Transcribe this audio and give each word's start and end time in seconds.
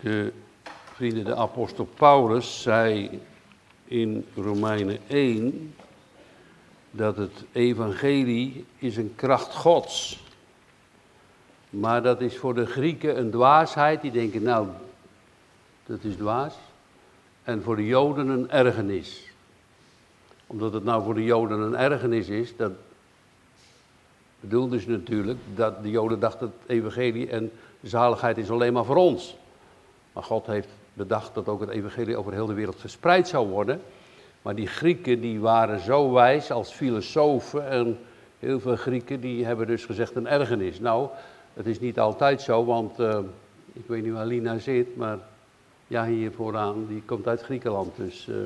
De 0.00 0.32
vrienden, 0.94 1.24
de 1.24 1.36
apostel 1.36 1.84
Paulus 1.84 2.62
zei 2.62 3.20
in 3.84 4.26
Romeinen 4.34 4.98
1 5.06 5.74
dat 6.90 7.16
het 7.16 7.44
evangelie 7.52 8.64
is 8.78 8.96
een 8.96 9.12
kracht 9.14 9.54
gods. 9.54 10.24
Maar 11.70 12.02
dat 12.02 12.20
is 12.20 12.36
voor 12.36 12.54
de 12.54 12.66
Grieken 12.66 13.18
een 13.18 13.30
dwaasheid. 13.30 14.02
Die 14.02 14.10
denken, 14.10 14.42
nou, 14.42 14.68
dat 15.86 16.04
is 16.04 16.16
dwaas. 16.16 16.54
En 17.42 17.62
voor 17.62 17.76
de 17.76 17.86
Joden 17.86 18.28
een 18.28 18.50
ergernis. 18.50 19.28
Omdat 20.46 20.72
het 20.72 20.84
nou 20.84 21.04
voor 21.04 21.14
de 21.14 21.24
Joden 21.24 21.60
een 21.60 21.76
ergernis 21.76 22.28
is, 22.28 22.56
dat 22.56 22.72
bedoelde 24.40 24.80
ze 24.80 24.90
natuurlijk 24.90 25.38
dat 25.54 25.82
de 25.82 25.90
Joden 25.90 26.20
dachten 26.20 26.46
het 26.46 26.70
evangelie 26.70 27.28
en 27.28 27.52
zaligheid 27.82 28.38
is 28.38 28.50
alleen 28.50 28.72
maar 28.72 28.84
voor 28.84 28.96
ons. 28.96 29.38
Maar 30.20 30.28
God 30.28 30.46
heeft 30.46 30.68
bedacht 30.92 31.34
dat 31.34 31.48
ook 31.48 31.60
het 31.60 31.68
evangelie 31.68 32.16
over 32.16 32.32
heel 32.32 32.46
de 32.46 32.54
wereld 32.54 32.80
verspreid 32.80 33.28
zou 33.28 33.48
worden. 33.48 33.80
Maar 34.42 34.54
die 34.54 34.66
Grieken 34.66 35.20
die 35.20 35.40
waren 35.40 35.80
zo 35.80 36.12
wijs 36.12 36.50
als 36.50 36.72
filosofen 36.72 37.68
en 37.68 37.98
heel 38.38 38.60
veel 38.60 38.76
Grieken 38.76 39.20
die 39.20 39.44
hebben 39.44 39.66
dus 39.66 39.84
gezegd 39.84 40.14
een 40.14 40.26
ergernis. 40.26 40.80
Nou, 40.80 41.08
het 41.54 41.66
is 41.66 41.80
niet 41.80 41.98
altijd 41.98 42.42
zo, 42.42 42.64
want 42.64 43.00
uh, 43.00 43.18
ik 43.72 43.84
weet 43.86 44.02
niet 44.02 44.12
waar 44.12 44.26
Lina 44.26 44.58
zit, 44.58 44.96
maar 44.96 45.18
ja, 45.86 46.06
hier 46.06 46.32
vooraan, 46.32 46.86
die 46.88 47.02
komt 47.06 47.26
uit 47.26 47.42
Griekenland. 47.42 47.96
Dus 47.96 48.26
uh, 48.28 48.36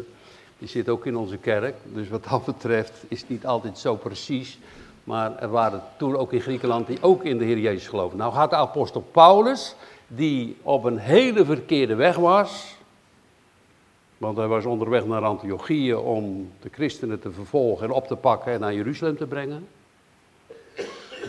die 0.58 0.68
zit 0.68 0.88
ook 0.88 1.06
in 1.06 1.16
onze 1.16 1.36
kerk. 1.36 1.74
Dus 1.84 2.08
wat 2.08 2.24
dat 2.30 2.44
betreft 2.44 3.04
is 3.08 3.20
het 3.20 3.28
niet 3.28 3.46
altijd 3.46 3.78
zo 3.78 3.94
precies. 3.96 4.58
Maar 5.04 5.38
er 5.38 5.50
waren 5.50 5.82
toen 5.96 6.16
ook 6.16 6.32
in 6.32 6.40
Griekenland 6.40 6.86
die 6.86 6.98
ook 7.00 7.24
in 7.24 7.38
de 7.38 7.44
Heer 7.44 7.58
Jezus 7.58 7.88
geloofden. 7.88 8.18
Nou 8.18 8.32
gaat 8.32 8.50
de 8.50 8.56
apostel 8.56 9.00
Paulus, 9.00 9.74
die 10.08 10.56
op 10.62 10.84
een 10.84 10.98
hele 10.98 11.44
verkeerde 11.44 11.94
weg 11.94 12.16
was. 12.16 12.76
Want 14.18 14.36
hij 14.36 14.46
was 14.46 14.64
onderweg 14.64 15.06
naar 15.06 15.24
Antiochië 15.24 15.94
om 15.94 16.50
de 16.60 16.68
christenen 16.72 17.20
te 17.20 17.30
vervolgen 17.30 17.86
en 17.86 17.92
op 17.92 18.06
te 18.06 18.16
pakken 18.16 18.52
en 18.52 18.60
naar 18.60 18.74
Jeruzalem 18.74 19.16
te 19.16 19.26
brengen. 19.26 19.66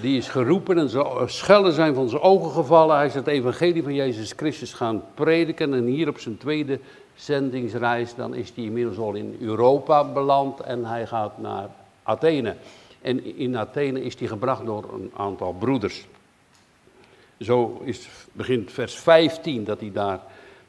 Die 0.02 0.18
is 0.18 0.28
geroepen 0.28 0.78
en 0.78 0.90
schellen 1.30 1.74
zijn 1.74 1.94
van 1.94 2.10
zijn 2.10 2.22
ogen 2.22 2.52
gevallen. 2.52 2.96
Hij 2.96 3.06
is 3.06 3.14
het 3.14 3.28
evangelie 3.28 3.84
van 3.84 3.94
Jezus 3.94 4.34
Christus 4.36 4.74
gaan 4.74 5.04
prediken. 5.14 5.74
En 5.74 5.86
hier 5.86 6.08
op 6.08 6.20
zijn 6.20 6.38
tweede 6.38 6.80
zendingsreis, 7.16 8.16
dan 8.16 8.34
is 8.34 8.52
hij 8.56 8.64
inmiddels 8.64 8.98
al 8.98 9.14
in 9.14 9.38
Europa 9.40 10.04
beland 10.04 10.60
en 10.60 10.86
hij 10.86 11.08
gaat 11.08 11.38
naar 11.38 11.70
Athene. 12.04 12.56
En 13.02 13.38
in 13.38 13.58
Athene 13.58 14.04
is 14.04 14.20
hij 14.20 14.28
gebracht 14.28 14.66
door 14.66 14.94
een 14.94 15.12
aantal 15.16 15.54
broeders. 15.54 16.08
Zo 17.40 17.82
is, 17.84 18.08
begint 18.32 18.72
vers 18.72 18.96
15 18.96 19.64
dat 19.64 19.80
hij 19.80 19.92
daar 19.92 20.20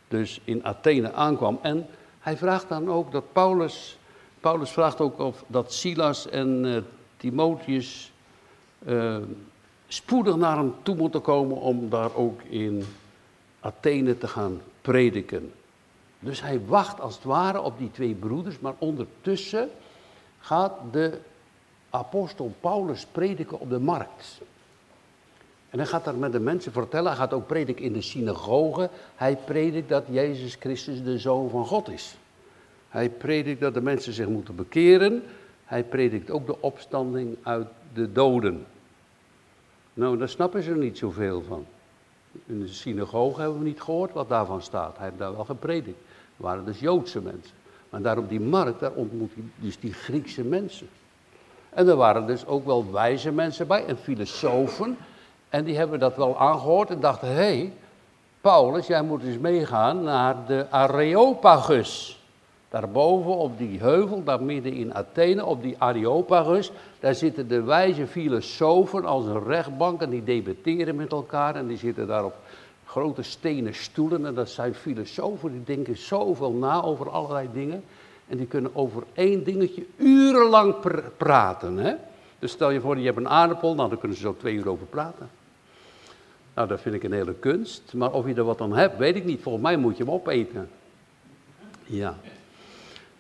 dus 0.09 0.41
in 0.45 0.65
Athene 0.65 1.13
aankwam. 1.13 1.59
En 1.63 1.87
hij 2.21 2.37
vraagt 2.37 2.69
dan 2.69 2.91
ook 2.91 3.13
dat 3.13 3.33
Paulus, 3.33 3.99
Paulus 4.41 4.71
vraagt 4.71 5.01
ook 5.01 5.19
of 5.19 5.45
dat 5.47 5.73
Silas 5.73 6.29
en 6.29 6.65
uh, 6.65 6.77
Timotheus 7.17 8.13
uh, 8.87 9.17
spoedig 9.87 10.37
naar 10.37 10.57
hem 10.57 10.75
toe 10.83 10.97
moeten 10.97 11.21
komen 11.21 11.57
om 11.57 11.89
daar 11.89 12.15
ook 12.15 12.43
in 12.43 12.85
Athene 13.61 14.19
te 14.19 14.29
gaan 14.29 14.61
prediken. 14.81 15.53
Dus 16.19 16.43
hij 16.43 16.61
wacht 16.67 17.01
als 17.01 17.15
het 17.15 17.25
ware 17.25 17.61
op 17.61 17.79
die 17.79 17.91
twee 17.91 18.15
broeders, 18.15 18.59
maar 18.59 18.75
ondertussen 18.79 19.71
gaat 20.41 20.73
de 20.93 21.19
apostel 21.91 22.55
Paulus 22.61 23.07
prediken 23.13 23.61
op 23.61 23.71
de 23.71 23.79
markt. 23.79 24.41
En 25.77 25.83
hij 25.83 25.91
gaat 25.91 26.05
daar 26.05 26.15
met 26.15 26.33
de 26.33 26.41
mensen 26.41 26.73
vertellen, 26.73 27.11
hij 27.11 27.17
gaat 27.17 27.33
ook 27.33 27.47
prediken 27.47 27.85
in 27.85 27.93
de 27.93 28.01
synagoge. 28.01 28.91
Hij 29.17 29.37
predikt 29.37 29.89
dat 29.89 30.05
Jezus 30.11 30.57
Christus 30.61 31.03
de 31.03 31.19
Zoon 31.19 31.51
van 31.51 31.67
God 31.67 31.89
is. 31.89 32.17
Hij 32.89 33.11
predikt 33.11 33.61
dat 33.61 33.75
de 33.75 33.81
mensen 33.81 34.13
zich 34.13 34.27
moeten 34.27 34.55
bekeren. 34.55 35.23
Hij 35.65 35.85
predikt 35.85 36.31
ook 36.31 36.47
de 36.47 36.61
opstanding 36.61 37.37
uit 37.43 37.67
de 37.93 38.13
doden. 38.13 38.67
Nou, 39.95 40.19
daar 40.19 40.29
snappen 40.29 40.63
ze 40.63 40.71
er 40.71 40.77
niet 40.77 40.99
zoveel 40.99 41.43
van. 41.49 41.67
In 42.47 42.61
de 42.61 42.69
synagoge 42.69 43.41
hebben 43.41 43.59
we 43.59 43.65
niet 43.65 43.81
gehoord 43.81 44.13
wat 44.13 44.29
daarvan 44.29 44.63
staat. 44.63 44.97
Hij 44.97 45.07
heeft 45.07 45.19
daar 45.19 45.35
wel 45.35 45.45
gepredikt. 45.45 45.99
Het 46.09 46.47
waren 46.47 46.65
dus 46.65 46.81
Joodse 46.81 47.21
mensen. 47.21 47.55
Maar 47.91 48.03
daar 48.03 48.19
op 48.19 48.29
die 48.29 48.41
markt, 48.41 48.81
daar 48.81 48.93
ontmoet 48.93 49.35
hij 49.35 49.45
dus 49.57 49.81
die 49.81 49.93
Griekse 49.93 50.45
mensen. 50.45 50.89
En 51.71 51.89
er 51.89 51.97
waren 51.97 52.27
dus 52.27 52.47
ook 52.47 52.65
wel 52.67 52.93
wijze 52.93 53.33
mensen 53.33 53.67
bij 53.67 53.87
en 53.87 53.99
filosofen. 53.99 54.97
En 55.57 55.65
die 55.65 55.77
hebben 55.77 55.99
dat 55.99 56.17
wel 56.17 56.39
aangehoord 56.39 56.91
en 56.91 57.01
dachten: 57.01 57.29
hé, 57.29 57.35
hey, 57.35 57.73
Paulus, 58.41 58.87
jij 58.87 59.03
moet 59.03 59.23
eens 59.23 59.39
meegaan 59.39 60.03
naar 60.03 60.37
de 60.47 60.67
Areopagus. 60.71 62.21
Daarboven 62.69 63.37
op 63.37 63.59
die 63.59 63.79
heuvel, 63.79 64.25
daar 64.25 64.43
midden 64.43 64.73
in 64.73 64.95
Athene, 64.95 65.45
op 65.45 65.63
die 65.63 65.75
Areopagus, 65.79 66.73
daar 67.01 67.15
zitten 67.15 67.49
de 67.49 67.63
wijze 67.63 68.07
filosofen 68.07 69.05
als 69.05 69.27
een 69.27 69.45
rechtbank 69.45 70.01
en 70.01 70.11
die 70.11 70.25
debatteren 70.25 70.97
met 70.97 71.13
elkaar 71.13 71.57
en 71.57 71.67
die 71.67 71.77
zitten 71.77 72.07
daar 72.07 72.25
op 72.25 72.37
grote 72.87 73.23
stenen 73.23 73.75
stoelen 73.75 74.27
en 74.27 74.35
dat 74.35 74.49
zijn 74.49 74.75
filosofen 74.75 75.53
die 75.53 75.77
denken 75.77 75.97
zoveel 75.97 76.53
na 76.53 76.83
over 76.83 77.11
allerlei 77.11 77.49
dingen. 77.53 77.85
En 78.29 78.37
die 78.37 78.47
kunnen 78.47 78.71
over 78.75 79.03
één 79.13 79.45
dingetje 79.45 79.87
urenlang 79.97 80.75
praten. 81.17 81.77
Hè? 81.77 81.95
Dus 82.39 82.51
stel 82.51 82.71
je 82.71 82.81
voor, 82.81 82.99
je 82.99 83.05
hebt 83.05 83.17
een 83.17 83.29
aardappel, 83.29 83.75
nou 83.75 83.89
dan 83.89 83.99
kunnen 83.99 84.17
ze 84.17 84.23
zo 84.23 84.37
twee 84.37 84.55
uur 84.55 84.69
over 84.69 84.87
praten. 84.87 85.45
Nou, 86.57 86.69
dat 86.69 86.81
vind 86.81 86.95
ik 86.95 87.03
een 87.03 87.13
hele 87.13 87.35
kunst. 87.35 87.93
Maar 87.95 88.13
of 88.13 88.27
je 88.27 88.35
er 88.35 88.45
wat 88.45 88.61
aan 88.61 88.77
hebt, 88.77 88.99
weet 88.99 89.17
ik 89.17 89.25
niet. 89.25 89.43
Volgens 89.43 89.65
mij 89.65 89.77
moet 89.77 89.97
je 89.97 90.05
hem 90.05 90.13
opeten. 90.13 90.69
Ja. 91.85 92.15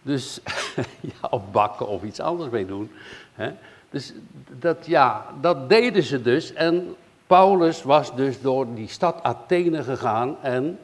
Dus, 0.02 0.40
ja, 1.20 1.28
of 1.30 1.50
bakken 1.50 1.88
of 1.88 2.02
iets 2.02 2.20
anders 2.20 2.50
mee 2.50 2.66
doen. 2.66 2.90
Hè? 3.34 3.52
Dus 3.90 4.12
dat, 4.58 4.86
ja, 4.86 5.26
dat 5.40 5.68
deden 5.68 6.02
ze 6.02 6.22
dus. 6.22 6.52
En 6.52 6.94
Paulus 7.26 7.82
was 7.82 8.16
dus 8.16 8.40
door 8.40 8.74
die 8.74 8.88
stad 8.88 9.22
Athene 9.22 9.82
gegaan 9.82 10.36
en 10.42 10.78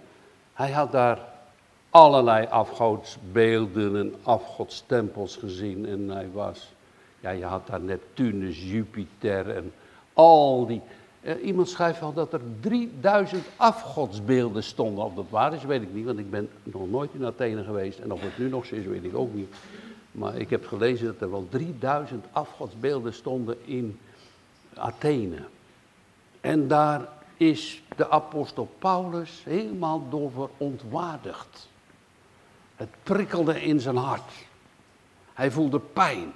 hij 0.53 0.71
had 0.71 0.93
daar 0.93 1.19
allerlei 1.91 2.47
afgodsbeelden 2.47 3.97
en 3.97 4.15
afgodstempels 4.23 5.37
gezien. 5.37 5.87
En 5.87 6.09
hij 6.09 6.29
was, 6.33 6.73
ja, 7.21 7.31
je 7.31 7.45
had 7.45 7.67
daar 7.67 7.81
Neptunus, 7.81 8.63
Jupiter 8.63 9.57
en 9.57 9.73
al 10.13 10.67
die. 10.67 10.83
Eh, 11.23 11.45
iemand 11.45 11.69
schrijft 11.69 12.03
al 12.03 12.13
dat 12.13 12.33
er 12.33 12.41
3000 12.61 13.47
afgodsbeelden 13.57 14.63
stonden. 14.63 15.05
Of 15.05 15.15
dat 15.15 15.27
waar 15.31 15.55
is, 15.55 15.65
weet 15.65 15.83
ik 15.83 15.95
niet, 15.95 16.05
want 16.05 16.19
ik 16.19 16.31
ben 16.31 16.49
nog 16.63 16.91
nooit 16.91 17.11
in 17.15 17.25
Athene 17.25 17.65
geweest. 17.65 17.99
En 17.99 18.13
of 18.13 18.21
het 18.21 18.39
nu 18.39 18.49
nog 18.49 18.65
is, 18.65 18.87
weet 18.87 19.05
ik 19.05 19.17
ook 19.17 19.35
niet. 19.35 19.55
Maar 20.13 20.37
ik 20.37 20.51
heb 20.51 20.67
gelezen 20.67 21.07
dat 21.07 21.21
er 21.21 21.31
wel 21.31 21.47
3000 21.49 22.25
afgodsbeelden 22.33 23.15
stonden 23.15 23.57
in 23.65 23.99
Athene. 24.75 25.39
En 26.41 26.69
daar 26.69 27.09
is 27.37 27.83
de 27.97 28.11
apostel 28.11 28.69
Paulus 28.79 29.43
helemaal 29.45 30.09
door 30.11 30.31
verontwaardigd. 30.31 31.69
Het 32.77 32.89
prikkelde 33.03 33.63
in 33.63 33.81
zijn 33.81 33.97
hart. 33.97 34.33
Hij 35.33 35.51
voelde 35.51 35.81
pijn. 35.81 36.33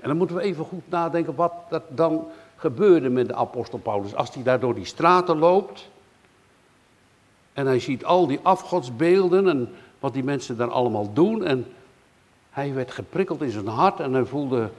En 0.00 0.08
dan 0.08 0.16
moeten 0.16 0.36
we 0.36 0.42
even 0.42 0.64
goed 0.64 0.88
nadenken 0.88 1.34
wat 1.34 1.52
er 1.70 1.82
dan 1.88 2.26
gebeurde 2.62 3.08
met 3.08 3.28
de 3.28 3.34
apostel 3.34 3.78
Paulus. 3.78 4.14
Als 4.14 4.34
hij 4.34 4.42
daar 4.42 4.60
door 4.60 4.74
die 4.74 4.84
straten 4.84 5.38
loopt 5.38 5.88
en 7.52 7.66
hij 7.66 7.80
ziet 7.80 8.04
al 8.04 8.26
die 8.26 8.40
afgodsbeelden 8.42 9.48
en 9.48 9.68
wat 10.00 10.12
die 10.12 10.24
mensen 10.24 10.56
daar 10.56 10.70
allemaal 10.70 11.12
doen. 11.12 11.44
En 11.44 11.66
hij 12.50 12.74
werd 12.74 12.90
geprikkeld 12.90 13.42
in 13.42 13.50
zijn 13.50 13.66
hart 13.66 14.00
en 14.00 14.12
hij 14.12 14.24
voelde 14.24 14.70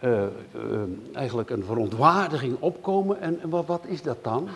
uh, 0.00 0.10
uh, 0.12 0.26
eigenlijk 1.12 1.50
een 1.50 1.64
verontwaardiging 1.64 2.56
opkomen. 2.60 3.20
En, 3.20 3.40
en 3.40 3.48
wat, 3.48 3.66
wat 3.66 3.84
is 3.86 4.02
dat 4.02 4.24
dan? 4.24 4.48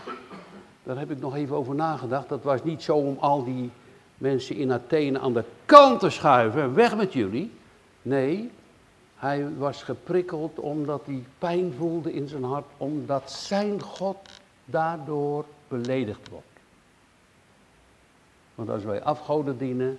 Daar 0.82 0.98
heb 0.98 1.10
ik 1.10 1.20
nog 1.20 1.36
even 1.36 1.56
over 1.56 1.74
nagedacht. 1.74 2.28
Dat 2.28 2.42
was 2.42 2.62
niet 2.62 2.82
zo 2.82 2.96
om 2.96 3.16
al 3.18 3.44
die 3.44 3.70
mensen 4.18 4.56
in 4.56 4.72
Athene 4.72 5.18
aan 5.18 5.32
de 5.32 5.44
kant 5.64 6.00
te 6.00 6.10
schuiven. 6.10 6.74
Weg 6.74 6.96
met 6.96 7.12
jullie. 7.12 7.50
Nee, 8.02 8.50
hij 9.20 9.56
was 9.56 9.82
geprikkeld 9.82 10.58
omdat 10.58 11.06
hij 11.06 11.24
pijn 11.38 11.72
voelde 11.72 12.12
in 12.12 12.28
zijn 12.28 12.44
hart. 12.44 12.64
Omdat 12.76 13.30
zijn 13.30 13.82
God 13.82 14.16
daardoor 14.64 15.44
beledigd 15.68 16.28
wordt. 16.28 16.46
Want 18.54 18.68
als 18.68 18.84
wij 18.84 19.02
afgoden 19.02 19.58
dienen. 19.58 19.98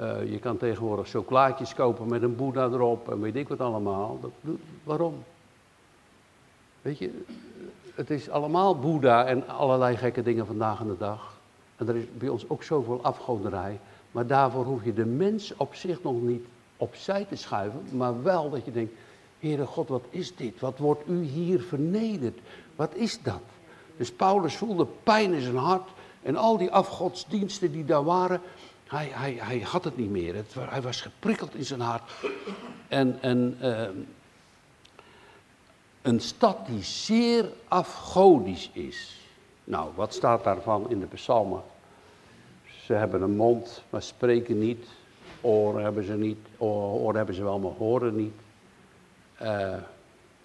Uh, 0.00 0.30
je 0.30 0.38
kan 0.38 0.56
tegenwoordig 0.56 1.08
chocolaatjes 1.08 1.74
kopen 1.74 2.08
met 2.08 2.22
een 2.22 2.36
boeddha 2.36 2.64
erop 2.64 3.10
en 3.10 3.20
weet 3.20 3.36
ik 3.36 3.48
wat 3.48 3.60
allemaal. 3.60 4.18
Dat, 4.20 4.54
waarom? 4.84 5.22
Weet 6.82 6.98
je, 6.98 7.24
het 7.94 8.10
is 8.10 8.30
allemaal 8.30 8.78
boeddha 8.78 9.26
en 9.26 9.48
allerlei 9.48 9.96
gekke 9.96 10.22
dingen 10.22 10.46
vandaag 10.46 10.80
aan 10.80 10.88
de 10.88 10.98
dag. 10.98 11.38
En 11.76 11.88
er 11.88 11.96
is 11.96 12.04
bij 12.18 12.28
ons 12.28 12.48
ook 12.48 12.62
zoveel 12.62 13.02
afgoderij. 13.02 13.80
Maar 14.10 14.26
daarvoor 14.26 14.64
hoef 14.64 14.84
je 14.84 14.92
de 14.92 15.06
mens 15.06 15.56
op 15.56 15.74
zich 15.74 16.02
nog 16.02 16.20
niet 16.20 16.46
opzij 16.80 17.24
te 17.24 17.36
schuiven. 17.36 17.88
Maar 17.92 18.22
wel 18.22 18.50
dat 18.50 18.64
je 18.64 18.72
denkt, 18.72 18.92
Heere 19.38 19.66
God, 19.66 19.88
wat 19.88 20.04
is 20.10 20.36
dit? 20.36 20.60
Wat 20.60 20.78
wordt 20.78 21.08
u 21.08 21.22
hier 21.22 21.60
vernederd? 21.60 22.38
Wat 22.76 22.94
is 22.94 23.22
dat? 23.22 23.40
Dus 23.96 24.12
Paulus 24.12 24.56
voelde 24.56 24.86
pijn 25.02 25.32
in 25.32 25.40
zijn 25.40 25.56
hart. 25.56 25.88
En 26.22 26.36
al 26.36 26.56
die 26.56 26.70
afgodsdiensten 26.70 27.72
die 27.72 27.84
daar 27.84 28.04
waren, 28.04 28.40
hij, 28.86 29.10
hij, 29.12 29.38
hij 29.40 29.60
had 29.60 29.84
het 29.84 29.96
niet 29.96 30.10
meer. 30.10 30.34
Het, 30.34 30.54
hij 30.58 30.82
was 30.82 31.00
geprikkeld 31.00 31.54
in 31.54 31.64
zijn 31.64 31.80
hart. 31.80 32.10
En, 32.88 33.18
en 33.20 33.56
ehm, 33.60 33.96
een 36.02 36.20
stad 36.20 36.66
die 36.66 36.82
zeer 36.82 37.52
afgodisch 37.68 38.70
is. 38.72 39.20
Nou, 39.64 39.90
wat 39.94 40.14
staat 40.14 40.44
daarvan 40.44 40.90
in 40.90 41.00
de 41.00 41.06
psalmen? 41.06 41.62
Ze 42.84 42.92
hebben 42.92 43.22
een 43.22 43.36
mond, 43.36 43.82
maar 43.90 44.02
spreken 44.02 44.58
niet. 44.58 44.86
Oren 45.40 45.82
hebben 45.82 46.04
ze 46.04 46.14
niet. 46.14 46.38
Oren 46.58 47.16
hebben 47.16 47.34
ze 47.34 47.42
wel, 47.42 47.58
maar 47.58 47.72
horen 47.72 48.16
niet. 48.16 48.34
Uh, 49.42 49.74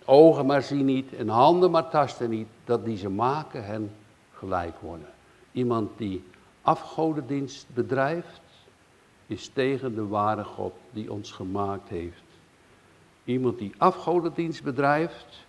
ogen 0.05 0.45
maar 0.45 0.61
zien 0.61 0.85
niet. 0.85 1.13
En 1.13 1.27
handen 1.27 1.71
maar 1.71 1.89
tasten 1.89 2.29
niet. 2.29 2.47
Dat 2.63 2.85
die 2.85 2.97
ze 2.97 3.09
maken 3.09 3.65
hen 3.65 3.91
gelijk 4.33 4.79
worden. 4.79 5.07
Iemand 5.51 5.97
die 5.97 6.23
afgodendienst 6.61 7.67
bedrijft, 7.73 8.41
is 9.27 9.47
tegen 9.53 9.95
de 9.95 10.07
ware 10.07 10.43
God 10.43 10.73
die 10.91 11.11
ons 11.11 11.31
gemaakt 11.31 11.89
heeft. 11.89 12.23
Iemand 13.23 13.57
die 13.57 13.73
afgodendienst 13.77 14.63
bedrijft, 14.63 15.45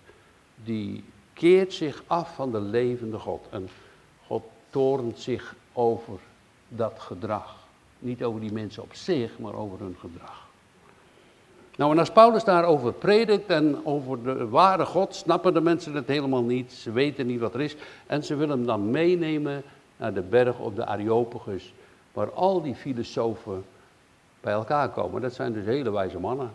die 0.63 1.03
keert 1.33 1.73
zich 1.73 2.03
af 2.07 2.35
van 2.35 2.51
de 2.51 2.61
levende 2.61 3.19
God. 3.19 3.47
En 3.49 3.69
God 4.27 4.43
torent 4.69 5.19
zich 5.19 5.55
over 5.73 6.19
dat 6.67 6.99
gedrag. 6.99 7.56
Niet 7.99 8.23
over 8.23 8.41
die 8.41 8.51
mensen 8.51 8.83
op 8.83 8.93
zich, 8.93 9.39
maar 9.39 9.53
over 9.53 9.79
hun 9.79 9.95
gedrag. 9.99 10.45
Nou, 11.77 11.91
en 11.91 11.99
als 11.99 12.11
Paulus 12.11 12.43
daarover 12.43 12.93
predikt 12.93 13.49
en 13.49 13.85
over 13.85 14.23
de 14.23 14.47
ware 14.47 14.85
God, 14.85 15.15
snappen 15.15 15.53
de 15.53 15.61
mensen 15.61 15.93
het 15.93 16.07
helemaal 16.07 16.43
niet. 16.43 16.73
Ze 16.73 16.91
weten 16.91 17.27
niet 17.27 17.39
wat 17.39 17.53
er 17.53 17.61
is. 17.61 17.75
En 18.05 18.23
ze 18.23 18.35
willen 18.35 18.57
hem 18.57 18.65
dan 18.65 18.89
meenemen 18.89 19.63
naar 19.97 20.13
de 20.13 20.21
berg 20.21 20.59
op 20.59 20.75
de 20.75 20.85
Areopagus, 20.85 21.73
waar 22.13 22.31
al 22.31 22.61
die 22.61 22.75
filosofen 22.75 23.63
bij 24.41 24.53
elkaar 24.53 24.89
komen. 24.89 25.21
Dat 25.21 25.33
zijn 25.33 25.53
dus 25.53 25.65
hele 25.65 25.91
wijze 25.91 26.19
mannen. 26.19 26.51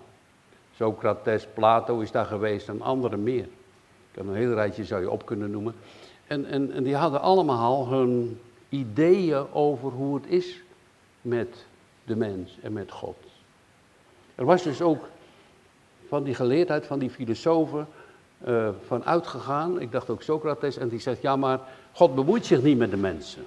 Socrates, 0.76 1.46
Plato 1.54 2.00
is 2.00 2.10
daar 2.10 2.26
geweest 2.26 2.68
en 2.68 2.80
anderen 2.80 3.22
meer. 3.22 3.44
Ik 3.44 4.18
kan 4.18 4.28
een 4.28 4.34
heel 4.34 4.54
rijtje 4.54 4.84
zou 4.84 5.00
je 5.00 5.10
op 5.10 5.26
kunnen 5.26 5.50
noemen. 5.50 5.74
En, 6.26 6.46
en, 6.46 6.72
en 6.72 6.82
die 6.82 6.96
hadden 6.96 7.20
allemaal 7.20 7.88
hun 7.88 8.40
ideeën 8.68 9.52
over 9.52 9.90
hoe 9.90 10.14
het 10.14 10.26
is 10.26 10.61
met 11.22 11.64
de 12.04 12.16
mens 12.16 12.58
en 12.62 12.72
met 12.72 12.90
God. 12.90 13.16
Er 14.34 14.44
was 14.44 14.62
dus 14.62 14.82
ook 14.82 15.08
van 16.08 16.24
die 16.24 16.34
geleerdheid, 16.34 16.86
van 16.86 16.98
die 16.98 17.10
filosofen, 17.10 17.88
uh, 18.46 18.68
van 18.86 19.04
uitgegaan. 19.04 19.80
Ik 19.80 19.92
dacht 19.92 20.10
ook 20.10 20.22
Socrates, 20.22 20.76
en 20.76 20.88
die 20.88 21.00
zegt, 21.00 21.22
ja 21.22 21.36
maar 21.36 21.60
God 21.92 22.14
bemoeit 22.14 22.46
zich 22.46 22.62
niet 22.62 22.78
met 22.78 22.90
de 22.90 22.96
mensen. 22.96 23.46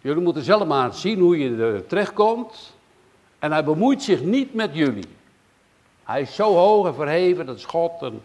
Jullie 0.00 0.22
moeten 0.22 0.42
zelf 0.42 0.66
maar 0.66 0.94
zien 0.94 1.20
hoe 1.20 1.38
je 1.38 1.56
er 1.56 1.86
terechtkomt. 1.86 2.74
En 3.38 3.52
hij 3.52 3.64
bemoeit 3.64 4.02
zich 4.02 4.22
niet 4.22 4.54
met 4.54 4.74
jullie. 4.74 5.08
Hij 6.04 6.20
is 6.20 6.34
zo 6.34 6.54
hoog 6.54 6.86
en 6.86 6.94
verheven, 6.94 7.46
dat 7.46 7.56
is 7.56 7.64
God. 7.64 8.02
En, 8.02 8.20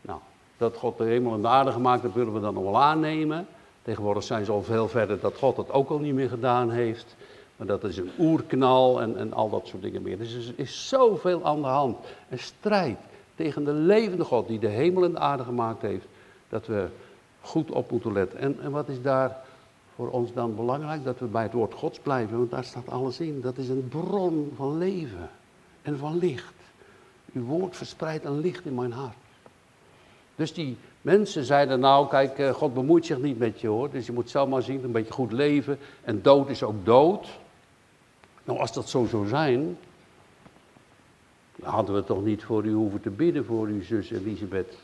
nou, 0.00 0.18
dat 0.56 0.76
God 0.76 0.98
de 0.98 1.04
hemel 1.04 1.34
en 1.34 1.42
de 1.42 1.48
aarde 1.48 1.72
gemaakt 1.72 2.02
heeft, 2.02 2.14
willen 2.14 2.32
we 2.32 2.40
dan 2.40 2.54
nog 2.54 2.62
wel 2.62 2.80
aannemen. 2.80 3.46
Tegenwoordig 3.82 4.22
zijn 4.22 4.44
ze 4.44 4.52
al 4.52 4.62
veel 4.62 4.88
verder 4.88 5.20
dat 5.20 5.36
God 5.36 5.56
dat 5.56 5.72
ook 5.72 5.90
al 5.90 5.98
niet 5.98 6.14
meer 6.14 6.28
gedaan 6.28 6.70
heeft. 6.70 7.16
Maar 7.60 7.68
dat 7.68 7.84
is 7.84 7.96
een 7.96 8.10
oerknal 8.18 9.00
en, 9.00 9.16
en 9.16 9.32
al 9.32 9.50
dat 9.50 9.66
soort 9.66 9.82
dingen 9.82 10.02
meer. 10.02 10.18
Dus 10.18 10.48
er 10.48 10.54
is 10.56 10.88
zoveel 10.88 11.44
aan 11.44 11.60
de 11.60 11.66
hand. 11.66 11.96
Een 12.28 12.38
strijd 12.38 12.98
tegen 13.34 13.64
de 13.64 13.72
levende 13.72 14.24
God 14.24 14.48
die 14.48 14.58
de 14.58 14.68
hemel 14.68 15.04
en 15.04 15.12
de 15.12 15.18
aarde 15.18 15.44
gemaakt 15.44 15.82
heeft. 15.82 16.06
Dat 16.48 16.66
we 16.66 16.88
goed 17.40 17.70
op 17.70 17.90
moeten 17.90 18.12
letten. 18.12 18.38
En, 18.38 18.56
en 18.62 18.70
wat 18.70 18.88
is 18.88 19.02
daar 19.02 19.36
voor 19.94 20.10
ons 20.10 20.32
dan 20.32 20.56
belangrijk? 20.56 21.04
Dat 21.04 21.18
we 21.18 21.26
bij 21.26 21.42
het 21.42 21.52
woord 21.52 21.74
Gods 21.74 21.98
blijven, 21.98 22.36
want 22.36 22.50
daar 22.50 22.64
staat 22.64 22.88
alles 22.88 23.20
in. 23.20 23.40
Dat 23.40 23.56
is 23.56 23.68
een 23.68 23.88
bron 23.88 24.52
van 24.56 24.78
leven 24.78 25.30
en 25.82 25.98
van 25.98 26.18
licht. 26.18 26.54
Uw 27.32 27.44
woord 27.44 27.76
verspreidt 27.76 28.24
een 28.24 28.40
licht 28.40 28.66
in 28.66 28.74
mijn 28.74 28.92
hart. 28.92 29.16
Dus 30.36 30.52
die 30.52 30.76
mensen 31.02 31.44
zeiden 31.44 31.80
nou, 31.80 32.08
kijk, 32.08 32.38
eh, 32.38 32.50
God 32.50 32.74
bemoeit 32.74 33.06
zich 33.06 33.18
niet 33.18 33.38
met 33.38 33.60
je 33.60 33.68
hoor. 33.68 33.90
Dus 33.90 34.06
je 34.06 34.12
moet 34.12 34.30
zelf 34.30 34.48
maar 34.48 34.62
zien, 34.62 34.84
een 34.84 34.92
beetje 34.92 35.12
goed 35.12 35.32
leven. 35.32 35.78
En 36.02 36.22
dood 36.22 36.48
is 36.48 36.62
ook 36.62 36.84
dood. 36.84 37.28
Nou, 38.50 38.62
als 38.62 38.72
dat 38.72 38.88
zo 38.88 39.04
zou 39.04 39.26
zijn, 39.26 39.78
hadden 41.62 41.94
we 41.94 42.04
toch 42.04 42.24
niet 42.24 42.44
voor 42.44 42.64
u 42.64 42.72
hoeven 42.72 43.00
te 43.00 43.10
bidden 43.10 43.44
voor 43.44 43.66
uw 43.66 43.82
zus 43.82 44.10
Elisabeth 44.10 44.78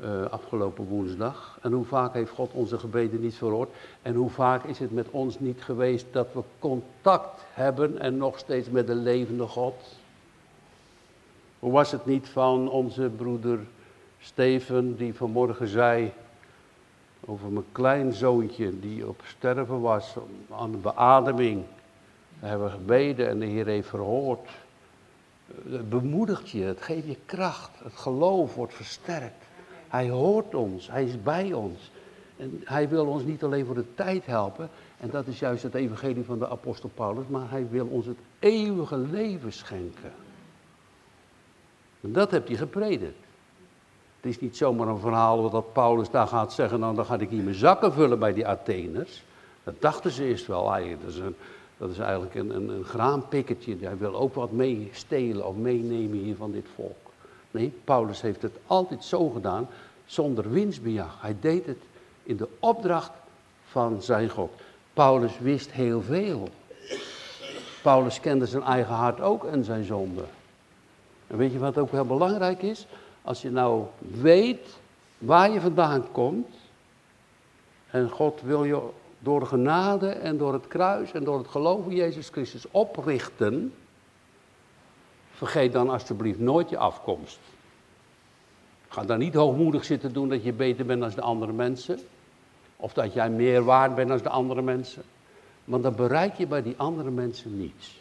uh, 0.00 0.24
afgelopen 0.24 0.84
woensdag. 0.84 1.58
En 1.62 1.72
hoe 1.72 1.84
vaak 1.84 2.12
heeft 2.12 2.30
God 2.30 2.52
onze 2.52 2.78
gebeden 2.78 3.20
niet 3.20 3.34
verhoord? 3.34 3.70
En 4.02 4.14
hoe 4.14 4.30
vaak 4.30 4.64
is 4.64 4.78
het 4.78 4.92
met 4.92 5.10
ons 5.10 5.40
niet 5.40 5.62
geweest 5.62 6.06
dat 6.10 6.28
we 6.32 6.40
contact 6.58 7.44
hebben 7.52 7.98
en 7.98 8.16
nog 8.16 8.38
steeds 8.38 8.70
met 8.70 8.86
de 8.86 8.94
levende 8.94 9.46
God? 9.46 9.74
Hoe 11.58 11.72
was 11.72 11.90
het 11.90 12.06
niet 12.06 12.28
van 12.28 12.68
onze 12.70 13.10
broeder 13.16 13.58
Steven 14.18 14.96
die 14.96 15.14
vanmorgen 15.14 15.68
zei 15.68 16.12
over 17.26 17.48
mijn 17.48 17.66
kleinzoontje 17.72 18.80
die 18.80 19.08
op 19.08 19.22
sterven 19.26 19.80
was 19.80 20.14
aan 20.50 20.70
de 20.70 20.76
beademing. 20.76 21.64
We 22.44 22.50
hebben 22.50 22.70
gebeden 22.70 23.28
en 23.28 23.38
de 23.38 23.46
Heer 23.46 23.66
heeft 23.66 23.88
verhoord. 23.88 24.48
Het 25.68 25.88
bemoedigt 25.88 26.50
je, 26.50 26.62
het 26.62 26.82
geeft 26.82 27.06
je 27.06 27.16
kracht, 27.26 27.70
het 27.82 27.96
geloof 27.96 28.54
wordt 28.54 28.74
versterkt. 28.74 29.44
Hij 29.88 30.08
hoort 30.08 30.54
ons, 30.54 30.90
hij 30.90 31.04
is 31.04 31.22
bij 31.22 31.52
ons. 31.52 31.90
En 32.36 32.60
hij 32.64 32.88
wil 32.88 33.06
ons 33.06 33.22
niet 33.22 33.44
alleen 33.44 33.66
voor 33.66 33.74
de 33.74 33.94
tijd 33.94 34.26
helpen, 34.26 34.70
en 35.00 35.10
dat 35.10 35.26
is 35.26 35.38
juist 35.38 35.62
het 35.62 35.74
evangelie 35.74 36.24
van 36.24 36.38
de 36.38 36.48
apostel 36.48 36.90
Paulus, 36.94 37.24
maar 37.28 37.50
hij 37.50 37.66
wil 37.70 37.86
ons 37.86 38.06
het 38.06 38.18
eeuwige 38.38 38.96
leven 38.96 39.52
schenken. 39.52 40.12
En 42.00 42.12
dat 42.12 42.30
hebt 42.30 42.48
hij 42.48 42.56
gepredikt. 42.56 43.24
Het 44.20 44.32
is 44.32 44.40
niet 44.40 44.56
zomaar 44.56 44.88
een 44.88 44.98
verhaal 44.98 45.50
dat 45.50 45.72
Paulus 45.72 46.10
daar 46.10 46.26
gaat 46.26 46.52
zeggen, 46.52 46.80
nou 46.80 46.94
dan 46.94 47.06
ga 47.06 47.18
ik 47.18 47.30
hier 47.30 47.42
mijn 47.42 47.56
zakken 47.56 47.92
vullen 47.92 48.18
bij 48.18 48.32
die 48.32 48.48
Atheners. 48.48 49.22
Dat 49.62 49.74
dachten 49.80 50.10
ze 50.10 50.24
eerst 50.24 50.46
wel, 50.46 50.64
dat 50.64 51.08
is, 51.08 51.18
een, 51.18 51.36
dat 51.76 51.90
is 51.90 51.98
eigenlijk 51.98 52.34
een, 52.34 52.56
een, 52.56 52.68
een 52.68 53.80
hij 53.80 53.96
wil 53.98 54.14
ook 54.14 54.34
wat 54.34 54.52
meestelen 54.52 55.46
of 55.46 55.56
meenemen 55.56 56.18
hier 56.18 56.36
van 56.36 56.52
dit 56.52 56.66
volk. 56.74 56.96
Nee, 57.50 57.72
Paulus 57.84 58.20
heeft 58.20 58.42
het 58.42 58.56
altijd 58.66 59.04
zo 59.04 59.28
gedaan, 59.28 59.68
zonder 60.06 60.50
winstbejag. 60.50 61.20
Hij 61.20 61.36
deed 61.40 61.66
het 61.66 61.82
in 62.22 62.36
de 62.36 62.48
opdracht 62.58 63.12
van 63.68 64.02
zijn 64.02 64.28
God. 64.28 64.50
Paulus 64.92 65.38
wist 65.38 65.72
heel 65.72 66.02
veel. 66.02 66.48
Paulus 67.82 68.20
kende 68.20 68.46
zijn 68.46 68.62
eigen 68.62 68.94
hart 68.94 69.20
ook 69.20 69.44
en 69.44 69.64
zijn 69.64 69.84
zonde. 69.84 70.24
En 71.26 71.36
weet 71.36 71.52
je 71.52 71.58
wat 71.58 71.78
ook 71.78 71.90
heel 71.90 72.04
belangrijk 72.06 72.62
is? 72.62 72.86
Als 73.22 73.42
je 73.42 73.50
nou 73.50 73.84
weet 73.98 74.78
waar 75.18 75.50
je 75.50 75.60
vandaan 75.60 76.12
komt. 76.12 76.48
En 77.90 78.10
God 78.10 78.40
wil 78.42 78.64
je 78.64 78.88
door 79.24 79.40
de 79.40 79.46
genade 79.46 80.08
en 80.08 80.36
door 80.36 80.52
het 80.52 80.68
kruis 80.68 81.12
en 81.12 81.24
door 81.24 81.38
het 81.38 81.48
geloof 81.48 81.86
in 81.86 81.94
Jezus 81.94 82.28
Christus 82.28 82.70
oprichten. 82.70 83.74
Vergeet 85.30 85.72
dan 85.72 85.90
alsjeblieft 85.90 86.38
nooit 86.38 86.70
je 86.70 86.78
afkomst. 86.78 87.38
Ga 88.88 89.04
dan 89.04 89.18
niet 89.18 89.34
hoogmoedig 89.34 89.84
zitten 89.84 90.12
doen 90.12 90.28
dat 90.28 90.44
je 90.44 90.52
beter 90.52 90.86
bent 90.86 91.00
dan 91.00 91.10
de 91.10 91.20
andere 91.20 91.52
mensen. 91.52 91.98
Of 92.76 92.92
dat 92.92 93.12
jij 93.12 93.30
meer 93.30 93.64
waard 93.64 93.94
bent 93.94 94.08
dan 94.08 94.18
de 94.18 94.28
andere 94.28 94.62
mensen. 94.62 95.02
Want 95.64 95.82
dan 95.82 95.94
bereik 95.94 96.34
je 96.34 96.46
bij 96.46 96.62
die 96.62 96.74
andere 96.76 97.10
mensen 97.10 97.58
niets. 97.58 98.00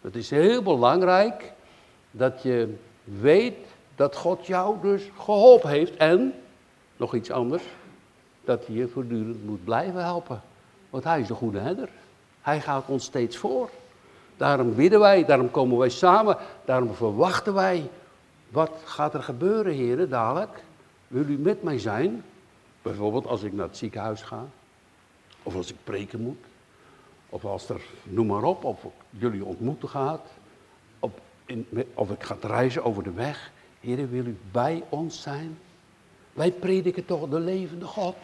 Het 0.00 0.16
is 0.16 0.30
heel 0.30 0.62
belangrijk 0.62 1.52
dat 2.10 2.42
je 2.42 2.74
weet 3.04 3.66
dat 3.94 4.16
God 4.16 4.46
jou 4.46 4.76
dus 4.82 5.10
geholpen 5.18 5.70
heeft. 5.70 5.96
En, 5.96 6.34
nog 6.96 7.14
iets 7.14 7.30
anders, 7.30 7.62
dat 8.44 8.66
hij 8.66 8.74
je 8.74 8.88
voortdurend 8.88 9.44
moet 9.46 9.64
blijven 9.64 10.02
helpen. 10.02 10.42
Want 10.90 11.04
hij 11.04 11.20
is 11.20 11.26
de 11.26 11.34
goede 11.34 11.58
herder. 11.58 11.88
Hij 12.40 12.60
gaat 12.60 12.84
ons 12.86 13.04
steeds 13.04 13.36
voor. 13.36 13.70
Daarom 14.36 14.74
bidden 14.74 15.00
wij, 15.00 15.24
daarom 15.24 15.50
komen 15.50 15.78
wij 15.78 15.88
samen, 15.88 16.36
daarom 16.64 16.94
verwachten 16.94 17.54
wij. 17.54 17.90
Wat 18.48 18.70
gaat 18.84 19.14
er 19.14 19.22
gebeuren, 19.22 19.72
heren, 19.72 20.08
dadelijk? 20.08 20.62
Wil 21.08 21.28
u 21.28 21.38
met 21.38 21.62
mij 21.62 21.78
zijn? 21.78 22.24
Bijvoorbeeld 22.82 23.26
als 23.26 23.42
ik 23.42 23.52
naar 23.52 23.66
het 23.66 23.76
ziekenhuis 23.76 24.22
ga. 24.22 24.44
Of 25.42 25.54
als 25.54 25.70
ik 25.70 25.76
preken 25.84 26.20
moet. 26.20 26.44
Of 27.28 27.44
als 27.44 27.68
er, 27.68 27.80
noem 28.02 28.26
maar 28.26 28.42
op, 28.42 28.64
of 28.64 28.86
jullie 29.10 29.44
ontmoeten 29.44 29.88
gaat. 29.88 30.26
Of, 30.98 31.10
in, 31.46 31.66
of 31.94 32.10
ik 32.10 32.22
ga 32.22 32.36
reizen 32.40 32.84
over 32.84 33.02
de 33.02 33.12
weg. 33.12 33.50
Heren, 33.80 34.10
wil 34.10 34.26
u 34.26 34.38
bij 34.50 34.82
ons 34.88 35.22
zijn? 35.22 35.58
Wij 36.34 36.52
prediken 36.52 37.04
toch 37.04 37.28
de 37.28 37.40
levende 37.40 37.84
God. 37.84 38.16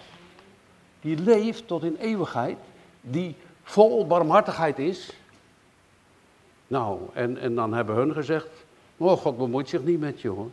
Die 1.01 1.19
leeft 1.19 1.67
tot 1.67 1.83
in 1.83 1.97
eeuwigheid. 1.97 2.59
Die 3.01 3.37
vol 3.63 4.07
barmhartigheid 4.07 4.79
is. 4.79 5.13
Nou, 6.67 7.01
en, 7.13 7.39
en 7.39 7.55
dan 7.55 7.75
hebben 7.75 7.95
hun 7.95 8.13
gezegd, 8.13 8.49
oh 8.97 9.19
God 9.19 9.37
bemoeit 9.37 9.69
zich 9.69 9.83
niet 9.83 10.01
met 10.01 10.21
je 10.21 10.29
hoor. 10.29 10.51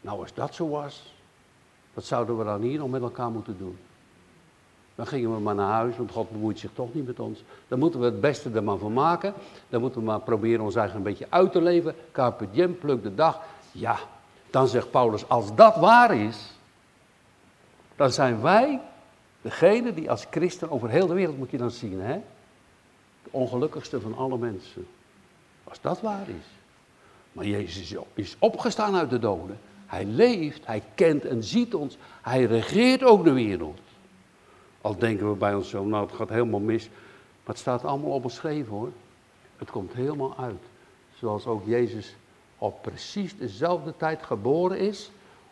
Nou, 0.00 0.20
als 0.20 0.34
dat 0.34 0.54
zo 0.54 0.68
was, 0.68 1.14
wat 1.94 2.04
zouden 2.04 2.38
we 2.38 2.44
dan 2.44 2.60
hier 2.60 2.78
nog 2.78 2.90
met 2.90 3.02
elkaar 3.02 3.30
moeten 3.30 3.58
doen? 3.58 3.78
Dan 4.94 5.06
gingen 5.06 5.34
we 5.34 5.40
maar 5.40 5.54
naar 5.54 5.72
huis, 5.72 5.96
want 5.96 6.10
God 6.10 6.30
bemoeit 6.30 6.58
zich 6.58 6.70
toch 6.74 6.94
niet 6.94 7.06
met 7.06 7.20
ons. 7.20 7.42
Dan 7.68 7.78
moeten 7.78 8.00
we 8.00 8.06
het 8.06 8.20
beste 8.20 8.50
er 8.50 8.62
maar 8.62 8.76
van 8.76 8.92
maken. 8.92 9.34
Dan 9.68 9.80
moeten 9.80 10.00
we 10.00 10.06
maar 10.06 10.20
proberen 10.20 10.64
ons 10.64 10.74
eigen 10.74 10.96
een 10.96 11.02
beetje 11.02 11.26
uit 11.28 11.52
te 11.52 11.62
leven. 11.62 11.94
Carpe 12.12 12.68
pluk 12.80 13.02
de 13.02 13.14
dag. 13.14 13.40
Ja, 13.72 13.98
dan 14.50 14.68
zegt 14.68 14.90
Paulus, 14.90 15.28
als 15.28 15.54
dat 15.54 15.76
waar 15.76 16.14
is, 16.14 16.50
dan 17.96 18.10
zijn 18.10 18.40
wij 18.40 18.80
degene 19.40 19.94
die 19.94 20.10
als 20.10 20.26
christen 20.30 20.70
over 20.70 20.90
heel 20.90 21.06
de 21.06 21.14
wereld, 21.14 21.38
moet 21.38 21.50
je 21.50 21.58
dan 21.58 21.70
zien, 21.70 22.00
hè? 22.00 22.20
De 23.22 23.30
ongelukkigste 23.30 24.00
van 24.00 24.16
alle 24.16 24.38
mensen. 24.38 24.86
Als 25.64 25.80
dat 25.80 26.00
waar 26.00 26.28
is. 26.28 26.46
Maar 27.32 27.44
Jezus 27.44 27.96
is 28.14 28.36
opgestaan 28.38 28.96
uit 28.96 29.10
de 29.10 29.18
doden. 29.18 29.58
Hij 29.86 30.04
leeft, 30.04 30.66
hij 30.66 30.82
kent 30.94 31.24
en 31.24 31.44
ziet 31.44 31.74
ons. 31.74 31.96
Hij 32.22 32.44
regeert 32.44 33.02
ook 33.02 33.24
de 33.24 33.32
wereld. 33.32 33.80
Al 34.80 34.96
denken 34.98 35.30
we 35.30 35.36
bij 35.36 35.54
ons 35.54 35.68
zo, 35.68 35.84
nou 35.84 36.06
het 36.06 36.14
gaat 36.14 36.28
helemaal 36.28 36.60
mis. 36.60 36.88
Maar 36.88 37.54
het 37.54 37.58
staat 37.58 37.84
allemaal 37.84 38.10
op 38.10 38.22
beschreven 38.22 38.72
hoor. 38.72 38.92
Het 39.56 39.70
komt 39.70 39.92
helemaal 39.92 40.36
uit. 40.38 40.62
Zoals 41.14 41.46
ook 41.46 41.66
Jezus 41.66 42.16
op 42.60 42.82
precies 42.82 43.36
dezelfde 43.36 43.94
tijd 43.96 44.22
geboren 44.22 44.78
is. 44.78 45.10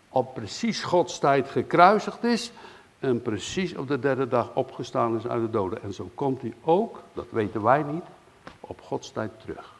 Op 0.09 0.35
precies 0.35 0.83
Gods 0.83 1.19
tijd 1.19 1.49
gekruisigd 1.49 2.25
is. 2.25 2.53
En 2.99 3.23
precies 3.23 3.77
op 3.77 3.89
de 3.89 3.99
derde 3.99 4.29
dag 4.29 4.51
opgestaan 4.55 5.17
is 5.17 5.27
uit 5.27 5.43
de 5.43 5.51
doden. 5.51 5.83
En 5.83 5.95
zo 5.95 6.11
komt 6.15 6.41
hij 6.41 6.55
ook, 6.65 7.03
dat 7.13 7.27
weten 7.31 7.63
wij 7.63 7.83
niet, 7.83 8.05
op 8.61 8.81
Gods 8.81 9.11
tijd 9.11 9.31
terug. 9.41 9.75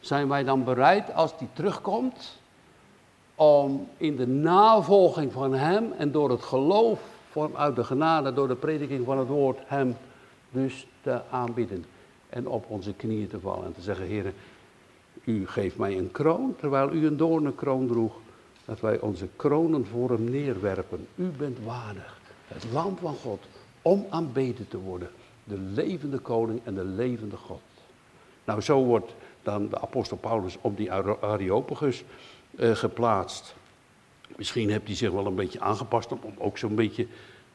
Zijn 0.00 0.28
wij 0.28 0.44
dan 0.44 0.64
bereid 0.64 1.14
als 1.14 1.34
hij 1.38 1.48
terugkomt 1.52 2.40
om 3.34 3.88
in 3.96 4.16
de 4.16 4.26
navolging 4.26 5.32
van 5.32 5.54
hem 5.54 5.92
en 5.92 6.12
door 6.12 6.30
het 6.30 6.42
geloof 6.42 7.00
vanuit 7.30 7.76
de 7.76 7.84
genade, 7.84 8.32
door 8.32 8.48
de 8.48 8.56
prediking 8.56 9.04
van 9.04 9.18
het 9.18 9.28
woord, 9.28 9.58
hem 9.66 9.96
dus 10.50 10.86
te 11.02 11.20
aanbieden. 11.30 11.84
En 12.28 12.48
op 12.48 12.64
onze 12.68 12.92
knieën 12.92 13.28
te 13.28 13.40
vallen 13.40 13.64
en 13.64 13.74
te 13.74 13.80
zeggen, 13.80 14.06
heren, 14.06 14.34
u 15.24 15.46
geeft 15.46 15.76
mij 15.76 15.98
een 15.98 16.10
kroon, 16.10 16.54
terwijl 16.58 16.92
u 16.92 17.06
een 17.06 17.16
doornenkroon 17.16 17.86
droeg. 17.86 18.14
Dat 18.64 18.80
wij 18.80 19.00
onze 19.00 19.28
kronen 19.36 19.86
voor 19.86 20.10
hem 20.10 20.30
neerwerpen. 20.30 21.06
U 21.14 21.24
bent 21.24 21.58
waardig, 21.64 22.18
het 22.48 22.66
lam 22.72 22.96
van 22.96 23.14
God, 23.14 23.40
om 23.82 24.06
aanbeden 24.10 24.68
te 24.68 24.78
worden. 24.78 25.10
De 25.44 25.58
levende 25.58 26.18
koning 26.18 26.60
en 26.64 26.74
de 26.74 26.84
levende 26.84 27.36
God. 27.36 27.60
Nou, 28.44 28.60
zo 28.60 28.84
wordt 28.84 29.14
dan 29.42 29.68
de 29.68 29.80
apostel 29.80 30.16
Paulus 30.16 30.58
op 30.60 30.76
die 30.76 30.92
Areopagus 31.20 32.04
uh, 32.50 32.70
geplaatst. 32.70 33.54
Misschien 34.36 34.70
heeft 34.70 34.86
hij 34.86 34.94
zich 34.94 35.10
wel 35.10 35.26
een 35.26 35.34
beetje 35.34 35.60
aangepast 35.60 36.12
om, 36.12 36.20
ook 36.38 36.58
zo'n 36.58 36.74
beetje 36.74 37.06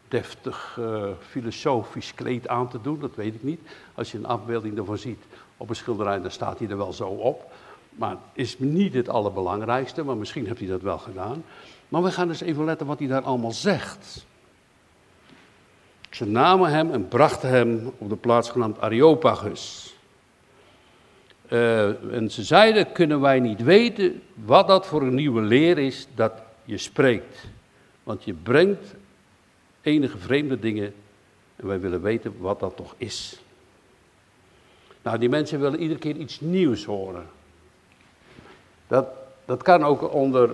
deftig 0.07 0.77
uh, 0.79 1.03
filosofisch 1.19 2.13
kleed 2.13 2.47
aan 2.47 2.69
te 2.69 2.81
doen, 2.81 2.99
dat 2.99 3.15
weet 3.15 3.35
ik 3.35 3.43
niet. 3.43 3.59
Als 3.93 4.11
je 4.11 4.17
een 4.17 4.25
afbeelding 4.25 4.77
ervan 4.77 4.97
ziet 4.97 5.23
op 5.57 5.69
een 5.69 5.75
schilderij, 5.75 6.21
dan 6.21 6.31
staat 6.31 6.59
hij 6.59 6.67
er 6.67 6.77
wel 6.77 6.93
zo 6.93 7.07
op. 7.07 7.51
Maar 7.99 8.17
is 8.33 8.59
niet 8.59 8.93
het 8.93 9.09
allerbelangrijkste, 9.09 10.03
maar 10.03 10.17
misschien 10.17 10.45
heeft 10.45 10.59
hij 10.59 10.67
dat 10.67 10.81
wel 10.81 10.97
gedaan. 10.97 11.43
Maar 11.89 12.03
we 12.03 12.11
gaan 12.11 12.29
eens 12.29 12.41
even 12.41 12.65
letten 12.65 12.87
wat 12.87 12.99
hij 12.99 13.07
daar 13.07 13.21
allemaal 13.21 13.51
zegt. 13.51 14.25
Ze 16.09 16.25
namen 16.25 16.69
hem 16.69 16.91
en 16.91 17.07
brachten 17.07 17.49
hem 17.49 17.91
op 17.97 18.09
de 18.09 18.15
plaats 18.15 18.49
genaamd 18.49 18.81
Areopagus. 18.81 19.95
Uh, 21.49 22.13
en 22.13 22.31
ze 22.31 22.43
zeiden, 22.43 22.91
kunnen 22.91 23.21
wij 23.21 23.39
niet 23.39 23.63
weten 23.63 24.21
wat 24.33 24.67
dat 24.67 24.85
voor 24.85 25.01
een 25.01 25.15
nieuwe 25.15 25.41
leer 25.41 25.77
is 25.77 26.07
dat 26.15 26.33
je 26.63 26.77
spreekt. 26.77 27.47
Want 28.03 28.23
je 28.23 28.33
brengt 28.33 28.95
enige 29.81 30.17
vreemde 30.17 30.59
dingen 30.59 30.93
en 31.55 31.67
wij 31.67 31.79
willen 31.79 32.01
weten 32.01 32.33
wat 32.37 32.59
dat 32.59 32.75
toch 32.75 32.93
is. 32.97 33.39
Nou, 35.01 35.17
die 35.17 35.29
mensen 35.29 35.59
willen 35.59 35.81
iedere 35.81 35.99
keer 35.99 36.15
iets 36.15 36.39
nieuws 36.39 36.85
horen. 36.85 37.37
Dat, 38.89 39.07
dat 39.45 39.63
kan 39.63 39.83
ook 39.83 40.13
onder 40.13 40.49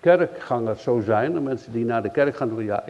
kerkgangers 0.00 0.82
zo 0.82 1.00
zijn. 1.04 1.32
De 1.32 1.40
mensen 1.40 1.72
die 1.72 1.84
naar 1.84 2.02
de 2.02 2.10
kerk 2.10 2.36
gaan 2.36 2.48
doen, 2.48 2.64
ja, 2.64 2.84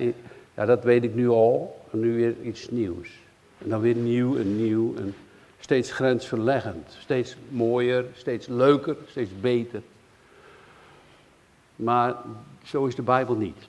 ja, 0.54 0.64
dat 0.64 0.84
weet 0.84 1.04
ik 1.04 1.14
nu 1.14 1.28
al. 1.28 1.80
En 1.90 2.00
nu 2.00 2.14
weer 2.16 2.34
iets 2.42 2.70
nieuws. 2.70 3.18
En 3.58 3.68
dan 3.68 3.80
weer 3.80 3.94
nieuw 3.94 4.36
en 4.36 4.56
nieuw 4.56 4.94
en 4.96 5.14
steeds 5.58 5.92
grensverleggend. 5.92 6.96
Steeds 7.00 7.36
mooier, 7.48 8.04
steeds 8.12 8.46
leuker, 8.46 8.96
steeds 9.06 9.40
beter. 9.40 9.82
Maar 11.76 12.14
zo 12.64 12.86
is 12.86 12.94
de 12.94 13.02
Bijbel 13.02 13.34
niet. 13.34 13.68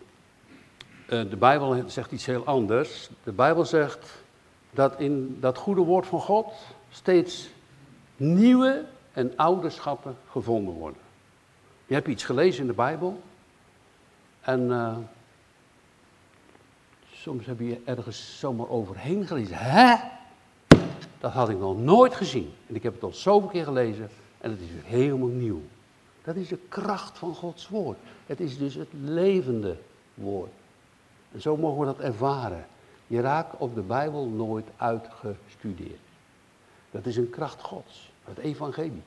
Eh, 1.05 1.29
de 1.29 1.37
Bijbel 1.37 1.83
zegt 1.87 2.11
iets 2.11 2.25
heel 2.25 2.45
anders. 2.45 3.09
De 3.23 3.31
Bijbel 3.31 3.65
zegt 3.65 4.23
dat 4.71 4.99
in 4.99 5.37
dat 5.39 5.57
goede 5.57 5.81
woord 5.81 6.05
van 6.05 6.19
God 6.19 6.53
steeds 6.89 7.49
nieuwe 8.15 8.83
en 9.13 9.33
oude 9.35 9.69
schatten 9.69 10.17
gevonden 10.29 10.73
worden. 10.73 11.06
Je 11.87 11.93
hebt 11.93 12.07
iets 12.07 12.23
gelezen 12.23 12.61
in 12.61 12.67
de 12.67 12.73
Bijbel 12.73 13.21
en 14.41 14.61
uh, 14.61 14.97
soms 17.11 17.45
heb 17.45 17.59
je 17.59 17.81
ergens 17.85 18.39
zomaar 18.39 18.69
overheen 18.69 19.27
gelezen. 19.27 19.57
Hè? 19.57 19.95
Dat 21.19 21.31
had 21.31 21.49
ik 21.49 21.57
nog 21.57 21.77
nooit 21.77 22.15
gezien. 22.15 22.53
En 22.67 22.75
ik 22.75 22.83
heb 22.83 22.93
het 22.93 23.03
al 23.03 23.13
zoveel 23.13 23.49
keer 23.49 23.63
gelezen 23.63 24.09
en 24.37 24.51
het 24.51 24.59
is 24.59 24.71
weer 24.71 24.83
helemaal 24.83 25.27
nieuw. 25.27 25.61
Dat 26.23 26.35
is 26.35 26.47
de 26.47 26.59
kracht 26.69 27.17
van 27.17 27.35
Gods 27.35 27.67
woord. 27.67 27.97
Het 28.25 28.39
is 28.39 28.57
dus 28.57 28.73
het 28.73 28.89
levende 28.91 29.77
woord. 30.13 30.51
En 31.31 31.41
zo 31.41 31.57
mogen 31.57 31.79
we 31.79 31.85
dat 31.85 31.99
ervaren. 31.99 32.67
Je 33.07 33.21
raakt 33.21 33.57
op 33.57 33.75
de 33.75 33.81
Bijbel 33.81 34.25
nooit 34.25 34.67
uitgestudeerd. 34.77 35.99
Dat 36.91 37.05
is 37.05 37.17
een 37.17 37.29
kracht 37.29 37.61
Gods. 37.61 38.11
Het 38.23 38.37
evangelie 38.37 39.01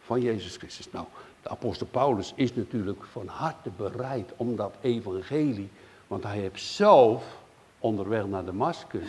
van 0.00 0.20
Jezus 0.20 0.56
Christus. 0.56 0.90
Nou, 0.90 1.06
de 1.42 1.48
apostel 1.48 1.86
Paulus 1.86 2.32
is 2.36 2.54
natuurlijk 2.54 3.04
van 3.04 3.26
harte 3.26 3.70
bereid 3.76 4.32
om 4.36 4.56
dat 4.56 4.74
evangelie, 4.80 5.70
want 6.06 6.22
hij 6.22 6.38
heeft 6.38 6.62
zelf 6.62 7.40
onderweg 7.78 8.26
naar 8.26 8.44
Damascus 8.44 9.08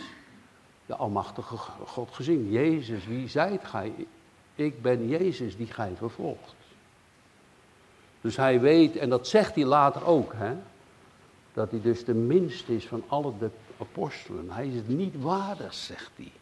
de 0.86 0.94
almachtige 0.94 1.56
God 1.86 2.08
gezien. 2.12 2.50
Jezus, 2.50 3.06
wie 3.06 3.28
zijt 3.28 3.64
gij? 3.64 3.92
Ik 4.54 4.82
ben 4.82 5.08
Jezus 5.08 5.56
die 5.56 5.66
gij 5.66 5.92
vervolgt. 5.96 6.54
Dus 8.20 8.36
hij 8.36 8.60
weet, 8.60 8.96
en 8.96 9.08
dat 9.08 9.28
zegt 9.28 9.54
hij 9.54 9.64
later 9.64 10.06
ook, 10.06 10.32
hè, 10.36 10.54
dat 11.52 11.70
hij 11.70 11.80
dus 11.80 12.04
de 12.04 12.14
minste 12.14 12.76
is 12.76 12.86
van 12.86 13.02
alle 13.06 13.32
de 13.38 13.50
apostelen. 13.78 14.50
Hij 14.50 14.68
is 14.68 14.74
het 14.74 14.88
niet 14.88 15.22
waardig, 15.22 15.74
zegt 15.74 16.10
hij. 16.16 16.32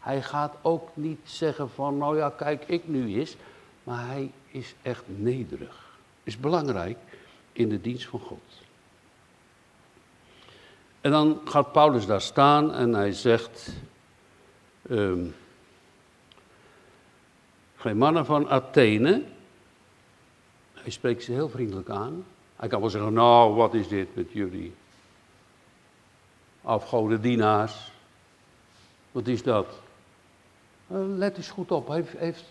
Hij 0.00 0.22
gaat 0.22 0.54
ook 0.62 0.88
niet 0.94 1.20
zeggen 1.22 1.70
van, 1.70 1.98
nou 1.98 2.16
ja, 2.16 2.30
kijk, 2.30 2.64
ik 2.66 2.88
nu 2.88 3.20
is. 3.20 3.36
Maar 3.84 4.06
hij 4.06 4.32
is 4.54 4.74
echt 4.82 5.02
nederig. 5.06 5.98
Is 6.22 6.38
belangrijk 6.38 6.98
in 7.52 7.68
de 7.68 7.80
dienst 7.80 8.06
van 8.06 8.20
God. 8.20 8.62
En 11.00 11.10
dan 11.10 11.40
gaat 11.44 11.72
Paulus 11.72 12.06
daar 12.06 12.20
staan 12.20 12.72
en 12.72 12.94
hij 12.94 13.12
zegt, 13.12 13.72
um, 14.90 15.34
geen 17.76 17.96
mannen 17.96 18.26
van 18.26 18.48
Athene. 18.48 19.22
Hij 20.72 20.90
spreekt 20.90 21.22
ze 21.22 21.32
heel 21.32 21.48
vriendelijk 21.48 21.88
aan. 21.88 22.24
Hij 22.56 22.68
kan 22.68 22.80
wel 22.80 22.90
zeggen, 22.90 23.12
nou, 23.12 23.54
wat 23.54 23.74
is 23.74 23.88
dit 23.88 24.14
met 24.14 24.32
jullie? 24.32 24.74
Afgodendienaars. 26.62 27.92
Wat 29.12 29.26
is 29.26 29.42
dat? 29.42 29.80
Eh, 30.86 30.96
let 31.16 31.36
eens 31.36 31.50
goed 31.50 31.70
op. 31.70 31.88
Heeft, 31.88 32.18
heeft 32.18 32.44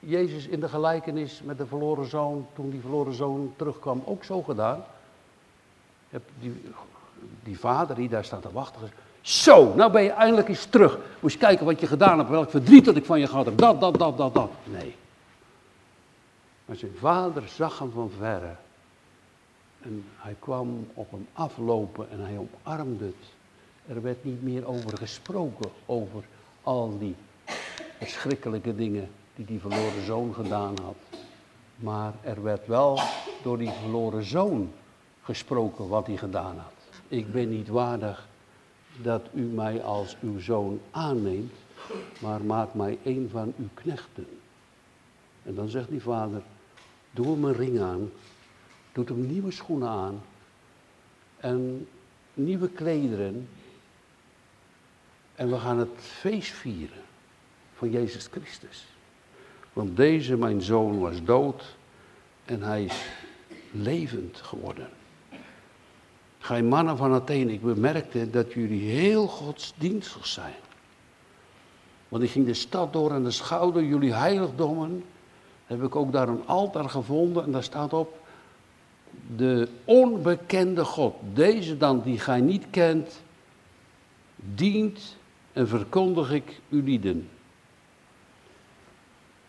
Jezus 0.00 0.46
in 0.46 0.60
de 0.60 0.68
gelijkenis 0.68 1.40
met 1.44 1.58
de 1.58 1.66
verloren 1.66 2.08
zoon, 2.08 2.46
toen 2.54 2.70
die 2.70 2.80
verloren 2.80 3.14
zoon 3.14 3.52
terugkwam, 3.56 4.02
ook 4.04 4.24
zo 4.24 4.42
gedaan? 4.42 4.84
Die, 6.40 6.62
die 7.42 7.58
vader 7.58 7.96
die 7.96 8.08
daar 8.08 8.24
staat 8.24 8.42
te 8.42 8.52
wachten, 8.52 8.90
zo, 9.20 9.74
nou 9.74 9.92
ben 9.92 10.02
je 10.02 10.10
eindelijk 10.10 10.48
eens 10.48 10.64
terug. 10.64 10.98
Moet 11.20 11.32
je 11.32 11.38
kijken 11.38 11.66
wat 11.66 11.80
je 11.80 11.86
gedaan 11.86 12.18
hebt, 12.18 12.30
welk 12.30 12.50
verdriet 12.50 12.84
dat 12.84 12.96
ik 12.96 13.04
van 13.04 13.20
je 13.20 13.26
gehad 13.26 13.44
heb. 13.44 13.58
Dat, 13.58 13.80
dat, 13.80 13.98
dat, 13.98 14.16
dat, 14.16 14.34
dat. 14.34 14.50
Nee. 14.64 14.94
Maar 16.64 16.76
zijn 16.76 16.96
vader 16.98 17.42
zag 17.48 17.78
hem 17.78 17.90
van 17.90 18.10
verre. 18.18 18.54
En 19.82 20.04
hij 20.16 20.36
kwam 20.38 20.86
op 20.94 21.10
hem 21.10 21.26
aflopen 21.32 22.10
en 22.10 22.20
hij 22.20 22.38
omarmde 22.38 23.04
het. 23.04 23.28
Er 23.96 24.02
werd 24.02 24.24
niet 24.24 24.42
meer 24.42 24.66
over 24.66 24.96
gesproken, 24.96 25.70
over 25.86 26.24
al 26.62 26.98
die 26.98 27.14
verschrikkelijke 27.98 28.74
dingen 28.74 29.10
die 29.40 29.48
die 29.48 29.70
verloren 29.70 30.04
zoon 30.04 30.34
gedaan 30.34 30.74
had. 30.82 30.96
Maar 31.76 32.14
er 32.22 32.42
werd 32.42 32.66
wel 32.66 33.00
door 33.42 33.58
die 33.58 33.70
verloren 33.70 34.24
zoon 34.24 34.72
gesproken 35.22 35.88
wat 35.88 36.06
hij 36.06 36.16
gedaan 36.16 36.58
had. 36.58 36.72
Ik 37.08 37.32
ben 37.32 37.48
niet 37.48 37.68
waardig 37.68 38.28
dat 39.02 39.26
u 39.34 39.42
mij 39.42 39.82
als 39.82 40.16
uw 40.22 40.40
zoon 40.40 40.80
aanneemt, 40.90 41.52
maar 42.18 42.42
maak 42.42 42.74
mij 42.74 42.98
een 43.04 43.28
van 43.30 43.54
uw 43.58 43.68
knechten. 43.74 44.26
En 45.42 45.54
dan 45.54 45.68
zegt 45.68 45.88
die 45.88 46.02
vader, 46.02 46.42
doe 47.10 47.26
hem 47.26 47.44
een 47.44 47.54
ring 47.54 47.80
aan, 47.80 48.10
doet 48.92 49.08
hem 49.08 49.26
nieuwe 49.26 49.50
schoenen 49.50 49.88
aan 49.88 50.22
en 51.36 51.88
nieuwe 52.34 52.68
klederen. 52.68 53.48
En 55.34 55.50
we 55.50 55.58
gaan 55.58 55.78
het 55.78 55.98
feest 55.98 56.52
vieren 56.52 57.02
van 57.74 57.90
Jezus 57.90 58.26
Christus. 58.26 58.88
Want 59.72 59.96
deze, 59.96 60.36
mijn 60.36 60.62
zoon, 60.62 60.98
was 60.98 61.24
dood 61.24 61.76
en 62.44 62.62
hij 62.62 62.84
is 62.84 63.04
levend 63.70 64.36
geworden. 64.36 64.88
Gij 66.38 66.62
mannen 66.62 66.96
van 66.96 67.12
Athene, 67.12 67.52
ik 67.52 67.62
bemerkte 67.62 68.30
dat 68.30 68.52
jullie 68.52 68.90
heel 68.90 69.26
godsdienstig 69.26 70.26
zijn. 70.26 70.54
Want 72.08 72.22
ik 72.22 72.30
ging 72.30 72.46
de 72.46 72.54
stad 72.54 72.92
door 72.92 73.12
en 73.12 73.22
de 73.22 73.30
schouder 73.30 73.84
jullie 73.84 74.12
heiligdommen. 74.12 75.04
Heb 75.66 75.82
ik 75.82 75.96
ook 75.96 76.12
daar 76.12 76.28
een 76.28 76.46
altaar 76.46 76.88
gevonden 76.88 77.44
en 77.44 77.50
daar 77.50 77.62
staat 77.62 77.92
op 77.92 78.18
de 79.36 79.68
onbekende 79.84 80.84
God. 80.84 81.14
Deze 81.34 81.76
dan 81.76 82.02
die 82.02 82.18
gij 82.18 82.40
niet 82.40 82.64
kent, 82.70 83.22
dient 84.36 85.16
en 85.52 85.68
verkondig 85.68 86.32
ik 86.32 86.60
u 86.68 86.82
lieden. 86.82 87.28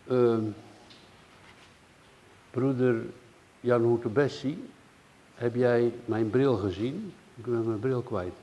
Uh, 0.06 0.38
broeder 2.50 3.04
Jan 3.60 3.82
Hoetebessi, 3.82 4.68
heb 5.34 5.54
jij 5.54 5.92
mijn 6.04 6.30
bril 6.30 6.56
gezien? 6.56 7.14
Ik 7.36 7.44
ben 7.44 7.66
mijn 7.66 7.78
bril 7.78 8.02
kwijt. 8.02 8.34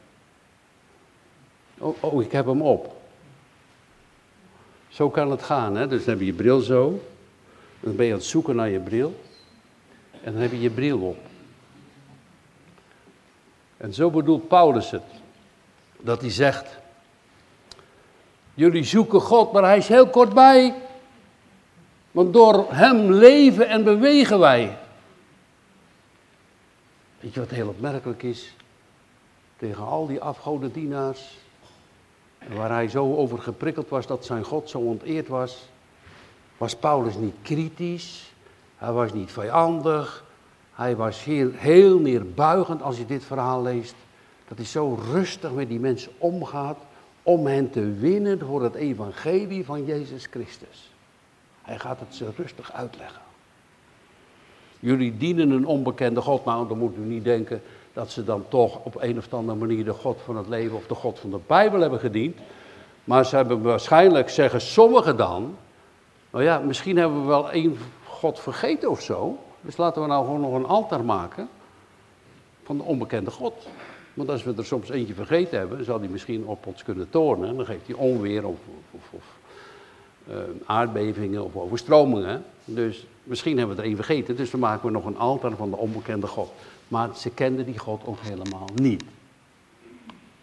Oh, 1.78 2.04
oh, 2.04 2.24
ik 2.24 2.32
heb 2.32 2.46
hem 2.46 2.62
op. 2.62 2.96
Zo 4.88 5.10
kan 5.10 5.32
het 5.32 5.44
gaan, 5.44 5.76
hè? 5.76 5.88
Dus 5.88 6.00
dan 6.00 6.10
heb 6.10 6.20
je 6.20 6.26
je 6.26 6.34
bril 6.34 6.60
zo. 6.60 7.00
Dan 7.80 7.96
ben 7.96 8.06
je 8.06 8.12
aan 8.12 8.18
het 8.18 8.28
zoeken 8.28 8.56
naar 8.56 8.70
je 8.70 8.80
bril. 8.80 9.20
En 10.24 10.34
dan 10.34 10.42
heb 10.42 10.52
je 10.52 10.62
je 10.62 10.70
bril 10.70 11.00
op. 11.00 11.18
En 13.78 13.94
zo 13.94 14.10
bedoelt 14.10 14.48
Paulus 14.48 14.92
het. 14.92 15.04
Dat 15.98 16.22
hij 16.22 16.30
zegt, 16.30 16.78
jullie 18.54 18.84
zoeken 18.84 19.22
God, 19.22 19.52
maar 19.52 19.64
hij 19.64 19.78
is 19.78 19.88
heel 19.88 20.10
kort 20.10 20.34
bij. 20.34 20.76
Want 22.12 22.34
door 22.34 22.66
hem 22.70 23.12
leven 23.12 23.68
en 23.68 23.84
bewegen 23.84 24.40
wij. 24.40 24.78
Weet 27.20 27.34
je 27.34 27.40
wat 27.40 27.50
heel 27.50 27.68
opmerkelijk 27.68 28.24
is? 28.24 28.56
Tegen 29.58 29.86
al 29.86 30.08
die 30.08 30.22
afgodendienaars, 30.22 31.38
waar 32.48 32.70
hij 32.70 32.88
zo 32.88 33.16
over 33.16 33.40
geprikkeld 33.40 33.90
was 33.90 34.08
dat 34.08 34.26
zijn 34.26 34.44
God 34.44 34.70
zo 34.70 34.80
onteerd 34.80 35.28
was, 35.28 35.70
was 36.58 36.76
Paulus 36.76 37.16
niet 37.16 37.36
kritisch, 37.42 38.32
hij 38.78 38.92
was 38.92 39.14
niet 39.14 39.32
vijandig, 39.32 40.26
hij 40.74 40.96
was 40.96 41.24
heel, 41.24 41.50
heel 41.54 42.00
neerbuigend 42.00 42.82
als 42.82 42.98
je 42.98 43.06
dit 43.06 43.24
verhaal 43.24 43.62
leest. 43.62 43.96
Dat 44.48 44.58
hij 44.58 44.68
zo 44.68 45.00
rustig 45.12 45.52
met 45.52 45.70
die 45.70 45.80
mensen 45.80 46.12
omgaat 46.18 46.78
om 47.24 47.48
hen 47.48 47.70
te 47.70 47.94
winnen 47.94 48.40
voor 48.40 48.64
het 48.64 48.76
evangelie 48.76 49.66
van 49.66 49.86
Jezus 49.86 50.26
Christus. 50.26 50.92
Hij 51.70 51.80
gaat 51.80 52.00
het 52.00 52.16
ze 52.16 52.30
rustig 52.38 52.74
uitleggen. 52.74 53.22
Jullie 54.80 55.18
dienen 55.18 55.52
een 55.52 55.66
onbekende 55.66 56.22
God. 56.22 56.46
Nou, 56.46 56.68
dan 56.68 56.78
moet 56.78 56.96
u 56.98 57.00
niet 57.00 57.24
denken 57.24 57.62
dat 57.94 58.12
ze 58.12 58.24
dan 58.24 58.46
toch 58.48 58.80
op 58.84 59.02
een 59.02 59.18
of 59.18 59.34
andere 59.34 59.58
manier 59.58 59.86
de 59.86 59.94
God 59.94 60.20
van 60.22 60.38
het 60.38 60.48
leven 60.48 60.76
of 60.76 60.88
de 60.88 60.96
God 60.96 61.20
van 61.20 61.30
de 61.30 61.40
Bijbel 61.48 61.80
hebben 61.80 62.00
gediend. 62.00 62.38
Maar 63.04 63.26
ze 63.26 63.36
hebben 63.36 63.62
waarschijnlijk, 63.62 64.30
zeggen 64.30 64.62
sommigen 64.62 65.18
dan, 65.18 65.56
nou 66.30 66.44
ja, 66.44 66.60
misschien 66.60 66.98
hebben 66.98 67.22
we 67.22 67.28
wel 67.28 67.52
één 67.52 67.78
God 68.06 68.40
vergeten 68.40 68.90
of 68.90 69.02
zo. 69.02 69.38
Dus 69.62 69.78
laten 69.78 70.02
we 70.02 70.08
nou 70.08 70.26
gewoon 70.26 70.42
nog 70.42 70.54
een 70.54 70.66
altaar 70.66 71.04
maken 71.06 71.50
van 72.64 72.78
de 72.78 72.84
onbekende 72.84 73.32
God. 73.32 73.68
Want 74.14 74.30
als 74.30 74.44
we 74.44 74.54
er 74.58 74.66
soms 74.66 74.90
eentje 74.90 75.14
vergeten 75.14 75.58
hebben, 75.58 75.86
zal 75.86 76.00
die 76.00 76.10
misschien 76.10 76.46
op 76.46 76.66
ons 76.66 76.84
kunnen 76.84 77.10
toornen. 77.10 77.56
Dan 77.56 77.66
geeft 77.66 77.88
hij 77.88 77.96
onweer 77.96 78.46
of, 78.46 78.58
of, 78.92 79.02
of 79.12 79.39
aardbevingen 80.66 81.44
of 81.44 81.56
overstromingen. 81.56 82.44
Dus 82.66 83.06
misschien 83.24 83.58
hebben 83.58 83.76
we 83.76 83.82
er 83.82 83.88
één 83.88 83.96
vergeten, 83.96 84.36
dus 84.36 84.52
dan 84.52 84.60
maken 84.60 84.86
we 84.86 84.92
nog 84.92 85.06
een 85.06 85.18
altaar 85.18 85.56
van 85.56 85.70
de 85.70 85.78
onbekende 85.78 86.28
God. 86.28 86.52
Maar 86.88 87.16
ze 87.16 87.30
kenden 87.30 87.66
die 87.66 87.78
God 87.78 88.02
ook 88.06 88.20
helemaal 88.20 88.68
niet. 88.76 89.04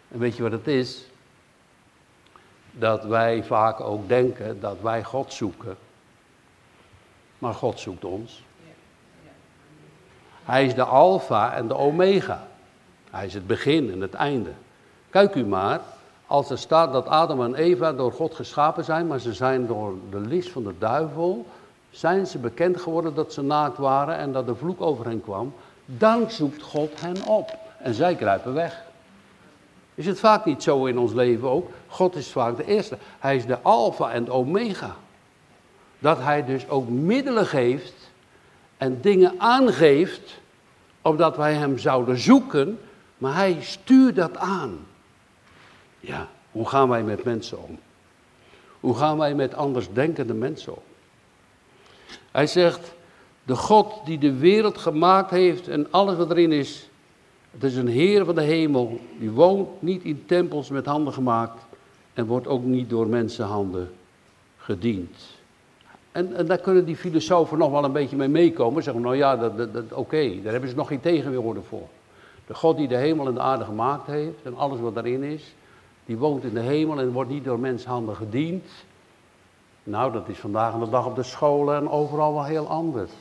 En 0.07 0.19
weet 0.19 0.35
je 0.35 0.43
wat 0.43 0.51
het 0.51 0.67
is? 0.67 1.05
Dat 2.71 3.05
wij 3.05 3.43
vaak 3.43 3.79
ook 3.79 4.07
denken 4.07 4.59
dat 4.59 4.77
wij 4.81 5.03
God 5.03 5.33
zoeken. 5.33 5.77
Maar 7.37 7.53
God 7.53 7.79
zoekt 7.79 8.05
ons. 8.05 8.43
Hij 10.43 10.65
is 10.65 10.75
de 10.75 10.83
alfa 10.83 11.53
en 11.53 11.67
de 11.67 11.75
omega. 11.75 12.47
Hij 13.09 13.25
is 13.25 13.33
het 13.33 13.47
begin 13.47 13.91
en 13.91 14.01
het 14.01 14.13
einde. 14.13 14.51
Kijk 15.09 15.35
u 15.35 15.45
maar, 15.45 15.81
als 16.27 16.49
er 16.49 16.57
staat 16.57 16.91
dat 16.91 17.07
Adam 17.07 17.43
en 17.43 17.55
Eva 17.55 17.93
door 17.93 18.11
God 18.11 18.35
geschapen 18.35 18.83
zijn, 18.83 19.07
maar 19.07 19.19
ze 19.19 19.33
zijn 19.33 19.67
door 19.67 19.93
de 20.09 20.19
list 20.19 20.49
van 20.49 20.63
de 20.63 20.73
duivel, 20.77 21.45
zijn 21.89 22.27
ze 22.27 22.37
bekend 22.37 22.81
geworden 22.81 23.15
dat 23.15 23.33
ze 23.33 23.41
naakt 23.41 23.77
waren 23.77 24.17
en 24.17 24.31
dat 24.31 24.47
de 24.47 24.55
vloek 24.55 24.81
over 24.81 25.05
hen 25.05 25.21
kwam, 25.21 25.53
dan 25.85 26.31
zoekt 26.31 26.61
God 26.61 27.01
hen 27.01 27.25
op 27.25 27.57
en 27.77 27.93
zij 27.93 28.15
kruipen 28.15 28.53
weg. 28.53 28.85
Is 29.95 30.05
het 30.05 30.19
vaak 30.19 30.45
niet 30.45 30.63
zo 30.63 30.85
in 30.85 30.97
ons 30.97 31.13
leven 31.13 31.49
ook? 31.49 31.69
God 31.87 32.15
is 32.15 32.31
vaak 32.31 32.57
de 32.57 32.65
eerste. 32.65 32.97
Hij 33.19 33.35
is 33.35 33.45
de 33.45 33.61
alfa 33.61 34.11
en 34.11 34.23
de 34.23 34.31
omega. 34.31 34.95
Dat 35.99 36.17
hij 36.19 36.45
dus 36.45 36.69
ook 36.69 36.89
middelen 36.89 37.45
geeft 37.45 37.93
en 38.77 39.01
dingen 39.01 39.33
aangeeft, 39.37 40.39
opdat 41.01 41.37
wij 41.37 41.53
hem 41.53 41.77
zouden 41.77 42.17
zoeken, 42.17 42.79
maar 43.17 43.35
hij 43.35 43.57
stuurt 43.61 44.15
dat 44.15 44.37
aan. 44.37 44.86
Ja, 45.99 46.27
hoe 46.51 46.67
gaan 46.67 46.89
wij 46.89 47.03
met 47.03 47.23
mensen 47.23 47.63
om? 47.63 47.79
Hoe 48.79 48.95
gaan 48.95 49.17
wij 49.17 49.35
met 49.35 49.53
andersdenkende 49.53 50.33
mensen 50.33 50.75
om? 50.75 50.83
Hij 52.31 52.47
zegt, 52.47 52.93
de 53.43 53.55
God 53.55 54.05
die 54.05 54.17
de 54.17 54.33
wereld 54.33 54.77
gemaakt 54.77 55.29
heeft 55.29 55.67
en 55.67 55.87
alles 55.91 56.15
wat 56.15 56.31
erin 56.31 56.51
is, 56.51 56.89
het 57.51 57.63
is 57.63 57.75
een 57.75 57.87
Heer 57.87 58.25
van 58.25 58.35
de 58.35 58.41
hemel, 58.41 58.99
die 59.19 59.31
woont 59.31 59.81
niet 59.81 60.03
in 60.03 60.23
tempels 60.25 60.69
met 60.69 60.85
handen 60.85 61.13
gemaakt 61.13 61.65
en 62.13 62.25
wordt 62.25 62.47
ook 62.47 62.63
niet 62.63 62.89
door 62.89 63.07
mensenhanden 63.07 63.91
gediend. 64.57 65.35
En, 66.11 66.35
en, 66.35 66.45
daar 66.45 66.57
kunnen 66.57 66.85
die 66.85 66.95
filosofen 66.95 67.57
nog 67.57 67.71
wel 67.71 67.83
een 67.83 67.91
beetje 67.91 68.15
mee 68.15 68.27
meekomen. 68.27 68.83
Zeggen, 68.83 69.01
nou 69.01 69.15
ja, 69.15 69.35
dat, 69.35 69.73
dat, 69.73 69.93
oké, 69.93 70.41
daar 70.41 70.51
hebben 70.51 70.69
ze 70.69 70.75
nog 70.75 70.87
geen 70.87 70.99
tegenwoorden 70.99 71.63
voor. 71.63 71.87
De 72.47 72.53
God 72.53 72.77
die 72.77 72.87
de 72.87 72.95
hemel 72.95 73.27
en 73.27 73.33
de 73.33 73.39
aarde 73.39 73.63
gemaakt 73.63 74.07
heeft 74.07 74.43
en 74.43 74.57
alles 74.57 74.79
wat 74.79 74.93
daarin 74.93 75.23
is, 75.23 75.53
die 76.07 76.17
woont 76.17 76.43
in 76.43 76.53
de 76.53 76.59
hemel 76.59 76.99
en 76.99 77.11
wordt 77.11 77.29
niet 77.29 77.43
door 77.43 77.59
menshanden 77.59 78.15
gediend. 78.15 78.65
Nou, 79.83 80.11
dat 80.11 80.27
is 80.27 80.37
vandaag 80.37 80.79
de 80.79 80.89
dag 80.89 81.05
op 81.05 81.15
de 81.15 81.23
scholen 81.23 81.75
en 81.75 81.89
overal 81.89 82.33
wel 82.33 82.43
heel 82.43 82.67
anders. 82.67 83.11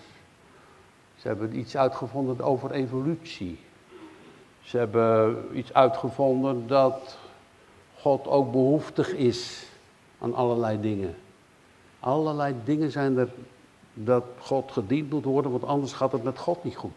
Ze 1.16 1.29
hebben 1.29 1.59
iets 1.59 1.77
uitgevonden 1.77 2.40
over 2.40 2.70
evolutie. 2.70 3.59
Ze 4.61 4.79
hebben 4.79 5.37
iets 5.53 5.72
uitgevonden 5.72 6.66
dat 6.66 7.18
God 7.99 8.27
ook 8.27 8.53
behoeftig 8.53 9.12
is 9.12 9.66
aan 10.18 10.35
allerlei 10.35 10.81
dingen. 10.81 11.14
Allerlei 12.01 12.55
dingen 12.64 12.90
zijn 12.90 13.18
er 13.18 13.29
dat 13.94 14.25
God 14.38 14.72
gediend 14.72 15.11
moet 15.11 15.25
worden, 15.25 15.51
want 15.51 15.64
anders 15.64 15.92
gaat 15.92 16.12
het 16.12 16.22
met 16.22 16.38
God 16.38 16.64
niet 16.64 16.77
goed. 16.77 16.90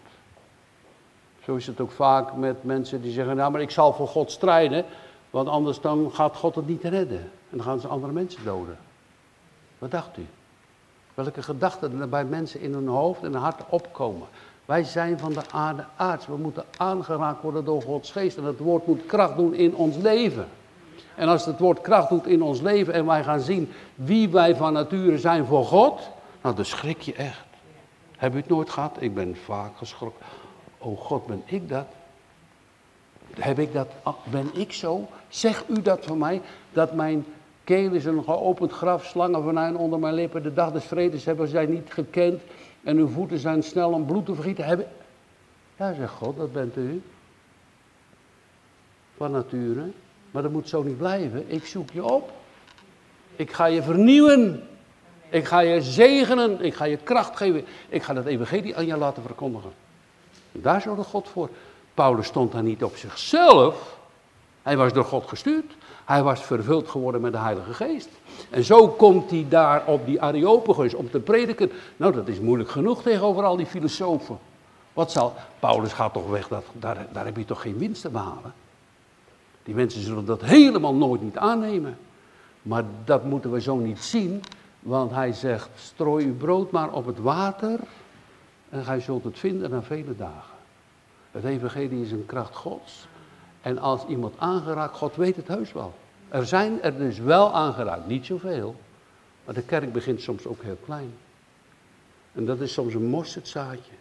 Zo 1.43 1.55
is 1.55 1.67
het 1.67 1.79
ook 1.79 1.91
vaak 1.91 2.35
met 2.35 2.63
mensen 2.63 3.01
die 3.01 3.11
zeggen, 3.11 3.35
nou 3.35 3.51
maar 3.51 3.61
ik 3.61 3.71
zal 3.71 3.93
voor 3.93 4.07
God 4.07 4.31
strijden, 4.31 4.85
want 5.29 5.47
anders 5.47 5.81
dan 5.81 6.11
gaat 6.13 6.35
God 6.35 6.55
het 6.55 6.67
niet 6.67 6.83
redden. 6.83 7.19
En 7.19 7.57
dan 7.57 7.61
gaan 7.61 7.79
ze 7.79 7.87
andere 7.87 8.13
mensen 8.13 8.43
doden. 8.43 8.77
Wat 9.77 9.91
dacht 9.91 10.17
u? 10.17 10.25
Welke 11.13 11.43
gedachten 11.43 12.01
er 12.01 12.09
bij 12.09 12.25
mensen 12.25 12.61
in 12.61 12.73
hun 12.73 12.87
hoofd 12.87 13.23
en 13.23 13.31
hun 13.31 13.41
hart 13.41 13.61
opkomen. 13.69 14.27
Wij 14.65 14.83
zijn 14.83 15.19
van 15.19 15.33
de 15.33 15.41
aarde 15.51 15.85
aards. 15.95 16.27
We 16.27 16.37
moeten 16.37 16.65
aangeraakt 16.77 17.41
worden 17.41 17.65
door 17.65 17.81
Gods 17.81 18.11
geest. 18.11 18.37
En 18.37 18.43
het 18.43 18.59
woord 18.59 18.87
moet 18.87 19.05
kracht 19.05 19.35
doen 19.35 19.53
in 19.53 19.75
ons 19.75 19.97
leven. 19.97 20.47
En 21.15 21.27
als 21.27 21.45
het 21.45 21.59
woord 21.59 21.81
kracht 21.81 22.09
doet 22.09 22.27
in 22.27 22.41
ons 22.41 22.61
leven 22.61 22.93
en 22.93 23.05
wij 23.05 23.23
gaan 23.23 23.39
zien 23.39 23.71
wie 23.95 24.29
wij 24.29 24.55
van 24.55 24.73
nature 24.73 25.17
zijn 25.17 25.45
voor 25.45 25.65
God, 25.65 26.09
nou 26.41 26.55
dan 26.55 26.65
schrik 26.65 27.01
je 27.01 27.13
echt. 27.13 27.43
Heb 28.17 28.33
u 28.33 28.37
het 28.37 28.49
nooit 28.49 28.69
gehad? 28.69 28.97
Ik 28.99 29.13
ben 29.13 29.35
vaak 29.35 29.77
geschrokken. 29.77 30.25
Oh 30.77 30.99
God, 30.99 31.25
ben 31.25 31.41
ik 31.45 31.69
dat? 31.69 31.85
Heb 33.39 33.59
ik 33.59 33.73
dat? 33.73 33.87
Ben 34.31 34.49
ik 34.53 34.73
zo? 34.73 35.07
Zeg 35.27 35.63
u 35.67 35.81
dat 35.81 36.05
van 36.05 36.17
mij? 36.17 36.41
Dat 36.73 36.93
mijn 36.93 37.25
keel 37.63 37.91
is 37.91 38.05
een 38.05 38.23
geopend 38.23 38.71
graf, 38.71 39.05
slangen 39.05 39.75
onder 39.75 39.99
mijn 39.99 40.13
lippen. 40.13 40.43
De 40.43 40.53
dag 40.53 40.71
des 40.71 40.85
vredes 40.85 41.25
hebben 41.25 41.47
zij 41.47 41.65
niet 41.65 41.93
gekend. 41.93 42.41
En 42.83 42.97
uw 42.97 43.07
voeten 43.07 43.39
zijn 43.39 43.63
snel 43.63 43.91
om 43.91 44.05
bloed 44.05 44.25
te 44.25 44.35
vergieten. 44.35 44.65
Hebben... 44.65 44.87
Ja, 45.77 45.93
zegt 45.93 46.13
God, 46.13 46.37
dat 46.37 46.53
bent 46.53 46.77
u. 46.77 47.01
Van 49.17 49.31
nature. 49.31 49.91
Maar 50.31 50.41
dat 50.41 50.51
moet 50.51 50.69
zo 50.69 50.83
niet 50.83 50.97
blijven. 50.97 51.51
Ik 51.51 51.65
zoek 51.65 51.91
je 51.91 52.03
op. 52.03 52.31
Ik 53.35 53.51
ga 53.51 53.65
je 53.65 53.83
vernieuwen. 53.83 54.67
Ik 55.29 55.45
ga 55.45 55.59
je 55.59 55.81
zegenen. 55.81 56.61
Ik 56.61 56.73
ga 56.73 56.85
je 56.85 56.97
kracht 56.97 57.37
geven. 57.37 57.65
Ik 57.89 58.03
ga 58.03 58.13
dat 58.13 58.25
evangelie 58.25 58.75
aan 58.75 58.85
je 58.85 58.97
laten 58.97 59.23
verkondigen. 59.23 59.71
Daar 60.51 60.81
zorgde 60.81 61.03
God 61.03 61.27
voor. 61.27 61.49
Paulus 61.99 62.27
stond 62.27 62.51
daar 62.51 62.63
niet 62.63 62.83
op 62.83 62.95
zichzelf. 62.95 63.97
Hij 64.61 64.77
was 64.77 64.93
door 64.93 65.05
God 65.05 65.27
gestuurd. 65.27 65.75
Hij 66.05 66.23
was 66.23 66.43
vervuld 66.43 66.89
geworden 66.89 67.21
met 67.21 67.31
de 67.31 67.37
Heilige 67.37 67.73
Geest. 67.73 68.09
En 68.49 68.63
zo 68.63 68.87
komt 68.87 69.29
hij 69.29 69.45
daar 69.49 69.85
op 69.85 70.05
die 70.05 70.21
Areopagus 70.21 70.93
om 70.93 71.09
te 71.09 71.19
prediken. 71.19 71.71
Nou, 71.97 72.13
dat 72.13 72.27
is 72.27 72.39
moeilijk 72.39 72.69
genoeg 72.69 73.01
tegenover 73.01 73.43
al 73.43 73.55
die 73.55 73.65
filosofen. 73.65 74.37
Wat 74.93 75.11
zal, 75.11 75.33
Paulus 75.59 75.93
gaat 75.93 76.13
toch 76.13 76.29
weg, 76.29 76.47
dat, 76.47 76.63
daar, 76.71 77.07
daar 77.11 77.25
heb 77.25 77.37
je 77.37 77.45
toch 77.45 77.61
geen 77.61 77.77
winst 77.77 78.01
te 78.01 78.09
behalen? 78.09 78.53
Die 79.63 79.75
mensen 79.75 80.01
zullen 80.01 80.25
dat 80.25 80.41
helemaal 80.41 80.95
nooit 80.95 81.21
niet 81.21 81.37
aannemen. 81.37 81.97
Maar 82.61 82.83
dat 83.05 83.23
moeten 83.23 83.51
we 83.51 83.61
zo 83.61 83.75
niet 83.75 84.03
zien, 84.03 84.41
want 84.79 85.11
hij 85.11 85.33
zegt, 85.33 85.69
strooi 85.75 86.25
uw 86.25 86.35
brood 86.35 86.71
maar 86.71 86.91
op 86.91 87.05
het 87.05 87.19
water 87.19 87.79
en 88.69 88.83
gij 88.83 88.99
zult 88.99 89.23
het 89.23 89.39
vinden 89.39 89.69
na 89.69 89.81
vele 89.81 90.15
dagen. 90.15 90.57
Het 91.31 91.43
evangelie 91.43 92.01
is 92.01 92.11
een 92.11 92.25
kracht 92.25 92.55
gods. 92.55 93.07
En 93.61 93.77
als 93.77 94.05
iemand 94.05 94.33
aangeraakt, 94.37 94.95
God 94.95 95.15
weet 95.15 95.35
het 95.35 95.47
heus 95.47 95.71
wel. 95.71 95.93
Er 96.29 96.45
zijn 96.45 96.81
er 96.81 96.97
dus 96.97 97.19
wel 97.19 97.53
aangeraakt, 97.53 98.07
niet 98.07 98.25
zoveel. 98.25 98.75
Maar 99.45 99.53
de 99.53 99.61
kerk 99.61 99.93
begint 99.93 100.21
soms 100.21 100.45
ook 100.45 100.63
heel 100.63 100.77
klein. 100.85 101.13
En 102.31 102.45
dat 102.45 102.59
is 102.59 102.73
soms 102.73 102.93
een 102.93 103.05
mosterdzaadje. 103.05 103.91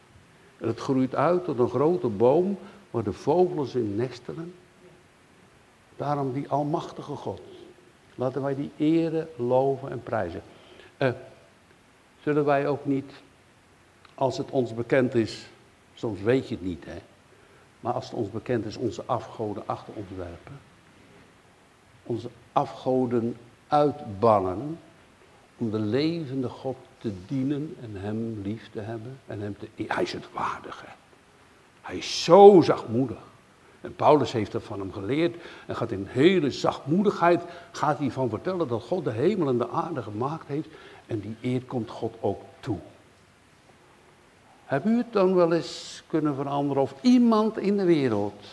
En 0.58 0.66
het 0.66 0.80
groeit 0.80 1.14
uit 1.14 1.44
tot 1.44 1.58
een 1.58 1.68
grote 1.68 2.08
boom 2.08 2.58
waar 2.90 3.02
de 3.02 3.12
vogels 3.12 3.74
in 3.74 3.96
nestelen. 3.96 4.54
Daarom 5.96 6.32
die 6.32 6.48
almachtige 6.48 7.16
God. 7.16 7.40
Laten 8.14 8.42
wij 8.42 8.54
die 8.54 8.70
eren, 8.76 9.28
loven 9.36 9.90
en 9.90 10.02
prijzen. 10.02 10.42
Uh, 10.98 11.10
zullen 12.22 12.44
wij 12.44 12.68
ook 12.68 12.86
niet, 12.86 13.12
als 14.14 14.38
het 14.38 14.50
ons 14.50 14.74
bekend 14.74 15.14
is, 15.14 15.48
soms 15.94 16.20
weet 16.20 16.48
je 16.48 16.54
het 16.54 16.64
niet 16.64 16.84
hè, 16.84 16.98
maar 17.80 17.92
als 17.92 18.04
het 18.04 18.14
ons 18.14 18.30
bekend 18.30 18.64
is, 18.64 18.76
onze 18.76 19.02
afgoden 19.06 19.62
achter 19.66 19.94
ons. 19.94 20.08
Onze 22.02 22.28
afgoden 22.52 23.36
uitbannen 23.68 24.78
om 25.56 25.70
de 25.70 25.78
levende 25.78 26.48
God 26.48 26.76
te 26.98 27.12
dienen 27.26 27.76
en 27.80 27.90
hem 27.94 28.40
lief 28.42 28.70
te 28.72 28.80
hebben 28.80 29.18
en 29.26 29.40
hem 29.40 29.56
te... 29.58 29.84
Hij 29.86 30.02
is 30.02 30.12
het 30.12 30.32
waardige. 30.32 30.86
Hij 31.82 31.96
is 31.96 32.24
zo 32.24 32.60
zachtmoedig. 32.60 33.18
En 33.80 33.94
Paulus 33.96 34.32
heeft 34.32 34.52
dat 34.52 34.62
van 34.62 34.78
hem 34.78 34.92
geleerd 34.92 35.36
en 35.66 35.76
gaat 35.76 35.90
in 35.90 36.06
hele 36.08 36.50
zachtmoedigheid 36.50 37.42
gaat 37.72 37.98
hij 37.98 38.10
van 38.10 38.28
vertellen 38.28 38.68
dat 38.68 38.82
God 38.82 39.04
de 39.04 39.10
hemel 39.10 39.48
en 39.48 39.58
de 39.58 39.68
aarde 39.68 40.02
gemaakt 40.02 40.46
heeft 40.46 40.68
en 41.06 41.20
die 41.20 41.36
eer 41.40 41.62
komt 41.62 41.90
God 41.90 42.14
ook 42.20 42.40
toe. 42.60 42.78
Heb 44.68 44.84
u 44.84 44.96
het 44.96 45.12
dan 45.12 45.34
wel 45.34 45.52
eens 45.52 46.02
kunnen 46.06 46.34
veranderen 46.34 46.82
of 46.82 46.94
iemand 47.00 47.58
in 47.58 47.76
de 47.76 47.84
wereld 47.84 48.44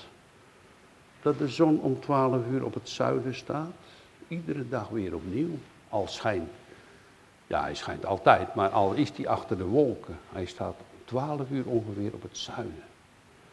dat 1.21 1.37
de 1.37 1.47
zon 1.47 1.79
om 1.79 1.99
12 1.99 2.47
uur 2.51 2.65
op 2.65 2.73
het 2.73 2.89
zuiden 2.89 3.35
staat? 3.35 3.73
Iedere 4.27 4.69
dag 4.69 4.89
weer 4.89 5.15
opnieuw. 5.15 5.57
Al 5.89 6.07
schijnt, 6.07 6.49
ja 7.47 7.61
hij 7.61 7.75
schijnt 7.75 8.05
altijd, 8.05 8.55
maar 8.55 8.69
al 8.69 8.93
is 8.93 9.11
hij 9.15 9.27
achter 9.27 9.57
de 9.57 9.63
wolken. 9.63 10.17
Hij 10.31 10.45
staat 10.45 10.75
om 10.79 11.05
12 11.05 11.49
uur 11.49 11.65
ongeveer 11.65 12.13
op 12.13 12.21
het 12.21 12.37
zuiden. 12.37 12.83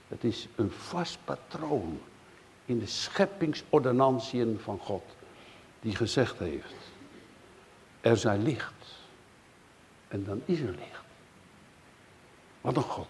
Het 0.08 0.24
is 0.24 0.48
een 0.56 0.70
vast 0.70 1.18
patroon 1.24 2.00
in 2.64 2.78
de 2.78 2.86
scheppingsordonantiën 2.86 4.58
van 4.62 4.78
God. 4.78 5.04
Die 5.80 5.96
gezegd 5.96 6.38
heeft, 6.38 6.74
er 8.00 8.16
zij 8.16 8.38
licht. 8.38 8.72
En 10.08 10.24
dan 10.24 10.40
is 10.44 10.60
er 10.60 10.70
licht. 10.70 11.01
Wat 12.62 12.76
een 12.76 12.82
God. 12.82 13.08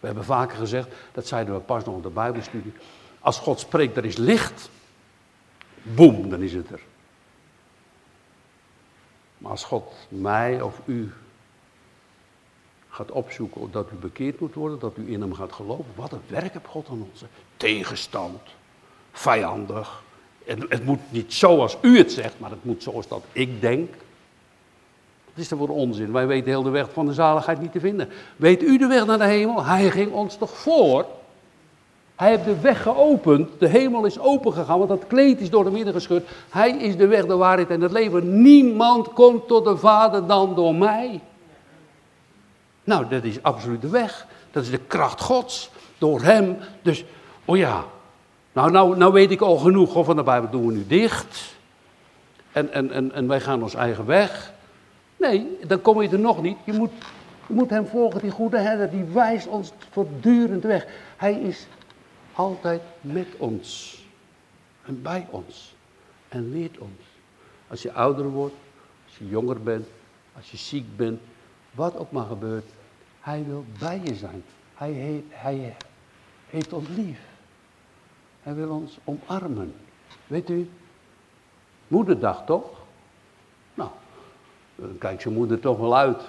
We 0.00 0.06
hebben 0.06 0.24
vaker 0.24 0.56
gezegd, 0.56 0.88
dat 1.12 1.26
zeiden 1.26 1.54
we 1.54 1.60
pas 1.60 1.84
nog 1.84 1.94
op 1.94 2.02
de 2.02 2.08
Bijbelstudie. 2.08 2.72
Als 3.20 3.38
God 3.38 3.60
spreekt, 3.60 3.96
er 3.96 4.04
is 4.04 4.16
licht. 4.16 4.70
Boem, 5.82 6.28
dan 6.30 6.42
is 6.42 6.52
het 6.52 6.70
er. 6.70 6.80
Maar 9.38 9.50
als 9.50 9.64
God 9.64 9.94
mij 10.08 10.62
of 10.62 10.80
u 10.84 11.12
gaat 12.88 13.10
opzoeken 13.10 13.70
dat 13.70 13.90
u 13.92 13.94
bekeerd 13.94 14.40
moet 14.40 14.54
worden, 14.54 14.78
dat 14.78 14.96
u 14.96 15.12
in 15.12 15.20
hem 15.20 15.34
gaat 15.34 15.52
geloven, 15.52 15.92
wat 15.94 16.12
een 16.12 16.22
werk 16.26 16.52
heeft 16.52 16.66
God 16.66 16.88
aan 16.88 17.08
ons. 17.10 17.24
Tegenstand, 17.56 18.40
vijandig. 19.12 20.02
Het, 20.44 20.64
het 20.68 20.84
moet 20.84 21.00
niet 21.08 21.32
zoals 21.32 21.76
u 21.82 21.98
het 21.98 22.12
zegt, 22.12 22.38
maar 22.38 22.50
het 22.50 22.64
moet 22.64 22.82
zoals 22.82 23.08
dat 23.08 23.24
ik 23.32 23.60
denk. 23.60 23.94
Is 25.40 25.50
er 25.50 25.56
voor 25.56 25.68
onzin? 25.68 26.12
Wij 26.12 26.26
weten 26.26 26.50
heel 26.50 26.62
de 26.62 26.70
weg 26.70 26.92
van 26.92 27.06
de 27.06 27.12
zaligheid 27.12 27.60
niet 27.60 27.72
te 27.72 27.80
vinden. 27.80 28.08
Weet 28.36 28.62
u 28.62 28.78
de 28.78 28.86
weg 28.86 29.06
naar 29.06 29.18
de 29.18 29.24
hemel? 29.24 29.64
Hij 29.64 29.90
ging 29.90 30.12
ons 30.12 30.36
toch 30.36 30.50
voor? 30.50 31.06
Hij 32.16 32.28
heeft 32.28 32.44
de 32.44 32.60
weg 32.60 32.82
geopend. 32.82 33.48
De 33.58 33.68
hemel 33.68 34.04
is 34.04 34.18
opengegaan, 34.18 34.78
want 34.78 34.90
dat 34.90 35.06
kleed 35.06 35.40
is 35.40 35.50
door 35.50 35.64
de 35.64 35.70
midden 35.70 35.92
gescheurd. 35.92 36.28
Hij 36.50 36.70
is 36.70 36.96
de 36.96 37.06
weg, 37.06 37.26
de 37.26 37.36
waarheid 37.36 37.70
en 37.70 37.80
het 37.80 37.92
leven. 37.92 38.42
Niemand 38.42 39.12
komt 39.12 39.48
tot 39.48 39.64
de 39.64 39.76
Vader 39.76 40.26
dan 40.26 40.54
door 40.54 40.74
mij. 40.74 41.20
Nou, 42.84 43.08
dat 43.08 43.24
is 43.24 43.42
absoluut 43.42 43.80
de 43.82 43.88
weg. 43.88 44.26
Dat 44.50 44.62
is 44.62 44.70
de 44.70 44.78
kracht 44.78 45.20
Gods. 45.20 45.70
Door 45.98 46.22
hem. 46.22 46.56
Dus, 46.82 47.04
oh 47.44 47.56
ja. 47.56 47.84
Nou, 48.52 48.70
nou, 48.70 48.96
nou 48.96 49.12
weet 49.12 49.30
ik 49.30 49.40
al 49.40 49.56
genoeg 49.56 50.04
van 50.04 50.16
de 50.16 50.22
Bijbel 50.22 50.50
doen 50.50 50.66
we 50.66 50.72
nu 50.72 50.84
dicht. 50.86 51.54
En, 52.52 52.72
en, 52.72 52.92
en, 52.92 53.12
en 53.12 53.28
wij 53.28 53.40
gaan 53.40 53.62
ons 53.62 53.74
eigen 53.74 54.06
weg. 54.06 54.52
Nee, 55.20 55.58
dan 55.66 55.80
kom 55.80 56.02
je 56.02 56.08
er 56.08 56.18
nog 56.18 56.42
niet. 56.42 56.56
Je 56.64 56.72
moet, 56.72 56.90
je 57.46 57.54
moet 57.54 57.70
hem 57.70 57.86
volgen, 57.86 58.20
die 58.20 58.30
goede 58.30 58.58
herder, 58.58 58.90
die 58.90 59.04
wijst 59.04 59.46
ons 59.46 59.72
voortdurend 59.90 60.62
weg. 60.62 60.86
Hij 61.16 61.40
is 61.40 61.66
altijd 62.32 62.82
met 63.00 63.26
ons 63.38 63.98
en 64.84 65.02
bij 65.02 65.26
ons 65.30 65.74
en 66.28 66.50
leert 66.50 66.78
ons. 66.78 67.02
Als 67.68 67.82
je 67.82 67.92
ouder 67.92 68.28
wordt, 68.28 68.54
als 69.06 69.16
je 69.18 69.28
jonger 69.28 69.62
bent, 69.62 69.86
als 70.36 70.50
je 70.50 70.56
ziek 70.56 70.96
bent, 70.96 71.20
wat 71.70 71.96
ook 71.96 72.10
maar 72.10 72.26
gebeurt, 72.26 72.70
hij 73.20 73.44
wil 73.44 73.64
bij 73.78 74.00
je 74.04 74.14
zijn. 74.14 74.44
Hij 74.74 74.90
heeft, 74.90 75.24
hij 75.28 75.76
heeft 76.46 76.72
ons 76.72 76.88
lief. 76.88 77.20
Hij 78.42 78.54
wil 78.54 78.70
ons 78.70 78.98
omarmen. 79.04 79.74
Weet 80.26 80.50
u, 80.50 80.70
moederdag 81.88 82.44
toch? 82.46 82.79
Dan 84.80 84.98
kijkt 84.98 85.22
zijn 85.22 85.34
moeder 85.34 85.60
toch 85.60 85.78
wel 85.78 85.96
uit. 85.96 86.22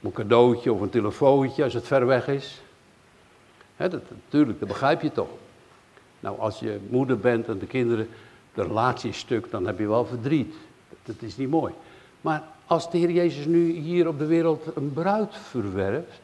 Een 0.00 0.12
cadeautje 0.12 0.72
of 0.72 0.80
een 0.80 0.90
telefoontje 0.90 1.64
als 1.64 1.74
het 1.74 1.86
ver 1.86 2.06
weg 2.06 2.28
is. 2.28 2.62
dat, 3.76 4.02
natuurlijk, 4.08 4.58
dat 4.58 4.68
begrijp 4.68 5.02
je 5.02 5.12
toch. 5.12 5.28
Nou, 6.20 6.38
als 6.38 6.58
je 6.58 6.78
moeder 6.88 7.18
bent 7.18 7.48
en 7.48 7.58
de 7.58 7.66
kinderen, 7.66 8.08
de 8.54 8.62
relatie 8.62 9.12
stuk, 9.12 9.50
dan 9.50 9.66
heb 9.66 9.78
je 9.78 9.88
wel 9.88 10.06
verdriet. 10.06 10.54
Dat, 11.02 11.16
is 11.18 11.36
niet 11.36 11.48
mooi. 11.48 11.72
Maar 12.20 12.42
als 12.66 12.90
de 12.90 12.98
Heer 12.98 13.10
Jezus 13.10 13.46
nu 13.46 13.70
hier 13.72 14.08
op 14.08 14.18
de 14.18 14.26
wereld 14.26 14.76
een 14.76 14.92
bruid 14.92 15.34
verwerft, 15.36 16.22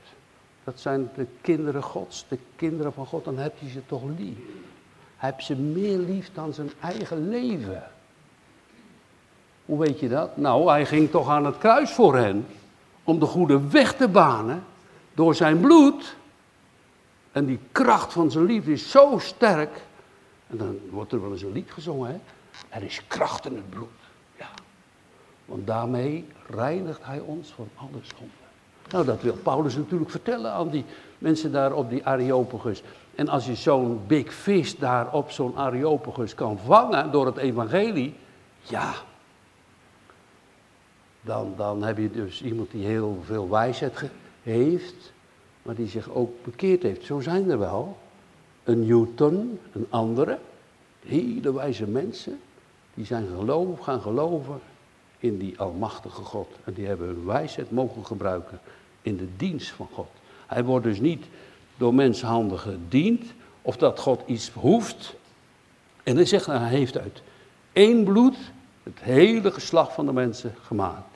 dat 0.65 0.81
zijn 0.81 1.11
de 1.15 1.27
kinderen 1.41 1.83
Gods, 1.83 2.25
de 2.29 2.39
kinderen 2.57 2.93
van 2.93 3.07
God, 3.07 3.25
dan 3.25 3.39
heb 3.39 3.59
je 3.59 3.69
ze 3.69 3.87
toch 3.87 4.03
lief. 4.19 4.39
Heeft 5.17 5.45
ze 5.45 5.57
meer 5.57 5.99
lief 5.99 6.31
dan 6.35 6.55
zijn 6.55 6.71
eigen 6.81 7.29
leven. 7.29 7.83
Hoe 9.71 9.79
weet 9.79 10.01
je 10.01 10.09
dat? 10.09 10.37
Nou, 10.37 10.69
hij 10.69 10.87
ging 10.87 11.11
toch 11.11 11.29
aan 11.29 11.45
het 11.45 11.59
kruis 11.59 11.91
voor 11.91 12.17
hen. 12.17 12.47
Om 13.05 13.19
de 13.19 13.27
goede 13.27 13.69
weg 13.69 13.95
te 13.95 14.09
banen. 14.09 14.65
Door 15.15 15.35
zijn 15.35 15.61
bloed. 15.61 16.17
En 17.33 17.47
die 17.47 17.59
kracht 17.73 18.13
van 18.13 18.31
zijn 18.31 18.45
liefde 18.45 18.73
is 18.73 18.91
zo 18.91 19.19
sterk. 19.19 19.83
En 20.47 20.57
dan 20.57 20.79
wordt 20.91 21.13
er 21.13 21.21
wel 21.21 21.33
eens 21.33 21.43
een 21.43 21.53
lied 21.53 21.71
gezongen, 21.71 22.11
hè? 22.11 22.19
Er 22.69 22.83
is 22.83 23.07
kracht 23.07 23.47
in 23.47 23.55
het 23.55 23.71
bloed. 23.71 23.89
Ja. 24.39 24.49
Want 25.45 25.67
daarmee 25.67 26.27
reinigt 26.49 27.05
hij 27.05 27.19
ons 27.19 27.49
van 27.49 27.69
alle 27.75 28.01
zonde. 28.17 28.33
Nou, 28.91 29.05
dat 29.05 29.23
wil 29.23 29.35
Paulus 29.35 29.77
natuurlijk 29.77 30.11
vertellen 30.11 30.53
aan 30.53 30.69
die 30.69 30.85
mensen 31.19 31.53
daar 31.53 31.73
op 31.73 31.91
die 31.91 32.07
Areopagus. 32.07 32.83
En 33.15 33.29
als 33.29 33.47
je 33.47 33.55
zo'n 33.55 34.01
big 34.07 34.35
fish 34.35 34.75
daar 34.75 35.13
op 35.13 35.31
zo'n 35.31 35.57
Areopagus 35.57 36.35
kan 36.35 36.59
vangen 36.59 37.11
door 37.11 37.27
het 37.27 37.37
evangelie, 37.37 38.15
ja, 38.63 38.93
dan, 41.21 41.55
dan 41.57 41.83
heb 41.83 41.99
je 41.99 42.11
dus 42.11 42.43
iemand 42.43 42.71
die 42.71 42.87
heel 42.87 43.23
veel 43.25 43.49
wijsheid 43.49 44.03
heeft, 44.43 45.13
maar 45.63 45.75
die 45.75 45.89
zich 45.89 46.11
ook 46.11 46.45
bekeerd 46.45 46.83
heeft. 46.83 47.05
Zo 47.05 47.21
zijn 47.21 47.51
er 47.51 47.59
wel. 47.59 47.99
Een 48.65 48.87
Newton, 48.87 49.59
een 49.73 49.87
andere, 49.89 50.39
hele 51.07 51.55
wijze 51.55 51.87
mensen, 51.87 52.41
die 52.95 53.07
zijn 53.07 53.27
geloof, 53.37 53.79
gaan 53.79 54.01
geloven 54.01 54.61
in 55.19 55.39
die 55.39 55.59
almachtige 55.59 56.23
God. 56.23 56.49
En 56.65 56.73
die 56.73 56.87
hebben 56.87 57.07
hun 57.07 57.25
wijsheid 57.25 57.71
mogen 57.71 58.07
gebruiken 58.07 58.61
in 59.03 59.17
de 59.17 59.29
dienst 59.37 59.71
van 59.71 59.89
God. 59.93 60.09
Hij 60.47 60.65
wordt 60.65 60.85
dus 60.85 61.01
niet 61.01 61.25
door 61.77 61.95
mensenhanden 61.95 62.59
gediend, 62.59 63.25
of 63.63 63.77
dat 63.77 63.99
God 63.99 64.23
iets 64.27 64.51
hoeft. 64.51 65.15
En 66.03 66.17
hij 66.17 66.25
zegt, 66.25 66.47
hij 66.47 66.69
heeft 66.69 66.99
uit 66.99 67.23
één 67.73 68.05
bloed 68.05 68.37
het 68.83 69.01
hele 69.01 69.51
geslacht 69.51 69.93
van 69.93 70.07
de 70.07 70.13
mensen 70.13 70.55
gemaakt. 70.63 71.10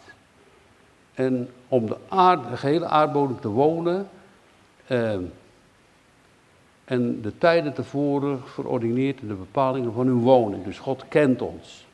En 1.14 1.48
om 1.68 1.86
de, 1.86 1.96
aarde, 2.08 2.50
de 2.50 2.56
gehele 2.56 2.86
aardbodem 2.86 3.40
te 3.40 3.48
wonen, 3.48 4.08
eh, 4.86 5.16
en 6.84 7.20
de 7.22 7.38
tijden 7.38 7.72
tevoren 7.72 8.40
verordineerd 8.44 9.20
in 9.20 9.28
de 9.28 9.34
bepalingen 9.34 9.92
van 9.92 10.06
hun 10.06 10.20
woning. 10.20 10.64
Dus 10.64 10.78
God 10.78 11.04
kent 11.08 11.42
ons. 11.42 11.86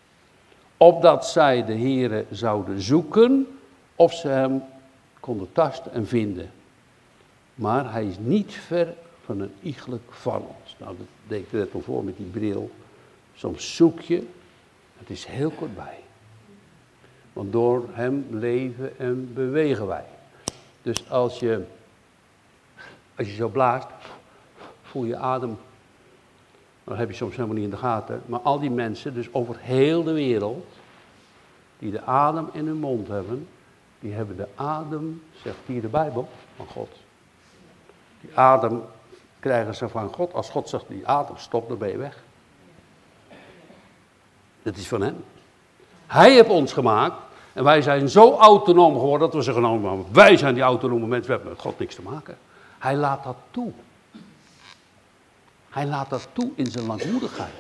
Opdat 0.77 1.27
zij 1.27 1.65
de 1.65 1.79
Here 1.79 2.25
zouden 2.31 2.81
zoeken 2.81 3.47
of 3.97 4.13
ze 4.13 4.29
hem 4.29 4.63
konden 5.21 5.53
tasten 5.53 5.93
en 5.93 6.07
vinden. 6.07 6.51
Maar 7.55 7.93
hij 7.93 8.07
is 8.07 8.19
niet 8.19 8.53
ver 8.53 8.95
van 9.25 9.41
een 9.41 9.53
iegelijk 9.63 10.13
van 10.13 10.43
ons. 10.61 10.77
Nou, 10.79 10.97
dat 10.97 11.07
deed 11.29 11.41
ik 11.41 11.53
net 11.53 11.75
al 11.75 11.81
voor 11.81 12.05
met 12.05 12.17
die 12.17 12.27
bril. 12.27 12.71
Soms 13.35 13.77
zoek 13.77 14.01
je, 14.01 14.27
het 14.99 15.11
is 15.11 15.25
heel 15.25 15.51
kortbij. 15.51 15.99
Want 17.33 17.53
door 17.53 17.89
hem 17.91 18.27
leven 18.31 18.99
en 18.99 19.35
bewegen 19.35 19.87
wij. 19.87 20.05
Dus 20.83 21.11
als 21.11 21.39
je, 21.39 21.65
als 23.17 23.27
je 23.27 23.35
zo 23.35 23.49
blaast, 23.49 23.87
voel 24.83 25.05
je 25.05 25.17
adem. 25.17 25.59
Dat 26.85 26.97
heb 26.97 27.11
je 27.11 27.17
soms 27.17 27.37
helemaal 27.37 27.57
niet 27.57 27.65
in 27.65 27.71
de 27.71 27.77
gaten. 27.77 28.23
Maar 28.27 28.41
al 28.41 28.59
die 28.59 28.71
mensen, 28.71 29.15
dus 29.15 29.35
over 29.35 29.57
heel 29.59 30.03
de 30.03 30.13
wereld, 30.13 30.67
die 31.79 31.91
de 31.91 32.03
adem 32.03 32.49
in 32.53 32.67
hun 32.67 32.79
mond 32.79 33.09
hebben, 33.09 33.49
die 34.01 34.13
hebben 34.13 34.37
de 34.37 34.49
adem, 34.55 35.23
zegt 35.43 35.59
hier 35.67 35.81
de 35.81 35.89
Bijbel, 35.89 36.29
van 36.57 36.67
God. 36.67 36.97
Die 38.21 38.31
adem 38.35 38.83
krijgen 39.41 39.75
ze 39.75 39.89
van 39.89 40.13
God. 40.13 40.33
Als 40.33 40.51
God 40.51 40.69
zegt, 40.69 40.89
die 40.89 41.07
adem 41.07 41.37
stop, 41.37 41.69
dan 41.69 41.79
ben 41.79 41.89
je 41.89 41.97
weg. 41.97 42.23
Dat 44.63 44.77
is 44.77 44.89
van 44.89 45.03
hem. 45.03 45.25
Hij 46.11 46.33
heeft 46.33 46.49
ons 46.49 46.73
gemaakt. 46.73 47.15
En 47.53 47.65
wij 47.65 47.83
zijn 47.83 48.09
zo 48.09 48.37
autonoom 48.37 48.93
geworden 48.93 49.21
dat 49.21 49.35
we 49.35 49.43
zeggen, 49.43 49.63
nou, 49.63 50.05
wij 50.13 50.37
zijn 50.37 50.55
die 50.55 50.63
autonome 50.63 51.07
mensen, 51.07 51.27
we 51.27 51.33
hebben 51.33 51.53
met 51.53 51.61
God 51.61 51.79
niks 51.79 51.95
te 51.95 52.03
maken. 52.03 52.39
Hij 52.79 52.97
laat 52.97 53.25
dat 53.25 53.37
toe. 53.51 53.73
Hij 55.71 55.87
laat 55.87 56.11
dat 56.11 56.29
toe 56.33 56.51
in 56.55 56.67
zijn 56.67 56.87
langmoedigheid. 56.87 57.53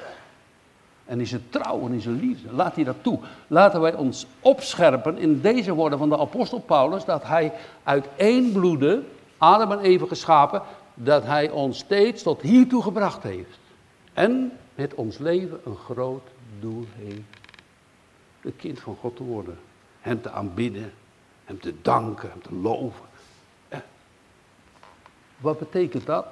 En 1.05 1.21
in 1.21 1.27
zijn 1.27 1.47
trouw 1.51 1.87
en 1.87 1.93
in 1.93 2.01
zijn 2.01 2.21
liefde. 2.21 2.53
Laat 2.53 2.75
hij 2.75 2.85
dat 2.85 2.97
toe. 3.03 3.19
Laten 3.47 3.81
wij 3.81 3.95
ons 3.95 4.27
opscherpen 4.41 5.19
in 5.19 5.41
deze 5.41 5.75
woorden 5.75 5.99
van 5.99 6.09
de 6.09 6.19
apostel 6.19 6.59
Paulus. 6.59 7.05
Dat 7.05 7.23
hij 7.23 7.53
uit 7.83 8.09
één 8.17 8.53
bloede, 8.53 9.03
Adam 9.39 9.73
en 9.73 9.81
Eva 9.81 10.07
geschapen, 10.07 10.63
dat 10.95 11.25
hij 11.25 11.51
ons 11.51 11.79
steeds 11.79 12.23
tot 12.23 12.41
hiertoe 12.41 12.83
gebracht 12.83 13.23
heeft. 13.23 13.59
En 14.13 14.53
met 14.75 14.95
ons 14.95 15.19
leven 15.19 15.61
een 15.65 15.77
groot 15.77 16.29
doel 16.61 16.87
heeft. 16.97 17.40
Een 18.41 18.57
kind 18.57 18.81
van 18.81 18.97
God 18.97 19.17
te 19.17 19.23
worden. 19.23 19.59
Hem 20.01 20.23
te 20.23 20.31
aanbidden, 20.31 20.93
hem 21.45 21.61
te 21.61 21.75
danken, 21.83 22.31
hem 22.31 22.43
te 22.43 22.55
loven. 22.55 23.05
Wat 25.41 25.59
betekent 25.59 26.07
dat? 26.07 26.27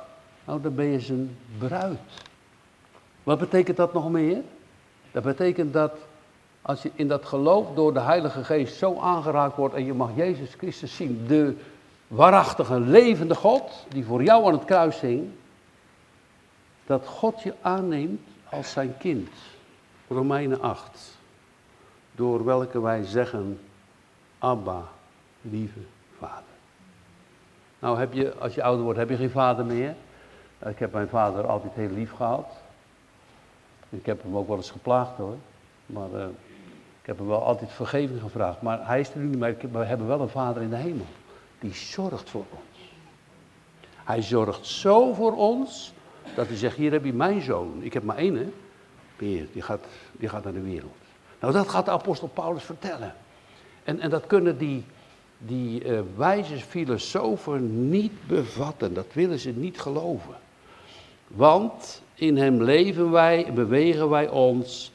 Nou, 0.45 0.61
dan 0.61 0.75
ben 0.75 0.87
je 0.87 1.01
zijn 1.01 1.37
bruid. 1.59 2.01
Wat 3.23 3.39
betekent 3.39 3.77
dat 3.77 3.93
nog 3.93 4.11
meer? 4.11 4.43
Dat 5.11 5.23
betekent 5.23 5.73
dat 5.73 5.93
als 6.63 6.83
je 6.83 6.91
in 6.95 7.09
dat 7.09 7.25
geloof 7.25 7.75
door 7.75 7.93
de 7.93 8.01
Heilige 8.01 8.45
Geest 8.45 8.77
zo 8.77 8.99
aangeraakt 8.99 9.57
wordt 9.57 9.75
en 9.75 9.85
je 9.85 9.95
mag 9.95 10.11
Jezus 10.15 10.55
Christus 10.55 10.97
zien, 10.97 11.25
de 11.27 11.57
waarachtige, 12.07 12.81
levende 12.81 13.35
God 13.35 13.87
die 13.89 14.05
voor 14.05 14.23
jou 14.23 14.47
aan 14.47 14.53
het 14.53 14.65
kruis 14.65 15.01
hing, 15.01 15.31
dat 16.87 17.07
God 17.07 17.43
je 17.43 17.55
aanneemt 17.61 18.21
als 18.51 18.71
zijn 18.71 18.95
kind. 18.99 19.29
Romeinen 20.09 20.61
8. 20.61 21.18
Door 22.19 22.45
welke 22.45 22.81
wij 22.81 23.05
zeggen, 23.05 23.61
Abba, 24.39 24.89
lieve 25.41 25.81
vader. 26.19 26.55
Nou 27.79 27.99
heb 27.99 28.13
je, 28.13 28.35
als 28.35 28.55
je 28.55 28.63
ouder 28.63 28.85
wordt, 28.85 28.99
heb 28.99 29.09
je 29.09 29.17
geen 29.17 29.31
vader 29.31 29.65
meer. 29.65 29.95
Ik 30.65 30.79
heb 30.79 30.93
mijn 30.93 31.09
vader 31.09 31.47
altijd 31.47 31.73
heel 31.73 31.91
lief 31.91 32.13
gehad. 32.13 32.47
Ik 33.89 34.07
heb 34.07 34.23
hem 34.23 34.37
ook 34.37 34.49
wel 34.49 34.57
eens 34.57 34.71
geplaagd 34.71 35.17
hoor. 35.17 35.37
Maar 35.87 36.11
uh, 36.15 36.25
ik 37.01 37.07
heb 37.07 37.19
hem 37.19 37.27
wel 37.27 37.43
altijd 37.43 37.73
vergeving 37.73 38.21
gevraagd. 38.21 38.63
Maar 38.63 38.87
hij 38.87 39.01
is 39.01 39.11
er 39.11 39.19
nu 39.19 39.27
niet 39.27 39.39
meer. 39.39 39.57
We 39.73 39.85
hebben 39.85 40.07
wel 40.07 40.21
een 40.21 40.29
vader 40.29 40.63
in 40.63 40.71
de 40.71 40.77
hemel. 40.77 41.07
Die 41.59 41.75
zorgt 41.75 42.31
voor 42.31 42.45
ons. 42.51 42.93
Hij 44.05 44.23
zorgt 44.23 44.67
zo 44.67 45.13
voor 45.13 45.37
ons. 45.37 45.93
Dat 46.35 46.47
hij 46.47 46.57
zegt, 46.57 46.77
hier 46.77 46.93
heb 46.93 47.05
je 47.05 47.13
mijn 47.13 47.41
zoon. 47.41 47.79
Ik 47.81 47.93
heb 47.93 48.03
maar 48.03 48.17
één 48.17 48.35
hè. 48.35 48.53
Peer, 49.17 49.47
die 49.53 49.63
gaat, 49.63 49.85
die 50.13 50.29
gaat 50.29 50.45
naar 50.45 50.53
de 50.53 50.61
wereld. 50.63 51.08
Nou 51.41 51.53
dat 51.53 51.69
gaat 51.69 51.85
de 51.85 51.91
apostel 51.91 52.29
Paulus 52.29 52.63
vertellen. 52.63 53.15
En, 53.85 54.01
en 54.01 54.11
dat 54.11 54.27
kunnen 54.27 54.59
die, 54.59 54.85
die 55.39 55.85
uh, 55.85 56.01
wijze 56.17 56.57
filosofen 56.57 57.91
niet 57.91 58.27
bevatten. 58.27 58.95
Dat 58.95 59.07
willen 59.13 59.39
ze 59.39 59.51
niet 59.51 59.81
geloven. 59.81 60.35
Want 61.27 62.03
in 62.15 62.37
hem 62.37 62.63
leven 62.63 63.11
wij, 63.11 63.53
bewegen 63.55 64.09
wij 64.09 64.29
ons 64.29 64.93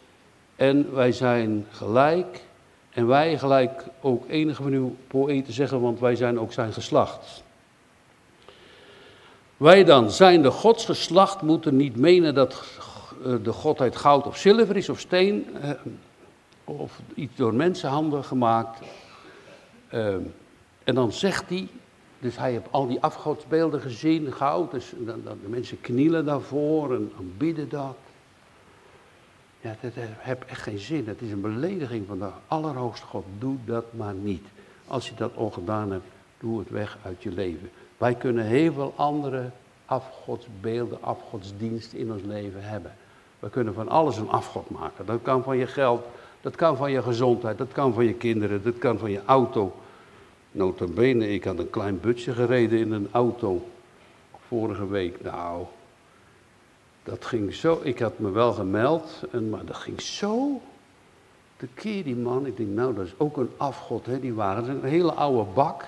en 0.55 0.93
wij 0.93 1.11
zijn 1.11 1.65
gelijk. 1.69 2.41
En 2.89 3.07
wij 3.07 3.37
gelijk 3.37 3.83
ook 4.01 4.29
enige 4.29 4.63
van 4.63 4.71
uw 4.71 4.95
poëten 5.07 5.53
zeggen, 5.53 5.81
want 5.81 5.99
wij 5.99 6.15
zijn 6.15 6.39
ook 6.39 6.53
zijn 6.53 6.73
geslacht. 6.73 7.43
Wij 9.57 9.83
dan, 9.83 10.11
zijn 10.11 10.41
de 10.41 10.51
godsgeslacht, 10.51 11.41
moeten 11.41 11.75
niet 11.75 11.95
menen 11.95 12.33
dat 12.33 12.63
eh, 13.25 13.33
de 13.43 13.51
godheid 13.51 13.95
goud 13.95 14.27
of 14.27 14.37
zilver 14.37 14.75
is 14.75 14.89
of 14.89 14.99
steen, 14.99 15.47
eh, 15.61 15.69
of 16.63 16.99
iets 17.13 17.35
door 17.35 17.53
mensenhanden 17.53 18.23
gemaakt. 18.23 18.79
Eh, 19.87 20.15
en 20.83 20.95
dan 20.95 21.11
zegt 21.11 21.49
hij, 21.49 21.67
dus 22.19 22.37
hij 22.37 22.51
heeft 22.51 22.71
al 22.71 22.87
die 22.87 23.01
afgodsbeelden 23.01 23.81
gezien, 23.81 24.33
goud. 24.33 24.71
Dus 24.71 24.93
de 25.05 25.47
mensen 25.47 25.81
knielen 25.81 26.25
daarvoor 26.25 26.95
en 26.95 27.11
aanbidden 27.17 27.69
dat. 27.69 27.95
Ja, 29.61 29.75
dat 29.81 29.91
heeft 29.95 30.45
echt 30.45 30.61
geen 30.61 30.79
zin. 30.79 31.07
Het 31.07 31.21
is 31.21 31.31
een 31.31 31.41
belediging 31.41 32.07
van 32.07 32.19
de 32.19 32.29
Allerhoogste 32.47 33.05
God. 33.05 33.25
Doe 33.39 33.57
dat 33.65 33.93
maar 33.93 34.13
niet. 34.13 34.45
Als 34.87 35.09
je 35.09 35.15
dat 35.15 35.33
ongedaan 35.33 35.91
hebt, 35.91 36.05
doe 36.39 36.59
het 36.59 36.69
weg 36.69 36.97
uit 37.03 37.23
je 37.23 37.31
leven. 37.31 37.69
Wij 37.97 38.15
kunnen 38.15 38.45
heel 38.45 38.73
veel 38.73 38.93
andere 38.95 39.49
afgodsbeelden, 39.85 41.03
afgodsdiensten 41.03 41.97
in 41.97 42.11
ons 42.11 42.21
leven 42.23 42.63
hebben. 42.63 42.95
We 43.39 43.49
kunnen 43.49 43.73
van 43.73 43.89
alles 43.89 44.17
een 44.17 44.29
afgod 44.29 44.69
maken. 44.69 45.05
Dat 45.05 45.21
kan 45.21 45.43
van 45.43 45.57
je 45.57 45.67
geld, 45.67 46.05
dat 46.43 46.55
kan 46.55 46.77
van 46.77 46.91
je 46.91 47.01
gezondheid, 47.01 47.57
dat 47.57 47.71
kan 47.71 47.93
van 47.93 48.05
je 48.05 48.13
kinderen, 48.13 48.63
dat 48.63 48.77
kan 48.77 48.97
van 48.97 49.11
je 49.11 49.21
auto. 49.25 49.75
Notabene, 50.51 51.29
ik 51.29 51.43
had 51.43 51.57
een 51.59 51.69
klein 51.69 51.99
butje 51.99 52.33
gereden 52.33 52.79
in 52.79 52.91
een 52.91 53.07
auto 53.11 53.67
vorige 54.47 54.87
week. 54.87 55.21
Nou, 55.21 55.65
dat 57.03 57.25
ging 57.25 57.53
zo. 57.53 57.79
Ik 57.83 57.99
had 57.99 58.19
me 58.19 58.31
wel 58.31 58.53
gemeld, 58.53 59.23
en, 59.31 59.49
maar 59.49 59.65
dat 59.65 59.75
ging 59.75 60.01
zo. 60.01 60.61
De 61.57 61.67
keer 61.73 62.03
die 62.03 62.15
man, 62.15 62.45
ik 62.45 62.57
denk, 62.57 62.69
nou, 62.69 62.93
dat 62.93 63.05
is 63.05 63.13
ook 63.17 63.37
een 63.37 63.51
afgod, 63.57 64.05
hè, 64.05 64.19
die 64.19 64.33
waren. 64.33 64.69
Een 64.69 64.83
hele 64.83 65.13
oude 65.13 65.51
bak, 65.53 65.85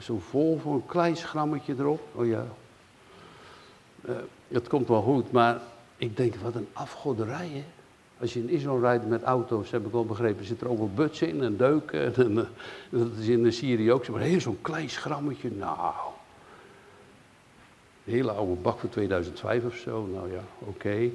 zo 0.00 0.18
vol 0.18 0.58
voor 0.58 0.74
een 0.74 0.86
klein 0.86 1.16
schrammetje 1.16 1.74
erop. 1.78 2.00
Oh 2.14 2.26
ja, 2.26 2.46
uh, 4.08 4.14
het 4.48 4.68
komt 4.68 4.88
wel 4.88 5.02
goed, 5.02 5.32
maar 5.32 5.60
ik 5.96 6.16
denk, 6.16 6.34
wat 6.34 6.54
een 6.54 6.68
afgodderij, 6.72 7.48
hè. 7.48 7.64
Als 8.20 8.32
je 8.32 8.40
in 8.40 8.48
Israël 8.48 8.80
rijdt 8.80 9.08
met 9.08 9.22
auto's, 9.22 9.70
heb 9.70 9.86
ik 9.86 9.92
wel 9.92 10.04
begrepen, 10.04 10.44
zit 10.44 10.60
er 10.60 10.68
ook 10.68 10.78
wel 10.78 10.90
butsen 10.94 11.28
in 11.28 11.42
en 11.42 11.56
deuken. 11.56 12.00
En, 12.16 12.38
en, 12.38 12.48
dat 12.90 13.08
is 13.18 13.28
in 13.28 13.42
de 13.42 13.50
Syrië 13.50 13.92
ook. 13.92 14.08
Maar 14.08 14.20
heel 14.20 14.40
zo'n 14.40 14.58
klein 14.60 14.90
schrammetje, 14.90 15.50
nou. 15.50 15.94
Een 18.04 18.12
hele 18.12 18.32
oude 18.32 18.54
bak 18.54 18.78
van 18.78 18.88
2005 18.88 19.64
of 19.64 19.74
zo, 19.74 20.08
nou 20.12 20.32
ja, 20.32 20.42
oké. 20.58 21.10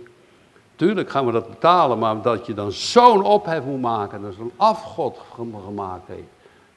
Tuurlijk 0.76 1.10
gaan 1.10 1.26
we 1.26 1.32
dat 1.32 1.50
betalen, 1.50 2.00
maar 2.00 2.22
dat 2.22 2.46
je 2.46 2.54
dan 2.54 2.72
zo'n 2.72 3.24
ophef 3.24 3.64
moet 3.64 3.82
maken, 3.82 4.22
dat 4.22 4.32
is 4.32 4.38
een 4.38 4.52
afgod 4.56 5.18
gemaakt 5.66 6.08
heeft. 6.08 6.30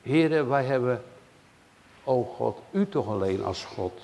Heren, 0.03 0.49
wij 0.49 0.65
hebben, 0.65 1.03
o 2.05 2.23
God, 2.23 2.59
u 2.71 2.89
toch 2.89 3.09
alleen 3.09 3.45
als 3.45 3.65
God, 3.65 4.01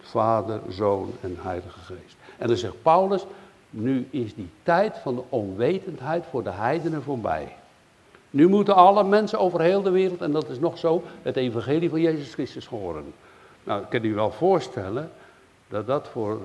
Vader, 0.00 0.60
Zoon 0.68 1.12
en 1.20 1.36
Heilige 1.40 1.78
Geest. 1.78 2.16
En 2.38 2.48
dan 2.48 2.56
zegt 2.56 2.82
Paulus, 2.82 3.26
nu 3.70 4.06
is 4.10 4.34
die 4.34 4.48
tijd 4.62 4.98
van 4.98 5.14
de 5.14 5.22
onwetendheid 5.28 6.24
voor 6.30 6.42
de 6.42 6.50
heidenen 6.50 7.02
voorbij. 7.02 7.56
Nu 8.30 8.48
moeten 8.48 8.74
alle 8.74 9.04
mensen 9.04 9.38
over 9.38 9.60
heel 9.60 9.82
de 9.82 9.90
wereld, 9.90 10.20
en 10.20 10.32
dat 10.32 10.48
is 10.48 10.58
nog 10.58 10.78
zo, 10.78 11.02
het 11.22 11.36
evangelie 11.36 11.90
van 11.90 12.00
Jezus 12.00 12.32
Christus 12.32 12.66
horen. 12.66 13.12
Nou, 13.64 13.82
ik 13.82 13.88
kan 13.88 14.04
u 14.04 14.14
wel 14.14 14.30
voorstellen 14.30 15.10
dat 15.68 15.86
dat 15.86 16.08
voor 16.08 16.40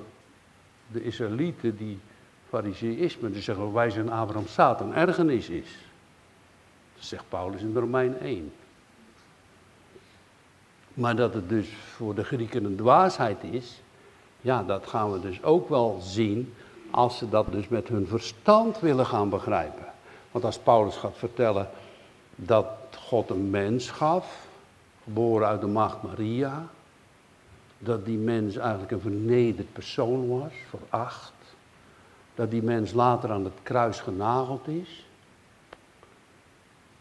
de 0.91 1.03
Israëlieten 1.03 1.77
die 1.77 1.99
fariseïsme, 2.49 3.31
dus 3.31 3.43
zeggen 3.43 3.73
wij 3.73 3.89
zijn 3.89 4.11
Abraham 4.11 4.47
Satan, 4.47 4.93
ergernis 4.93 5.49
is. 5.49 5.69
Dat 6.95 7.03
zegt 7.03 7.23
Paulus 7.29 7.61
in 7.61 7.75
Romein 7.75 8.19
1. 8.19 8.51
Maar 10.93 11.15
dat 11.15 11.33
het 11.33 11.49
dus 11.49 11.67
voor 11.95 12.15
de 12.15 12.23
Grieken 12.23 12.65
een 12.65 12.75
dwaasheid 12.75 13.43
is, 13.43 13.81
ja, 14.41 14.63
dat 14.63 14.88
gaan 14.88 15.11
we 15.11 15.19
dus 15.19 15.43
ook 15.43 15.69
wel 15.69 15.99
zien 16.01 16.53
als 16.95 17.17
ze 17.17 17.29
dat 17.29 17.51
dus 17.51 17.67
met 17.67 17.88
hun 17.88 18.08
verstand 18.08 18.79
willen 18.79 19.05
gaan 19.05 19.29
begrijpen. 19.29 19.86
Want 20.31 20.45
als 20.45 20.58
Paulus 20.58 20.95
gaat 20.95 21.17
vertellen 21.17 21.69
dat 22.36 22.67
God 23.08 23.29
een 23.29 23.49
mens 23.49 23.89
gaf, 23.89 24.47
geboren 25.03 25.47
uit 25.47 25.62
de 25.62 25.67
maagd 25.67 26.03
Maria, 26.03 26.67
dat 27.77 28.05
die 28.05 28.17
mens 28.17 28.55
eigenlijk 28.55 28.91
een 28.91 28.99
vernederd 28.99 29.73
persoon 29.73 30.39
was, 30.39 30.51
veracht. 30.69 31.34
Dat 32.36 32.51
die 32.51 32.63
mens 32.63 32.93
later 32.93 33.31
aan 33.31 33.43
het 33.43 33.60
kruis 33.63 33.99
genageld 33.99 34.67
is. 34.67 35.05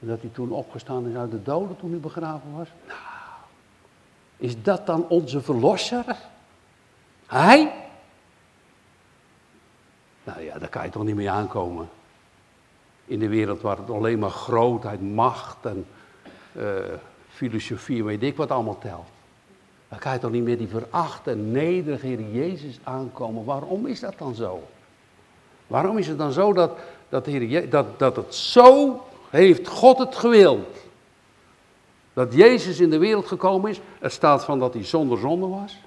En 0.00 0.06
dat 0.06 0.20
hij 0.20 0.30
toen 0.32 0.50
opgestaan 0.50 1.08
is 1.08 1.16
uit 1.16 1.30
de 1.30 1.42
doden 1.42 1.76
toen 1.76 1.90
hij 1.90 2.00
begraven 2.00 2.56
was. 2.56 2.68
Nou, 2.86 2.98
is 4.36 4.62
dat 4.62 4.86
dan 4.86 5.08
onze 5.08 5.40
verlosser? 5.40 6.16
Hij? 7.26 7.83
Nou 10.24 10.40
ja, 10.42 10.58
daar 10.58 10.68
kan 10.68 10.84
je 10.84 10.90
toch 10.90 11.04
niet 11.04 11.14
mee 11.14 11.30
aankomen. 11.30 11.88
In 13.04 13.18
de 13.18 13.28
wereld 13.28 13.60
waar 13.60 13.76
het 13.76 13.90
alleen 13.90 14.18
maar 14.18 14.30
grootheid, 14.30 15.02
macht 15.02 15.56
en 15.64 15.86
uh, 16.56 16.64
filosofie, 17.28 18.04
weet 18.04 18.22
ik 18.22 18.36
wat 18.36 18.50
allemaal 18.50 18.78
telt. 18.78 19.06
Dan 19.88 19.98
kan 19.98 20.12
je 20.12 20.18
toch 20.18 20.30
niet 20.30 20.42
meer 20.42 20.58
die 20.58 20.68
verachte 20.68 21.34
nederige 21.34 22.06
Heer 22.06 22.30
Jezus 22.30 22.78
aankomen. 22.82 23.44
Waarom 23.44 23.86
is 23.86 24.00
dat 24.00 24.18
dan 24.18 24.34
zo? 24.34 24.62
Waarom 25.66 25.98
is 25.98 26.08
het 26.08 26.18
dan 26.18 26.32
zo 26.32 26.52
dat, 26.52 26.78
dat, 27.08 27.28
dat, 27.70 27.98
dat 27.98 28.16
het 28.16 28.34
zo 28.34 29.00
heeft 29.30 29.68
God 29.68 29.98
het 29.98 30.16
gewild? 30.16 30.76
Dat 32.12 32.34
Jezus 32.34 32.80
in 32.80 32.90
de 32.90 32.98
wereld 32.98 33.26
gekomen 33.26 33.70
is. 33.70 33.80
Er 33.98 34.10
staat 34.10 34.44
van 34.44 34.58
dat 34.58 34.74
hij 34.74 34.84
zonder 34.84 35.18
zonde 35.18 35.46
was. 35.46 35.78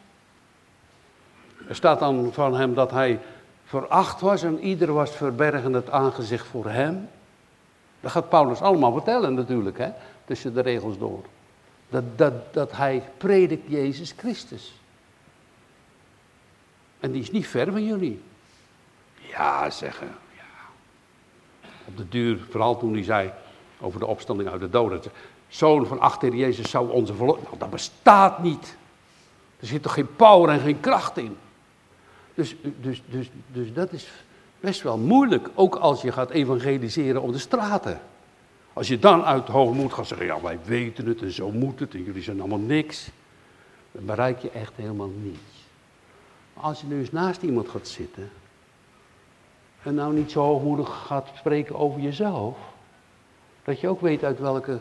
Er 1.67 1.75
staat 1.75 1.99
dan 1.99 2.29
van 2.33 2.55
hem 2.55 2.73
dat 2.73 2.91
hij 2.91 3.19
veracht 3.67 4.21
was 4.21 4.43
en 4.43 4.59
ieder 4.59 4.93
was 4.93 5.11
verbergen 5.11 5.73
het 5.73 5.89
aangezicht 5.89 6.47
voor 6.47 6.65
hem. 6.65 7.09
Dat 7.99 8.11
gaat 8.11 8.29
Paulus 8.29 8.61
allemaal 8.61 8.91
vertellen 8.91 9.33
natuurlijk, 9.33 9.77
hè, 9.77 9.89
tussen 10.25 10.53
de 10.53 10.61
regels 10.61 10.97
door. 10.97 11.23
Dat, 11.89 12.03
dat, 12.15 12.53
dat 12.53 12.71
hij 12.71 13.03
predikt 13.17 13.69
Jezus 13.69 14.13
Christus. 14.17 14.73
En 16.99 17.11
die 17.11 17.21
is 17.21 17.31
niet 17.31 17.47
ver 17.47 17.71
van 17.71 17.85
jullie. 17.85 18.21
Ja, 19.15 19.69
zeggen. 19.69 20.07
Ja. 20.35 20.43
Op 21.85 21.97
de 21.97 22.09
duur, 22.09 22.45
vooral 22.49 22.77
toen 22.77 22.93
hij 22.93 23.03
zei 23.03 23.31
over 23.79 23.99
de 23.99 24.05
opstanding 24.05 24.49
uit 24.49 24.59
de 24.59 24.69
doden. 24.69 25.01
Zoon 25.47 25.85
van 25.85 25.99
achter 25.99 26.35
Jezus 26.35 26.69
zou 26.69 26.91
onze 26.91 27.13
verloren. 27.15 27.43
Nou, 27.43 27.57
dat 27.57 27.69
bestaat 27.69 28.43
niet. 28.43 28.77
Er 29.59 29.67
zit 29.67 29.81
toch 29.81 29.93
geen 29.93 30.15
power 30.15 30.49
en 30.49 30.59
geen 30.59 30.79
kracht 30.79 31.17
in. 31.17 31.37
Dus, 32.37 32.55
dus, 32.81 33.01
dus, 33.09 33.29
dus 33.51 33.73
dat 33.73 33.91
is 33.91 34.07
best 34.59 34.81
wel 34.81 34.97
moeilijk, 34.97 35.49
ook 35.53 35.75
als 35.75 36.01
je 36.01 36.11
gaat 36.11 36.29
evangeliseren 36.29 37.21
op 37.21 37.31
de 37.31 37.37
straten. 37.37 38.01
Als 38.73 38.87
je 38.87 38.99
dan 38.99 39.23
uit 39.23 39.47
hoogmoed 39.47 39.93
gaat 39.93 40.07
zeggen, 40.07 40.25
ja 40.25 40.41
wij 40.41 40.59
weten 40.65 41.05
het 41.05 41.21
en 41.21 41.31
zo 41.31 41.51
moet 41.51 41.79
het 41.79 41.93
en 41.93 42.03
jullie 42.03 42.21
zijn 42.23 42.39
allemaal 42.39 42.59
niks. 42.59 43.09
Dan 43.91 44.05
bereik 44.05 44.39
je 44.39 44.51
echt 44.51 44.73
helemaal 44.75 45.11
niets. 45.21 45.65
Maar 46.53 46.63
als 46.63 46.81
je 46.81 46.87
nu 46.87 46.99
eens 46.99 47.11
naast 47.11 47.41
iemand 47.41 47.69
gaat 47.69 47.87
zitten 47.87 48.29
en 49.83 49.95
nou 49.95 50.13
niet 50.13 50.31
zo 50.31 50.41
hoogmoedig 50.41 51.05
gaat 51.05 51.27
spreken 51.35 51.75
over 51.75 51.99
jezelf, 52.01 52.57
dat 53.63 53.79
je 53.79 53.87
ook 53.87 54.01
weet 54.01 54.23
uit 54.23 54.39
welke 54.39 54.79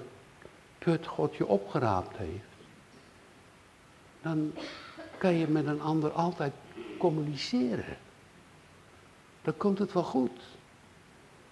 put 0.79 1.07
God 1.07 1.37
je 1.37 1.47
opgeraapt 1.47 2.17
heeft, 2.17 2.55
dan 4.23 4.53
kan 5.19 5.35
je 5.35 5.49
met 5.49 5.67
een 5.67 5.81
ander 5.81 6.11
altijd 6.11 6.53
communiceren. 6.97 7.97
Dan 9.43 9.57
komt 9.57 9.79
het 9.79 9.93
wel 9.93 10.03
goed. 10.03 10.41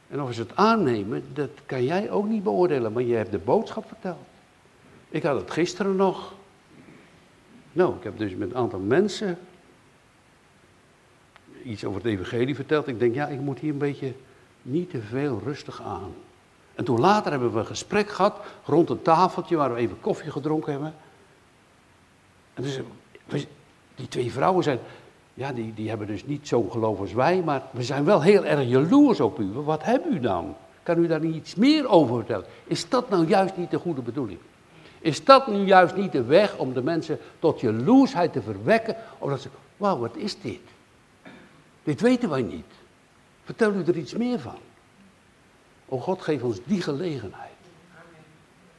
En 0.09 0.22
of 0.22 0.35
ze 0.35 0.40
het 0.40 0.57
aannemen, 0.57 1.24
dat 1.33 1.50
kan 1.66 1.85
jij 1.85 2.11
ook 2.11 2.28
niet 2.28 2.42
beoordelen, 2.42 2.92
maar 2.92 3.02
je 3.02 3.14
hebt 3.14 3.30
de 3.30 3.38
boodschap 3.38 3.87
verteld. 3.87 4.26
Ik 5.09 5.22
had 5.22 5.40
het 5.40 5.50
gisteren 5.50 5.96
nog. 5.96 6.33
Nou, 7.72 7.96
ik 7.96 8.02
heb 8.02 8.18
dus 8.18 8.35
met 8.35 8.50
een 8.50 8.57
aantal 8.57 8.78
mensen 8.78 9.38
iets 11.64 11.85
over 11.85 12.02
het 12.02 12.11
evangelie 12.11 12.54
verteld. 12.54 12.88
Ik 12.88 12.98
denk, 12.98 13.14
ja, 13.14 13.26
ik 13.26 13.40
moet 13.40 13.59
hier 13.59 13.72
een 13.72 13.78
beetje 13.78 14.14
niet 14.62 14.90
te 14.90 15.00
veel 15.00 15.40
rustig 15.44 15.83
aan. 15.83 16.14
En 16.74 16.85
toen 16.85 17.00
later 17.00 17.30
hebben 17.30 17.52
we 17.52 17.59
een 17.59 17.66
gesprek 17.66 18.11
gehad 18.11 18.40
rond 18.64 18.90
een 18.90 19.02
tafeltje 19.02 19.57
waar 19.57 19.74
we 19.74 19.80
even 19.80 20.00
koffie 20.00 20.30
gedronken 20.30 20.72
hebben. 20.72 20.94
En 22.54 22.62
dus, 22.62 23.46
die 23.94 24.09
twee 24.09 24.33
vrouwen 24.33 24.64
zeiden, 24.64 24.85
ja, 25.34 25.52
die, 25.52 25.74
die 25.74 25.88
hebben 25.88 26.06
dus 26.06 26.26
niet 26.26 26.48
zo'n 26.48 26.70
geloof 26.70 27.00
als 27.00 27.12
wij, 27.12 27.42
maar 27.42 27.62
we 27.70 27.82
zijn 27.82 28.04
wel 28.04 28.22
heel 28.22 28.44
erg 28.44 28.68
jaloers 28.68 29.20
op 29.20 29.38
u. 29.38 29.52
Wat 29.52 29.84
hebt 29.84 30.06
u 30.06 30.20
dan? 30.20 30.56
Kan 30.82 30.98
u 30.98 31.06
daar 31.06 31.20
niet 31.20 31.34
iets 31.34 31.54
meer 31.54 31.88
over 31.88 32.16
vertellen? 32.16 32.46
Is 32.64 32.88
dat 32.88 33.08
nou 33.10 33.26
juist 33.26 33.56
niet 33.56 33.70
de 33.70 33.78
goede 33.78 34.02
bedoeling? 34.02 34.38
Is 34.98 35.24
dat 35.24 35.46
nu 35.46 35.64
juist 35.64 35.96
niet 35.96 36.12
de 36.12 36.24
weg 36.24 36.56
om 36.56 36.72
de 36.72 36.82
mensen 36.82 37.18
tot 37.38 37.60
jaloersheid 37.60 38.32
te 38.32 38.42
verwekken? 38.42 38.96
Omdat 39.18 39.40
ze, 39.40 39.48
wauw, 39.76 39.98
wat 39.98 40.16
is 40.16 40.40
dit? 40.40 40.60
Dit 41.82 42.00
weten 42.00 42.30
wij 42.30 42.42
niet. 42.42 42.66
Vertel 43.44 43.72
u 43.72 43.84
er 43.84 43.96
iets 43.96 44.14
meer 44.14 44.40
van. 44.40 44.58
O 45.88 45.98
God, 45.98 46.22
geef 46.22 46.42
ons 46.42 46.58
die 46.64 46.82
gelegenheid. 46.82 47.50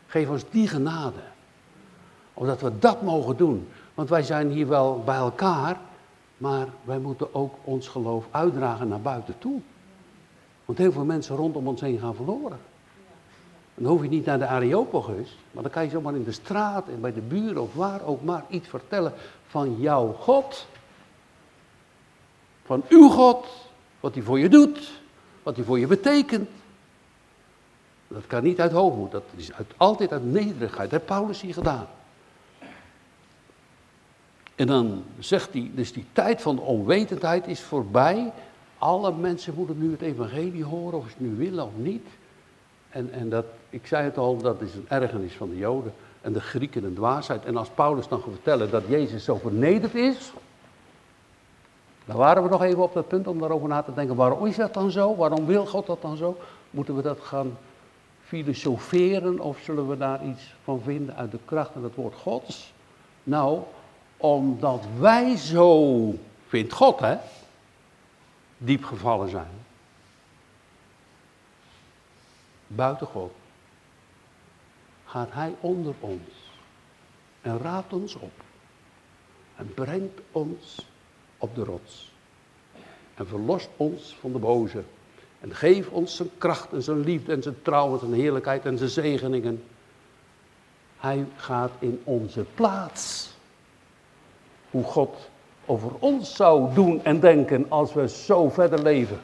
Geef 0.08 0.30
ons 0.30 0.44
die 0.50 0.68
genade. 0.68 1.22
Omdat 2.34 2.62
we 2.62 2.80
dat 2.80 3.02
mogen 3.02 3.38
doen. 3.38 3.68
Want 3.94 4.10
wij 4.10 4.24
zijn 4.24 4.50
hier 4.50 4.68
wel 4.68 5.02
bij 5.06 5.16
elkaar, 5.16 5.78
maar 6.38 6.68
wij 6.84 7.00
moeten 7.00 7.34
ook 7.34 7.56
ons 7.64 7.88
geloof 7.88 8.28
uitdragen 8.32 8.88
naar 8.88 9.02
buiten 9.02 9.38
toe. 9.38 9.62
Want 10.66 10.78
heel 10.78 10.92
veel 10.92 11.06
mensen 11.06 11.36
rondom 11.36 11.68
ons 11.68 11.82
heen 11.82 12.00
gaan 12.00 12.16
verloren. 12.16 12.60
dan 13.74 13.92
hoef 13.92 14.02
je 14.02 14.10
niet 14.10 14.26
naar 14.26 14.40
de 14.40 14.48
Areopagus, 14.48 15.38
maar 15.52 15.64
dan 15.64 15.72
kan 15.72 15.84
je 15.84 15.90
zomaar 15.90 16.16
in 16.16 16.24
de 16.24 16.32
straat 16.32 16.88
en 16.88 17.02
bij 17.02 17.14
de 17.14 17.22
buren 17.22 17.62
of 17.62 17.74
waar 17.74 18.04
ook 18.04 18.24
maar 18.24 18.46
iets 18.50 18.68
vertellen 18.68 19.14
van 19.48 19.80
jouw 19.80 20.14
God. 20.14 20.68
Van 22.66 22.84
uw 22.90 23.10
God, 23.10 23.48
wat 24.00 24.14
hij 24.14 24.24
voor 24.24 24.40
je 24.40 24.50
doet, 24.50 25.02
wat 25.44 25.56
hij 25.56 25.66
voor 25.66 25.80
je 25.80 25.88
betekent. 25.88 26.50
Dat 28.08 28.28
kan 28.28 28.44
niet 28.44 28.60
uit 28.60 28.72
hoogmoed, 28.72 29.12
dat 29.12 29.24
is 29.36 29.54
uit, 29.54 29.74
altijd 29.78 30.12
uit 30.12 30.26
nederigheid. 30.26 30.90
Dat 30.90 31.00
heeft 31.00 31.06
Paulus 31.06 31.42
hier 31.42 31.54
gedaan. 31.54 31.88
En 34.56 34.68
dan 34.68 35.04
zegt 35.20 35.54
hij, 35.54 35.72
dus 35.74 35.94
die 35.94 36.06
tijd 36.12 36.42
van 36.42 36.56
de 36.56 36.62
onwetendheid 36.62 37.48
is 37.48 37.62
voorbij. 37.62 38.32
Alle 38.78 39.14
mensen 39.14 39.54
moeten 39.56 39.78
nu 39.78 39.92
het 39.92 40.02
evangelie 40.02 40.64
horen, 40.64 40.98
of 40.98 41.04
ze 41.04 41.10
het 41.10 41.20
nu 41.20 41.36
willen 41.36 41.66
of 41.66 41.72
niet. 41.76 42.08
En, 42.90 43.12
en 43.12 43.30
dat, 43.30 43.46
ik 43.70 43.88
zei 43.88 44.04
het 44.04 44.18
al, 44.18 44.38
dat 44.38 44.62
is 44.62 44.74
een 44.74 44.86
ergernis 44.90 45.34
van 45.34 45.50
de 45.50 45.58
Joden 45.58 45.94
en 46.22 46.34
de 46.34 46.42
Grieken 46.42 46.84
een 46.84 46.94
dwaasheid. 46.94 47.46
En 47.46 47.58
als 47.58 47.70
Paulus 47.70 48.08
dan 48.08 48.22
gaat 48.22 48.32
vertellen 48.32 48.70
dat 48.70 48.84
Jezus 48.88 49.24
zo 49.24 49.36
vernederd 49.36 49.96
is, 49.96 50.32
dan 52.06 52.18
waren 52.18 52.44
we 52.44 52.50
nog 52.50 52.64
even 52.64 52.84
op 52.84 52.94
dat 52.94 53.08
punt 53.08 53.28
om 53.28 53.40
daarover 53.40 53.68
na 53.68 53.82
te 53.82 53.94
denken. 53.94 54.16
Waarom 54.16 54.46
is 54.46 54.56
dat 54.56 54.74
dan 54.74 54.92
zo? 54.92 55.16
Waarom 55.16 55.46
wil 55.46 55.66
God 55.66 55.86
dat 55.86 56.02
dan 56.02 56.18
zo? 56.18 56.38
Moeten 56.70 56.96
we 56.96 57.02
dat 57.02 57.20
gaan 57.20 57.58
filosoferen 58.24 59.40
of 59.40 59.58
zullen 59.60 59.90
we 59.90 59.98
daar 59.98 60.26
iets 60.26 60.56
van 60.64 60.82
vinden 60.82 61.16
uit 61.16 61.32
de 61.32 61.40
kracht 61.46 61.76
en 61.76 61.84
het 61.84 61.96
woord 61.96 62.16
Gods? 62.16 62.74
Nou, 63.24 63.60
omdat 64.18 64.84
wij 65.00 65.38
zo, 65.38 66.14
vindt 66.48 66.74
God 66.74 67.00
hè, 67.00 67.18
diep 68.58 68.84
gevallen 68.84 69.30
zijn. 69.30 69.64
Buiten 72.68 73.08
God 73.08 73.32
gaat 75.06 75.32
Hij 75.32 75.56
onder 75.60 75.94
ons 76.00 76.30
en 77.42 77.58
raadt 77.58 77.94
ons 77.94 78.16
op 78.16 78.44
en 79.56 79.74
brengt 79.74 80.20
ons 80.32 80.86
op 81.38 81.56
de 81.56 81.64
rots 81.64 82.12
en 83.16 83.28
verlost 83.28 83.70
ons 83.78 84.18
van 84.20 84.32
de 84.32 84.40
boze 84.40 84.84
en 85.40 85.56
geeft 85.56 85.90
ons 85.90 86.16
zijn 86.16 86.30
kracht 86.38 86.74
en 86.74 86.82
zijn 86.82 87.00
liefde 87.00 87.34
en 87.34 87.44
zijn 87.44 87.62
trouw 87.62 87.94
en 87.94 88.00
zijn 88.00 88.14
heerlijkheid 88.14 88.66
en 88.66 88.78
zijn 88.78 88.90
zegeningen. 88.90 89.64
Hij 90.98 91.26
gaat 91.36 91.72
in 91.80 92.02
onze 92.04 92.46
plaats 92.56 93.35
hoe 94.76 94.84
God 94.84 95.30
over 95.66 95.92
ons 96.00 96.36
zou 96.36 96.74
doen 96.74 97.04
en 97.04 97.20
denken 97.20 97.66
als 97.70 97.94
we 97.94 98.10
zo 98.10 98.50
verder 98.50 98.84
leven. 98.84 99.20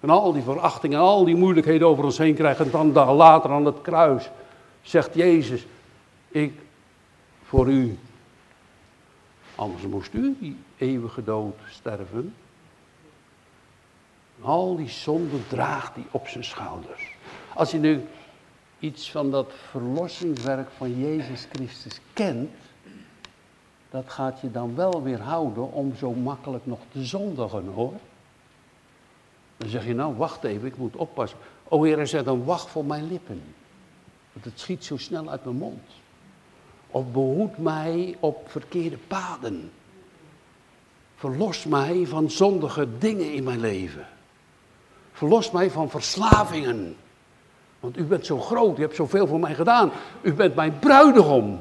En 0.00 0.10
al 0.10 0.32
die 0.32 0.42
verachting 0.42 0.94
en 0.94 1.00
al 1.00 1.24
die 1.24 1.36
moeilijkheden 1.36 1.88
over 1.88 2.04
ons 2.04 2.18
heen 2.18 2.34
krijgen. 2.34 2.64
En 2.64 2.70
dan 2.70 2.92
dag 2.92 3.12
later 3.12 3.50
aan 3.50 3.64
het 3.64 3.80
kruis 3.80 4.30
zegt 4.82 5.14
Jezus, 5.14 5.66
ik 6.28 6.52
voor 7.42 7.68
u. 7.68 7.98
Anders 9.54 9.82
moest 9.82 10.14
u 10.14 10.36
die 10.40 10.56
eeuwige 10.76 11.24
dood 11.24 11.56
sterven. 11.70 12.34
Al 14.40 14.76
die 14.76 14.88
zonden 14.88 15.44
draagt 15.48 15.94
hij 15.94 16.04
op 16.10 16.28
zijn 16.28 16.44
schouders. 16.44 17.14
Als 17.54 17.70
je 17.70 17.78
nu 17.78 18.04
iets 18.78 19.10
van 19.10 19.30
dat 19.30 19.52
verlossingswerk 19.70 20.68
van 20.76 20.98
Jezus 21.00 21.46
Christus 21.52 22.00
kent, 22.12 22.50
dat 23.90 24.04
gaat 24.06 24.40
je 24.40 24.50
dan 24.50 24.74
wel 24.74 25.02
weer 25.02 25.20
houden 25.20 25.72
om 25.72 25.94
zo 25.96 26.12
makkelijk 26.12 26.66
nog 26.66 26.78
te 26.92 27.04
zondigen 27.04 27.66
hoor. 27.66 27.94
Dan 29.56 29.68
zeg 29.68 29.86
je 29.86 29.94
nou, 29.94 30.16
wacht 30.16 30.44
even, 30.44 30.66
ik 30.66 30.76
moet 30.76 30.96
oppassen. 30.96 31.38
O 31.68 31.82
Heer, 31.82 32.06
zet 32.06 32.26
een 32.26 32.44
wacht 32.44 32.68
voor 32.68 32.84
mijn 32.84 33.08
lippen. 33.08 33.42
Want 34.32 34.44
het 34.44 34.60
schiet 34.60 34.84
zo 34.84 34.96
snel 34.96 35.30
uit 35.30 35.44
mijn 35.44 35.56
mond. 35.56 35.82
Of 36.90 37.12
behoed 37.12 37.58
mij 37.58 38.16
op 38.20 38.50
verkeerde 38.50 38.98
paden. 39.06 39.70
Verlos 41.16 41.64
mij 41.64 42.06
van 42.06 42.30
zondige 42.30 42.98
dingen 42.98 43.32
in 43.32 43.44
mijn 43.44 43.60
leven. 43.60 44.06
Verlos 45.12 45.50
mij 45.50 45.70
van 45.70 45.90
verslavingen. 45.90 46.96
Want 47.80 47.96
u 47.96 48.04
bent 48.04 48.26
zo 48.26 48.40
groot, 48.40 48.78
u 48.78 48.80
hebt 48.80 48.96
zoveel 48.96 49.26
voor 49.26 49.40
mij 49.40 49.54
gedaan. 49.54 49.90
U 50.22 50.34
bent 50.34 50.54
mijn 50.54 50.78
bruidegom. 50.78 51.60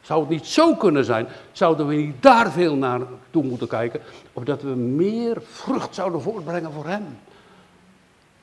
Zou 0.00 0.20
het 0.20 0.28
niet 0.28 0.46
zo 0.46 0.74
kunnen 0.74 1.04
zijn? 1.04 1.26
Zouden 1.52 1.86
we 1.86 1.94
niet 1.94 2.22
daar 2.22 2.50
veel 2.50 2.74
naar 2.74 3.00
toe 3.30 3.44
moeten 3.44 3.68
kijken? 3.68 4.00
Of 4.32 4.44
dat 4.44 4.62
we 4.62 4.68
meer 4.68 5.42
vrucht 5.42 5.94
zouden 5.94 6.22
voortbrengen 6.22 6.72
voor 6.72 6.86
Hem? 6.86 7.18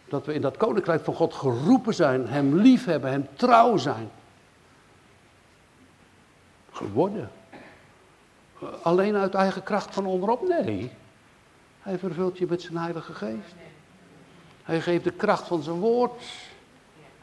Dat 0.09 0.25
we 0.25 0.33
in 0.33 0.41
dat 0.41 0.57
koninkrijk 0.57 1.03
van 1.03 1.13
God 1.13 1.33
geroepen 1.33 1.93
zijn, 1.93 2.27
Hem 2.27 2.55
lief 2.55 2.85
hebben, 2.85 3.11
Hem 3.11 3.27
trouw 3.35 3.77
zijn. 3.77 4.09
Geworden. 6.71 7.31
Alleen 8.81 9.15
uit 9.15 9.33
eigen 9.33 9.63
kracht 9.63 9.93
van 9.93 10.05
onderop? 10.05 10.47
Nee. 10.47 10.91
Hij 11.81 11.97
vervult 11.97 12.37
je 12.37 12.45
met 12.49 12.61
zijn 12.61 12.77
Heilige 12.77 13.13
Geest. 13.13 13.55
Hij 14.63 14.81
geeft 14.81 15.03
de 15.03 15.11
kracht 15.11 15.47
van 15.47 15.61
zijn 15.61 15.75
woord. 15.75 16.23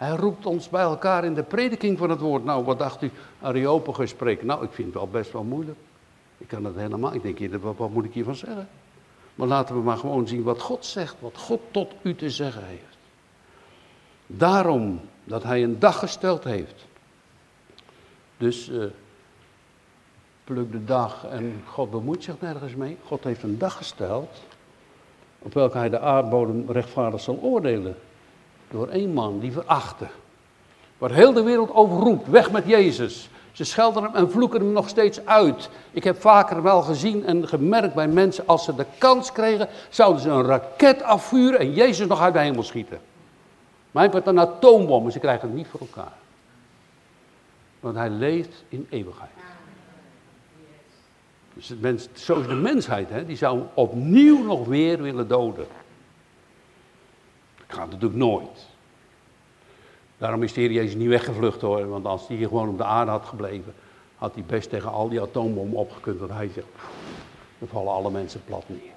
Hij 0.05 0.17
roept 0.17 0.47
ons 0.47 0.69
bij 0.69 0.83
elkaar 0.83 1.25
in 1.25 1.35
de 1.35 1.43
prediking 1.43 1.99
van 1.99 2.11
het 2.11 2.21
woord. 2.21 2.45
Nou, 2.45 2.65
wat 2.65 2.79
dacht 2.79 3.03
u? 3.03 3.11
Areopagus 3.41 4.11
spreken. 4.11 4.47
Nou, 4.47 4.65
ik 4.65 4.73
vind 4.73 4.87
het 4.87 4.97
wel 4.97 5.09
best 5.09 5.33
wel 5.33 5.43
moeilijk. 5.43 5.79
Ik 6.39 6.49
kan 6.49 6.65
het 6.65 6.77
helemaal. 6.77 7.15
Ik 7.15 7.23
denk, 7.23 7.63
wat, 7.63 7.77
wat 7.77 7.91
moet 7.91 8.05
ik 8.05 8.13
hiervan 8.13 8.35
zeggen? 8.35 8.69
Maar 9.35 9.47
laten 9.47 9.75
we 9.75 9.81
maar 9.81 9.97
gewoon 9.97 10.29
zien 10.29 10.43
wat 10.43 10.61
God 10.61 10.85
zegt. 10.85 11.17
Wat 11.19 11.39
God 11.39 11.61
tot 11.71 11.93
u 12.03 12.15
te 12.15 12.31
zeggen 12.31 12.65
heeft. 12.65 12.99
Daarom 14.27 15.01
dat 15.25 15.43
hij 15.43 15.63
een 15.63 15.79
dag 15.79 15.99
gesteld 15.99 16.45
heeft. 16.45 16.87
Dus 18.37 18.69
uh, 18.69 18.85
pluk 20.45 20.73
de 20.73 20.85
dag 20.85 21.27
en 21.27 21.63
God 21.67 21.91
bemoeit 21.91 22.25
zich 22.25 22.41
nergens 22.41 22.75
mee. 22.75 22.97
God 23.05 23.25
heeft 23.25 23.43
een 23.43 23.59
dag 23.59 23.77
gesteld 23.77 24.43
op 25.39 25.55
welke 25.55 25.79
hij 25.79 25.89
de 25.89 25.99
aardbodem 25.99 26.71
rechtvaardig 26.71 27.21
zal 27.21 27.39
oordelen 27.43 27.97
door 28.75 28.89
één 28.89 29.13
man 29.13 29.39
die 29.39 29.53
verachte. 29.53 30.07
Waar 30.99 31.11
heel 31.11 31.33
de 31.33 31.43
wereld 31.43 31.75
over 31.75 31.99
roept, 31.99 32.29
weg 32.29 32.51
met 32.51 32.67
Jezus. 32.67 33.29
Ze 33.53 33.65
schelden 33.65 34.03
hem 34.03 34.15
en 34.15 34.31
vloeken 34.31 34.61
hem 34.61 34.73
nog 34.73 34.89
steeds 34.89 35.27
uit. 35.27 35.71
Ik 35.91 36.05
heb 36.05 36.21
vaker 36.21 36.63
wel 36.63 36.83
gezien 36.83 37.25
en 37.25 37.49
gemerkt 37.49 37.95
bij 37.95 38.09
mensen, 38.09 38.47
als 38.47 38.65
ze 38.65 38.75
de 38.75 38.87
kans 38.99 39.33
kregen, 39.33 39.69
zouden 39.91 40.23
ze 40.23 40.29
een 40.29 40.45
raket 40.45 41.03
afvuren 41.03 41.59
en 41.59 41.73
Jezus 41.73 42.07
nog 42.07 42.21
uit 42.21 42.33
de 42.33 42.41
hemel 42.41 42.63
schieten. 42.63 43.01
Maar 43.91 44.11
hij 44.11 44.23
een 44.25 44.41
atoombom, 44.41 45.11
ze 45.11 45.19
krijgen 45.19 45.49
het 45.49 45.57
niet 45.57 45.67
voor 45.67 45.81
elkaar. 45.81 46.13
Want 47.81 47.97
hij 47.97 48.11
leeft 48.11 48.65
in 48.69 48.87
eeuwigheid. 48.91 49.31
Dus 51.53 51.73
mens, 51.81 52.09
zo 52.13 52.41
is 52.41 52.47
de 52.47 52.55
mensheid, 52.55 53.11
hè, 53.11 53.27
die 53.27 53.37
zou 53.37 53.63
opnieuw 53.75 54.43
nog 54.43 54.67
weer 54.67 55.03
willen 55.03 55.29
doden. 55.29 55.67
Gaat 57.75 57.91
natuurlijk 57.91 58.15
nooit. 58.15 58.67
Daarom 60.19 60.43
is 60.43 60.53
de 60.53 60.61
Heer 60.61 60.73
Jezus 60.73 60.95
niet 60.95 61.09
weggevlucht 61.09 61.61
hoor, 61.61 61.89
want 61.89 62.07
als 62.07 62.27
hij 62.27 62.37
hier 62.37 62.49
gewoon 62.49 62.69
op 62.69 62.79
de 62.79 62.85
aarde 62.85 63.11
had 63.11 63.25
gebleven, 63.25 63.75
had 64.17 64.35
hij 64.35 64.45
best 64.45 64.71
tegen 64.71 64.93
al 64.93 65.09
die 65.09 65.21
atoombommen 65.21 65.77
opgekund, 65.77 66.19
want 66.19 66.33
hij 66.33 66.51
zegt, 66.55 66.67
dan 67.59 67.69
vallen 67.69 67.93
alle 67.93 68.11
mensen 68.11 68.45
plat 68.45 68.65
neer. 68.67 68.93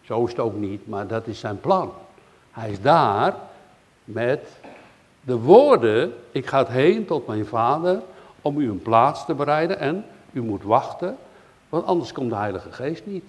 Zo 0.00 0.24
is 0.24 0.30
het 0.30 0.40
ook 0.40 0.54
niet, 0.54 0.88
maar 0.88 1.06
dat 1.06 1.26
is 1.26 1.38
zijn 1.40 1.60
plan. 1.60 1.92
Hij 2.50 2.70
is 2.70 2.80
daar 2.80 3.36
met 4.04 4.60
de 5.20 5.38
woorden, 5.38 6.14
ik 6.30 6.46
ga 6.46 6.66
heen 6.66 7.04
tot 7.04 7.26
mijn 7.26 7.46
vader 7.46 8.00
om 8.42 8.58
u 8.58 8.70
een 8.70 8.82
plaats 8.82 9.24
te 9.24 9.34
bereiden 9.34 9.78
en 9.78 10.04
u 10.32 10.42
moet 10.42 10.62
wachten, 10.62 11.16
want 11.68 11.84
anders 11.86 12.12
komt 12.12 12.30
de 12.30 12.36
Heilige 12.36 12.72
Geest 12.72 13.06
niet. 13.06 13.24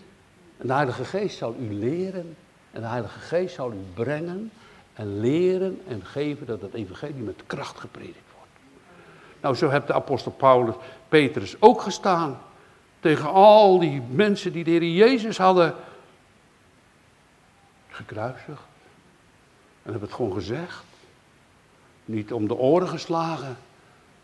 En 0.57 0.67
de 0.67 0.73
Heilige 0.73 1.05
Geest 1.05 1.37
zal 1.37 1.55
u 1.59 1.73
leren 1.73 2.35
en 2.71 2.81
de 2.81 2.87
Heilige 2.87 3.19
Geest 3.19 3.55
zal 3.55 3.71
u 3.71 3.79
brengen 3.93 4.51
en 4.93 5.19
leren 5.19 5.81
en 5.87 6.05
geven 6.05 6.45
dat 6.45 6.61
het 6.61 6.73
evangelie 6.73 7.23
met 7.23 7.43
kracht 7.45 7.79
gepredikt 7.79 8.31
wordt. 8.35 8.51
Nou, 9.41 9.55
zo 9.55 9.69
heeft 9.69 9.87
de 9.87 9.93
apostel 9.93 10.31
Paulus, 10.31 10.75
Petrus 11.07 11.55
ook 11.59 11.81
gestaan. 11.81 12.39
Tegen 12.99 13.31
al 13.31 13.79
die 13.79 14.01
mensen 14.01 14.51
die 14.51 14.63
de 14.63 14.71
Heer 14.71 14.83
Jezus 14.83 15.37
hadden 15.37 15.75
gekruisigd. 17.89 18.61
En 19.83 19.91
hebben 19.91 20.01
het 20.01 20.13
gewoon 20.13 20.33
gezegd. 20.33 20.83
Niet 22.05 22.33
om 22.33 22.47
de 22.47 22.55
oren 22.55 22.87
geslagen, 22.87 23.57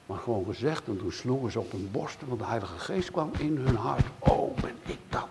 maar 0.05 0.17
gewoon 0.17 0.45
gezegd. 0.45 0.87
En 0.87 0.97
toen 0.97 1.11
sloegen 1.11 1.51
ze 1.51 1.59
op 1.59 1.71
hun 1.71 1.89
borsten, 1.91 2.27
want 2.27 2.39
de 2.39 2.45
Heilige 2.45 2.79
Geest 2.79 3.11
kwam 3.11 3.31
in 3.37 3.57
hun 3.57 3.75
hart. 3.75 4.05
Oh, 4.19 4.55
ben 4.55 4.75
ik 4.85 4.99
dat? 5.09 5.27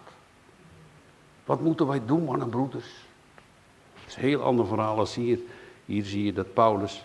Wat 1.45 1.61
moeten 1.61 1.87
wij 1.87 2.03
doen, 2.07 2.25
mannen 2.25 2.43
en 2.43 2.51
broeders? 2.51 3.06
Het 4.07 4.17
is 4.17 4.23
een 4.23 4.29
heel 4.29 4.43
ander 4.43 4.67
verhaal 4.67 4.99
als 4.99 5.15
hier. 5.15 5.39
Hier 5.85 6.05
zie 6.05 6.25
je 6.25 6.33
dat 6.33 6.55
Paulus, 6.55 7.05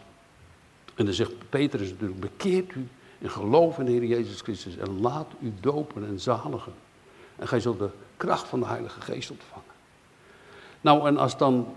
en 0.95 1.05
dan 1.05 1.13
zegt 1.13 1.49
Petrus 1.49 1.89
natuurlijk, 1.89 2.19
bekeert 2.19 2.73
u 2.75 2.87
en 3.21 3.29
geloof 3.29 3.79
in 3.79 3.85
de 3.85 3.91
Heer 3.91 4.05
Jezus 4.05 4.41
Christus 4.41 4.77
en 4.77 5.01
laat 5.01 5.27
u 5.39 5.53
dopen 5.59 6.07
en 6.07 6.19
zaligen. 6.19 6.73
En 7.35 7.47
gij 7.47 7.59
zult 7.59 7.79
de 7.79 7.89
kracht 8.17 8.47
van 8.47 8.59
de 8.59 8.65
Heilige 8.65 9.01
Geest 9.01 9.31
ontvangen. 9.31 9.65
Nou, 10.81 11.07
en 11.07 11.17
als 11.17 11.37
dan 11.37 11.67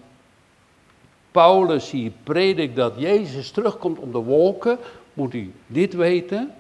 Paulus 1.31 1.91
hier 1.91 2.13
predikt 2.23 2.77
dat 2.77 2.95
Jezus 2.97 3.51
terugkomt 3.51 3.99
op 3.99 4.13
de 4.13 4.19
wolken, 4.19 4.79
moet 5.13 5.35
u 5.35 5.53
dit 5.67 5.95
weten. 5.95 6.55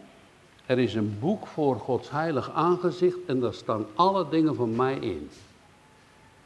Er 0.67 0.79
is 0.79 0.95
een 0.95 1.17
boek 1.21 1.47
voor 1.47 1.77
Gods 1.77 2.11
heilig 2.11 2.51
aangezicht 2.51 3.19
en 3.27 3.41
daar 3.41 3.55
staan 3.55 3.87
alle 3.95 4.29
dingen 4.29 4.55
van 4.55 4.77
mij 4.77 4.95
in. 4.95 5.31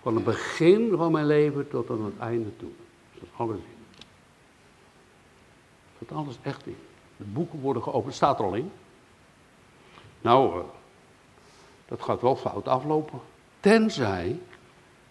Van 0.03 0.15
het 0.15 0.25
begin 0.25 0.97
van 0.97 1.13
mijn 1.13 1.27
leven 1.27 1.69
tot 1.69 1.91
aan 1.91 2.05
het 2.05 2.19
einde 2.19 2.57
toe. 2.57 2.71
Staat 3.17 3.29
alles 3.37 3.57
in. 3.57 4.05
Staat 5.97 6.19
alles 6.19 6.39
echt 6.43 6.67
in. 6.67 6.77
De 7.17 7.25
boeken 7.25 7.61
worden 7.61 7.83
geopend. 7.83 8.15
Staat 8.15 8.39
er 8.39 8.45
al 8.45 8.55
in. 8.55 8.71
Nou, 10.21 10.59
uh, 10.59 10.65
dat 11.87 12.03
gaat 12.03 12.21
wel 12.21 12.37
fout 12.37 12.69
aflopen. 12.69 13.21
Tenzij 13.61 14.39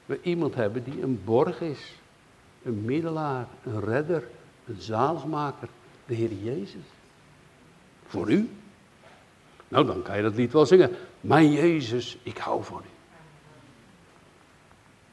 we 0.05 0.19
iemand 0.21 0.55
hebben 0.55 0.83
die 0.83 1.01
een 1.01 1.21
borg 1.23 1.61
is. 1.61 1.95
Een 2.63 2.85
middelaar, 2.85 3.47
een 3.63 3.81
redder, 3.81 4.29
een 4.65 4.81
zaligmaker. 4.81 5.69
De 6.05 6.13
Heer 6.13 6.33
Jezus. 6.33 6.85
Voor 8.05 8.31
u. 8.31 8.49
Nou, 9.67 9.85
dan 9.85 10.01
kan 10.01 10.15
je 10.17 10.23
dat 10.23 10.35
lied 10.35 10.51
wel 10.51 10.65
zingen. 10.65 10.91
Mijn 11.21 11.51
Jezus, 11.51 12.17
ik 12.23 12.38
hou 12.38 12.63
van 12.63 12.81
u. 12.85 12.96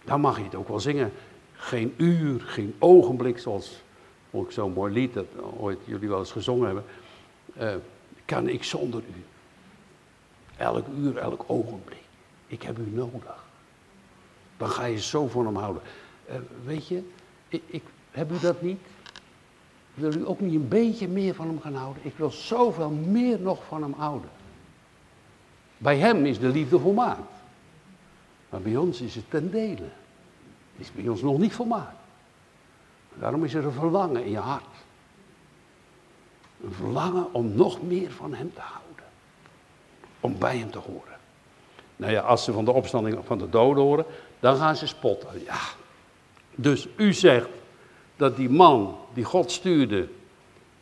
Dan 0.05 0.21
mag 0.21 0.39
je 0.39 0.45
het 0.45 0.55
ook 0.55 0.69
wel 0.69 0.81
zingen. 0.81 1.13
Geen 1.53 1.95
uur, 1.97 2.41
geen 2.41 2.75
ogenblik, 2.79 3.39
zoals 3.39 3.83
ik 4.31 4.51
zo'n 4.51 4.73
mooi 4.73 4.93
lied 4.93 5.15
dat 5.15 5.27
ooit 5.59 5.79
jullie 5.85 6.09
wel 6.09 6.19
eens 6.19 6.33
gezongen 6.33 6.67
hebben. 6.67 6.85
Uh, 7.61 7.75
kan 8.25 8.49
ik 8.49 8.65
zonder 8.65 9.01
u. 9.01 9.25
Elk 10.57 10.87
uur, 10.97 11.17
elk 11.17 11.45
ogenblik. 11.47 12.03
Ik 12.47 12.63
heb 12.63 12.79
u 12.79 12.91
nodig. 12.91 13.45
Dan 14.57 14.69
ga 14.69 14.85
je 14.85 15.01
zo 15.01 15.27
van 15.27 15.47
hem 15.47 15.57
houden. 15.57 15.83
Uh, 16.29 16.35
weet 16.65 16.89
je, 16.89 17.03
ik, 17.49 17.63
ik, 17.67 17.83
heb 18.11 18.31
u 18.31 18.39
dat 18.39 18.63
niet? 18.63 18.81
Wil 19.95 20.15
u 20.15 20.29
ook 20.29 20.41
niet 20.41 20.55
een 20.55 20.69
beetje 20.69 21.09
meer 21.09 21.35
van 21.35 21.47
hem 21.47 21.61
gaan 21.61 21.75
houden? 21.75 22.03
Ik 22.05 22.17
wil 22.17 22.31
zoveel 22.31 22.91
meer 22.91 23.41
nog 23.41 23.65
van 23.69 23.83
hem 23.83 23.93
houden. 23.93 24.31
Bij 25.79 25.97
hem 25.97 26.27
is 26.27 26.39
de 26.39 26.49
liefde 26.49 26.79
volmaakt. 26.79 27.34
Maar 28.55 28.63
bij 28.63 28.77
ons 28.77 29.01
is 29.01 29.15
het 29.15 29.31
ten 29.31 29.51
dele. 29.51 29.89
Het 30.77 30.79
is 30.79 30.93
bij 30.93 31.09
ons 31.09 31.23
nog 31.23 31.39
niet 31.39 31.53
volmaakt. 31.53 31.97
Daarom 33.15 33.45
is 33.45 33.55
er 33.55 33.65
een 33.65 33.73
verlangen 33.73 34.25
in 34.25 34.31
je 34.31 34.39
hart. 34.39 34.75
Een 36.65 36.73
verlangen 36.73 37.35
om 37.35 37.55
nog 37.55 37.83
meer 37.83 38.11
van 38.11 38.35
hem 38.35 38.53
te 38.55 38.61
houden. 38.61 39.05
Om 40.21 40.39
bij 40.39 40.57
hem 40.57 40.71
te 40.71 40.79
horen. 40.79 41.19
Nou 41.97 42.13
ja, 42.13 42.21
als 42.21 42.45
ze 42.45 42.53
van 42.53 42.65
de 42.65 42.73
opstanding 42.73 43.19
van 43.25 43.39
de 43.39 43.49
doden 43.49 43.83
horen, 43.83 44.05
dan 44.41 44.57
gaan 44.57 44.77
ze 44.77 44.87
spotten. 44.87 45.45
Ja. 45.45 45.61
Dus 46.55 46.89
u 46.97 47.13
zegt 47.13 47.49
dat 48.17 48.37
die 48.37 48.51
man 48.51 48.97
die 49.13 49.25
God 49.25 49.51
stuurde, 49.51 50.09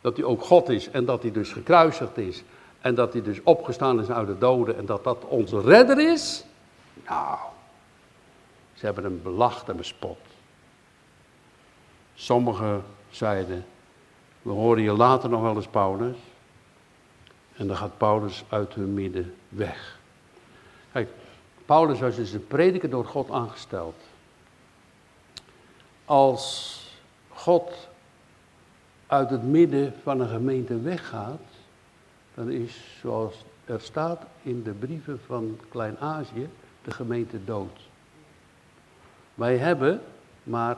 dat 0.01 0.17
hij 0.17 0.25
ook 0.25 0.43
God 0.43 0.69
is 0.69 0.89
en 0.89 1.05
dat 1.05 1.21
hij 1.21 1.31
dus 1.31 1.51
gekruisigd 1.51 2.17
is. 2.17 2.43
En 2.81 2.95
dat 2.95 3.13
hij 3.13 3.21
dus 3.21 3.43
opgestaan 3.43 4.01
is 4.01 4.09
uit 4.09 4.27
de 4.27 4.37
doden 4.37 4.77
en 4.77 4.85
dat 4.85 5.03
dat 5.03 5.25
onze 5.25 5.61
redder 5.61 6.11
is. 6.11 6.45
Nou, 7.07 7.37
ze 8.83 8.89
hebben 8.89 9.11
hem 9.11 9.21
belacht 9.21 9.69
en 9.69 9.77
bespot. 9.77 10.17
Sommigen 12.13 12.83
zeiden, 13.09 13.65
we 14.41 14.51
horen 14.51 14.83
je 14.83 14.91
later 14.91 15.29
nog 15.29 15.41
wel 15.41 15.55
eens 15.55 15.67
Paulus. 15.67 16.17
En 17.55 17.67
dan 17.67 17.75
gaat 17.75 17.97
Paulus 17.97 18.43
uit 18.49 18.73
hun 18.73 18.93
midden 18.93 19.35
weg. 19.49 19.99
Kijk, 20.91 21.09
Paulus 21.65 21.99
was 21.99 22.15
dus 22.15 22.31
een 22.31 22.47
prediker 22.47 22.89
door 22.89 23.05
God 23.05 23.31
aangesteld. 23.31 23.95
Als 26.05 26.79
God 27.29 27.87
uit 29.07 29.29
het 29.29 29.43
midden 29.43 29.93
van 30.01 30.19
een 30.19 30.29
gemeente 30.29 30.79
weggaat, 30.79 31.41
dan 32.33 32.51
is 32.51 32.97
zoals 33.01 33.45
er 33.65 33.81
staat 33.81 34.23
in 34.41 34.63
de 34.63 34.71
brieven 34.71 35.19
van 35.25 35.59
Klein-Azië 35.69 36.49
de 36.83 36.91
gemeente 36.91 37.43
dood. 37.43 37.91
Wij 39.33 39.57
hebben 39.57 40.01
maar, 40.43 40.77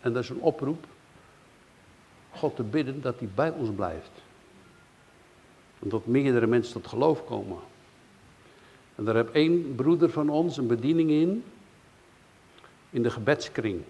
en 0.00 0.12
dat 0.12 0.22
is 0.22 0.28
een 0.28 0.40
oproep, 0.40 0.84
God 2.30 2.56
te 2.56 2.62
bidden 2.62 3.00
dat 3.00 3.18
hij 3.18 3.28
bij 3.34 3.50
ons 3.50 3.70
blijft. 3.74 4.10
En 5.78 5.88
dat 5.88 6.06
meerdere 6.06 6.46
mensen 6.46 6.72
tot 6.72 6.86
geloof 6.86 7.24
komen. 7.24 7.58
En 8.94 9.04
daar 9.04 9.14
heb 9.14 9.34
één 9.34 9.74
broeder 9.74 10.10
van 10.10 10.28
ons 10.28 10.56
een 10.56 10.66
bediening 10.66 11.10
in, 11.10 11.44
in 12.90 13.02
de 13.02 13.10
gebedskring. 13.10 13.82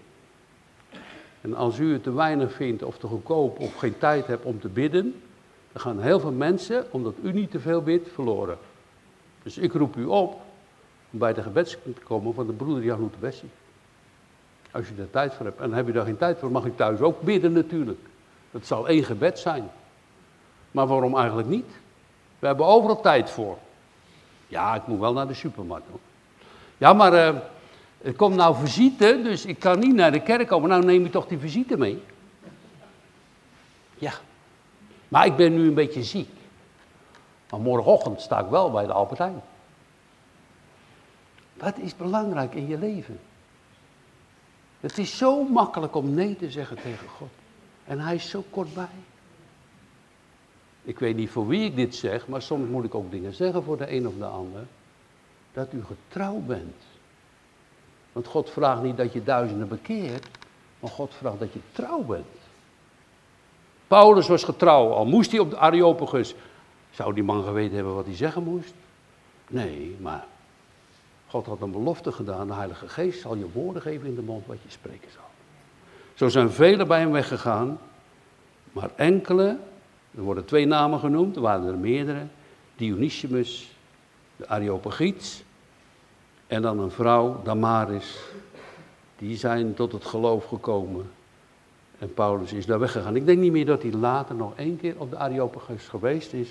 En 1.41 1.53
als 1.53 1.79
u 1.79 1.93
het 1.93 2.03
te 2.03 2.13
weinig 2.13 2.53
vindt 2.53 2.83
of 2.83 2.97
te 2.97 3.07
goedkoop 3.07 3.59
of 3.59 3.75
geen 3.75 3.97
tijd 3.97 4.27
hebt 4.27 4.45
om 4.45 4.59
te 4.59 4.69
bidden, 4.69 5.21
dan 5.71 5.81
gaan 5.81 5.99
heel 5.99 6.19
veel 6.19 6.31
mensen, 6.31 6.85
omdat 6.91 7.15
u 7.23 7.31
niet 7.31 7.51
te 7.51 7.59
veel 7.59 7.81
bidt, 7.81 8.09
verloren. 8.09 8.57
Dus 9.43 9.57
ik 9.57 9.73
roep 9.73 9.95
u 9.95 10.05
op 10.05 10.41
om 11.11 11.19
bij 11.19 11.33
de 11.33 11.41
gebedskring 11.41 11.95
te 11.95 12.01
komen 12.01 12.33
van 12.33 12.47
de 12.47 12.53
broeder 12.53 12.83
Jan 12.83 12.99
Loetebessie. 12.99 13.49
Als 14.71 14.87
je 14.87 14.95
daar 14.95 15.09
tijd 15.09 15.33
voor 15.33 15.45
hebt. 15.45 15.59
En 15.59 15.73
heb 15.73 15.87
je 15.87 15.93
daar 15.93 16.05
geen 16.05 16.17
tijd 16.17 16.39
voor, 16.39 16.51
mag 16.51 16.65
ik 16.65 16.77
thuis 16.77 16.99
ook 16.99 17.21
bidden 17.21 17.51
natuurlijk. 17.51 17.99
Het 18.51 18.67
zal 18.67 18.87
één 18.87 19.03
gebed 19.03 19.39
zijn. 19.39 19.69
Maar 20.71 20.87
waarom 20.87 21.17
eigenlijk 21.17 21.47
niet? 21.47 21.69
We 22.39 22.47
hebben 22.47 22.65
overal 22.65 23.01
tijd 23.01 23.29
voor. 23.29 23.57
Ja, 24.47 24.75
ik 24.75 24.87
moet 24.87 24.99
wel 24.99 25.13
naar 25.13 25.27
de 25.27 25.33
supermarkt. 25.33 25.87
Hoor. 25.89 25.99
Ja, 26.77 26.93
maar 26.93 27.13
uh, 27.13 27.27
er 28.01 28.13
komt 28.15 28.35
nou 28.35 28.55
visite, 28.55 29.19
dus 29.23 29.45
ik 29.45 29.59
kan 29.59 29.79
niet 29.79 29.95
naar 29.95 30.11
de 30.11 30.21
kerk 30.21 30.47
komen. 30.47 30.69
Nou, 30.69 30.85
neem 30.85 31.03
je 31.03 31.09
toch 31.09 31.27
die 31.27 31.37
visite 31.37 31.77
mee? 31.77 32.03
Ja. 33.95 34.13
Maar 35.07 35.25
ik 35.25 35.35
ben 35.35 35.53
nu 35.53 35.67
een 35.67 35.73
beetje 35.73 36.03
ziek. 36.03 36.29
Maar 37.49 37.59
morgenochtend 37.59 38.21
sta 38.21 38.39
ik 38.39 38.49
wel 38.49 38.71
bij 38.71 38.85
de 38.85 38.93
Albertijn. 38.93 39.41
Wat 41.53 41.77
is 41.77 41.95
belangrijk 41.95 42.53
in 42.55 42.67
je 42.67 42.77
leven? 42.77 43.19
Het 44.87 44.97
is 44.97 45.17
zo 45.17 45.43
makkelijk 45.43 45.95
om 45.95 46.13
nee 46.13 46.35
te 46.35 46.51
zeggen 46.51 46.77
tegen 46.81 47.07
God. 47.07 47.29
En 47.85 47.99
hij 47.99 48.15
is 48.15 48.29
zo 48.29 48.43
kortbij. 48.49 48.87
Ik 50.83 50.99
weet 50.99 51.15
niet 51.15 51.29
voor 51.29 51.47
wie 51.47 51.65
ik 51.65 51.75
dit 51.75 51.95
zeg, 51.95 52.27
maar 52.27 52.41
soms 52.41 52.69
moet 52.69 52.83
ik 52.83 52.95
ook 52.95 53.11
dingen 53.11 53.33
zeggen 53.33 53.63
voor 53.63 53.77
de 53.77 53.91
een 53.91 54.07
of 54.07 54.13
de 54.17 54.25
ander. 54.25 54.65
Dat 55.53 55.73
u 55.73 55.83
getrouw 55.83 56.39
bent. 56.39 56.75
Want 58.11 58.27
God 58.27 58.49
vraagt 58.49 58.81
niet 58.81 58.97
dat 58.97 59.13
je 59.13 59.23
duizenden 59.23 59.67
bekeert, 59.67 60.27
maar 60.79 60.91
God 60.91 61.13
vraagt 61.13 61.39
dat 61.39 61.53
je 61.53 61.59
trouw 61.71 62.01
bent. 62.03 62.37
Paulus 63.87 64.27
was 64.27 64.43
getrouw, 64.43 64.91
al 64.91 65.05
moest 65.05 65.31
hij 65.31 65.39
op 65.39 65.49
de 65.49 65.57
Areopagus. 65.57 66.35
Zou 66.91 67.13
die 67.13 67.23
man 67.23 67.43
geweten 67.43 67.75
hebben 67.75 67.95
wat 67.95 68.05
hij 68.05 68.15
zeggen 68.15 68.43
moest? 68.43 68.73
Nee, 69.47 69.97
maar 69.99 70.27
God 71.37 71.45
had 71.45 71.61
een 71.61 71.71
belofte 71.71 72.11
gedaan, 72.11 72.47
de 72.47 72.53
Heilige 72.53 72.87
Geest 72.87 73.21
zal 73.21 73.35
je 73.35 73.51
woorden 73.53 73.81
geven 73.81 74.07
in 74.07 74.15
de 74.15 74.21
mond 74.21 74.45
wat 74.45 74.57
je 74.63 74.69
spreken 74.69 75.11
zal. 75.11 75.23
Zo 76.13 76.27
zijn 76.27 76.51
velen 76.51 76.87
bij 76.87 76.99
hem 76.99 77.11
weggegaan, 77.11 77.79
maar 78.71 78.89
enkele, 78.95 79.57
er 80.15 80.21
worden 80.21 80.45
twee 80.45 80.65
namen 80.65 80.99
genoemd, 80.99 81.35
er 81.35 81.41
waren 81.41 81.67
er 81.67 81.77
meerdere, 81.77 82.25
Dionysius, 82.75 83.75
de 84.35 84.47
Areopagiet 84.47 85.43
en 86.47 86.61
dan 86.61 86.79
een 86.79 86.91
vrouw, 86.91 87.41
Damaris, 87.43 88.19
die 89.17 89.37
zijn 89.37 89.73
tot 89.73 89.91
het 89.91 90.05
geloof 90.05 90.45
gekomen. 90.45 91.11
En 91.99 92.13
Paulus 92.13 92.53
is 92.53 92.65
daar 92.65 92.79
weggegaan. 92.79 93.15
Ik 93.15 93.25
denk 93.25 93.39
niet 93.39 93.51
meer 93.51 93.65
dat 93.65 93.81
hij 93.81 93.91
later 93.91 94.35
nog 94.35 94.53
één 94.55 94.77
keer 94.77 94.95
op 94.97 95.09
de 95.09 95.17
Areopagus 95.17 95.87
geweest 95.87 96.33
is, 96.33 96.49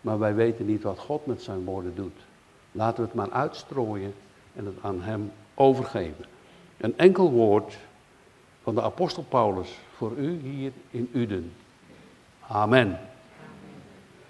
maar 0.00 0.18
wij 0.18 0.34
weten 0.34 0.66
niet 0.66 0.82
wat 0.82 0.98
God 0.98 1.26
met 1.26 1.42
zijn 1.42 1.64
woorden 1.64 1.94
doet. 1.94 2.20
Laten 2.72 2.96
we 2.96 3.02
het 3.02 3.14
maar 3.14 3.30
uitstrooien 3.30 4.14
en 4.54 4.66
het 4.66 4.76
aan 4.82 5.02
hem 5.02 5.32
overgeven. 5.54 6.24
Een 6.76 6.98
enkel 6.98 7.30
woord 7.30 7.78
van 8.62 8.74
de 8.74 8.82
apostel 8.82 9.22
Paulus 9.22 9.78
voor 9.96 10.12
u 10.16 10.40
hier 10.40 10.72
in 10.90 11.10
Uden. 11.12 11.52
Amen. 12.46 12.98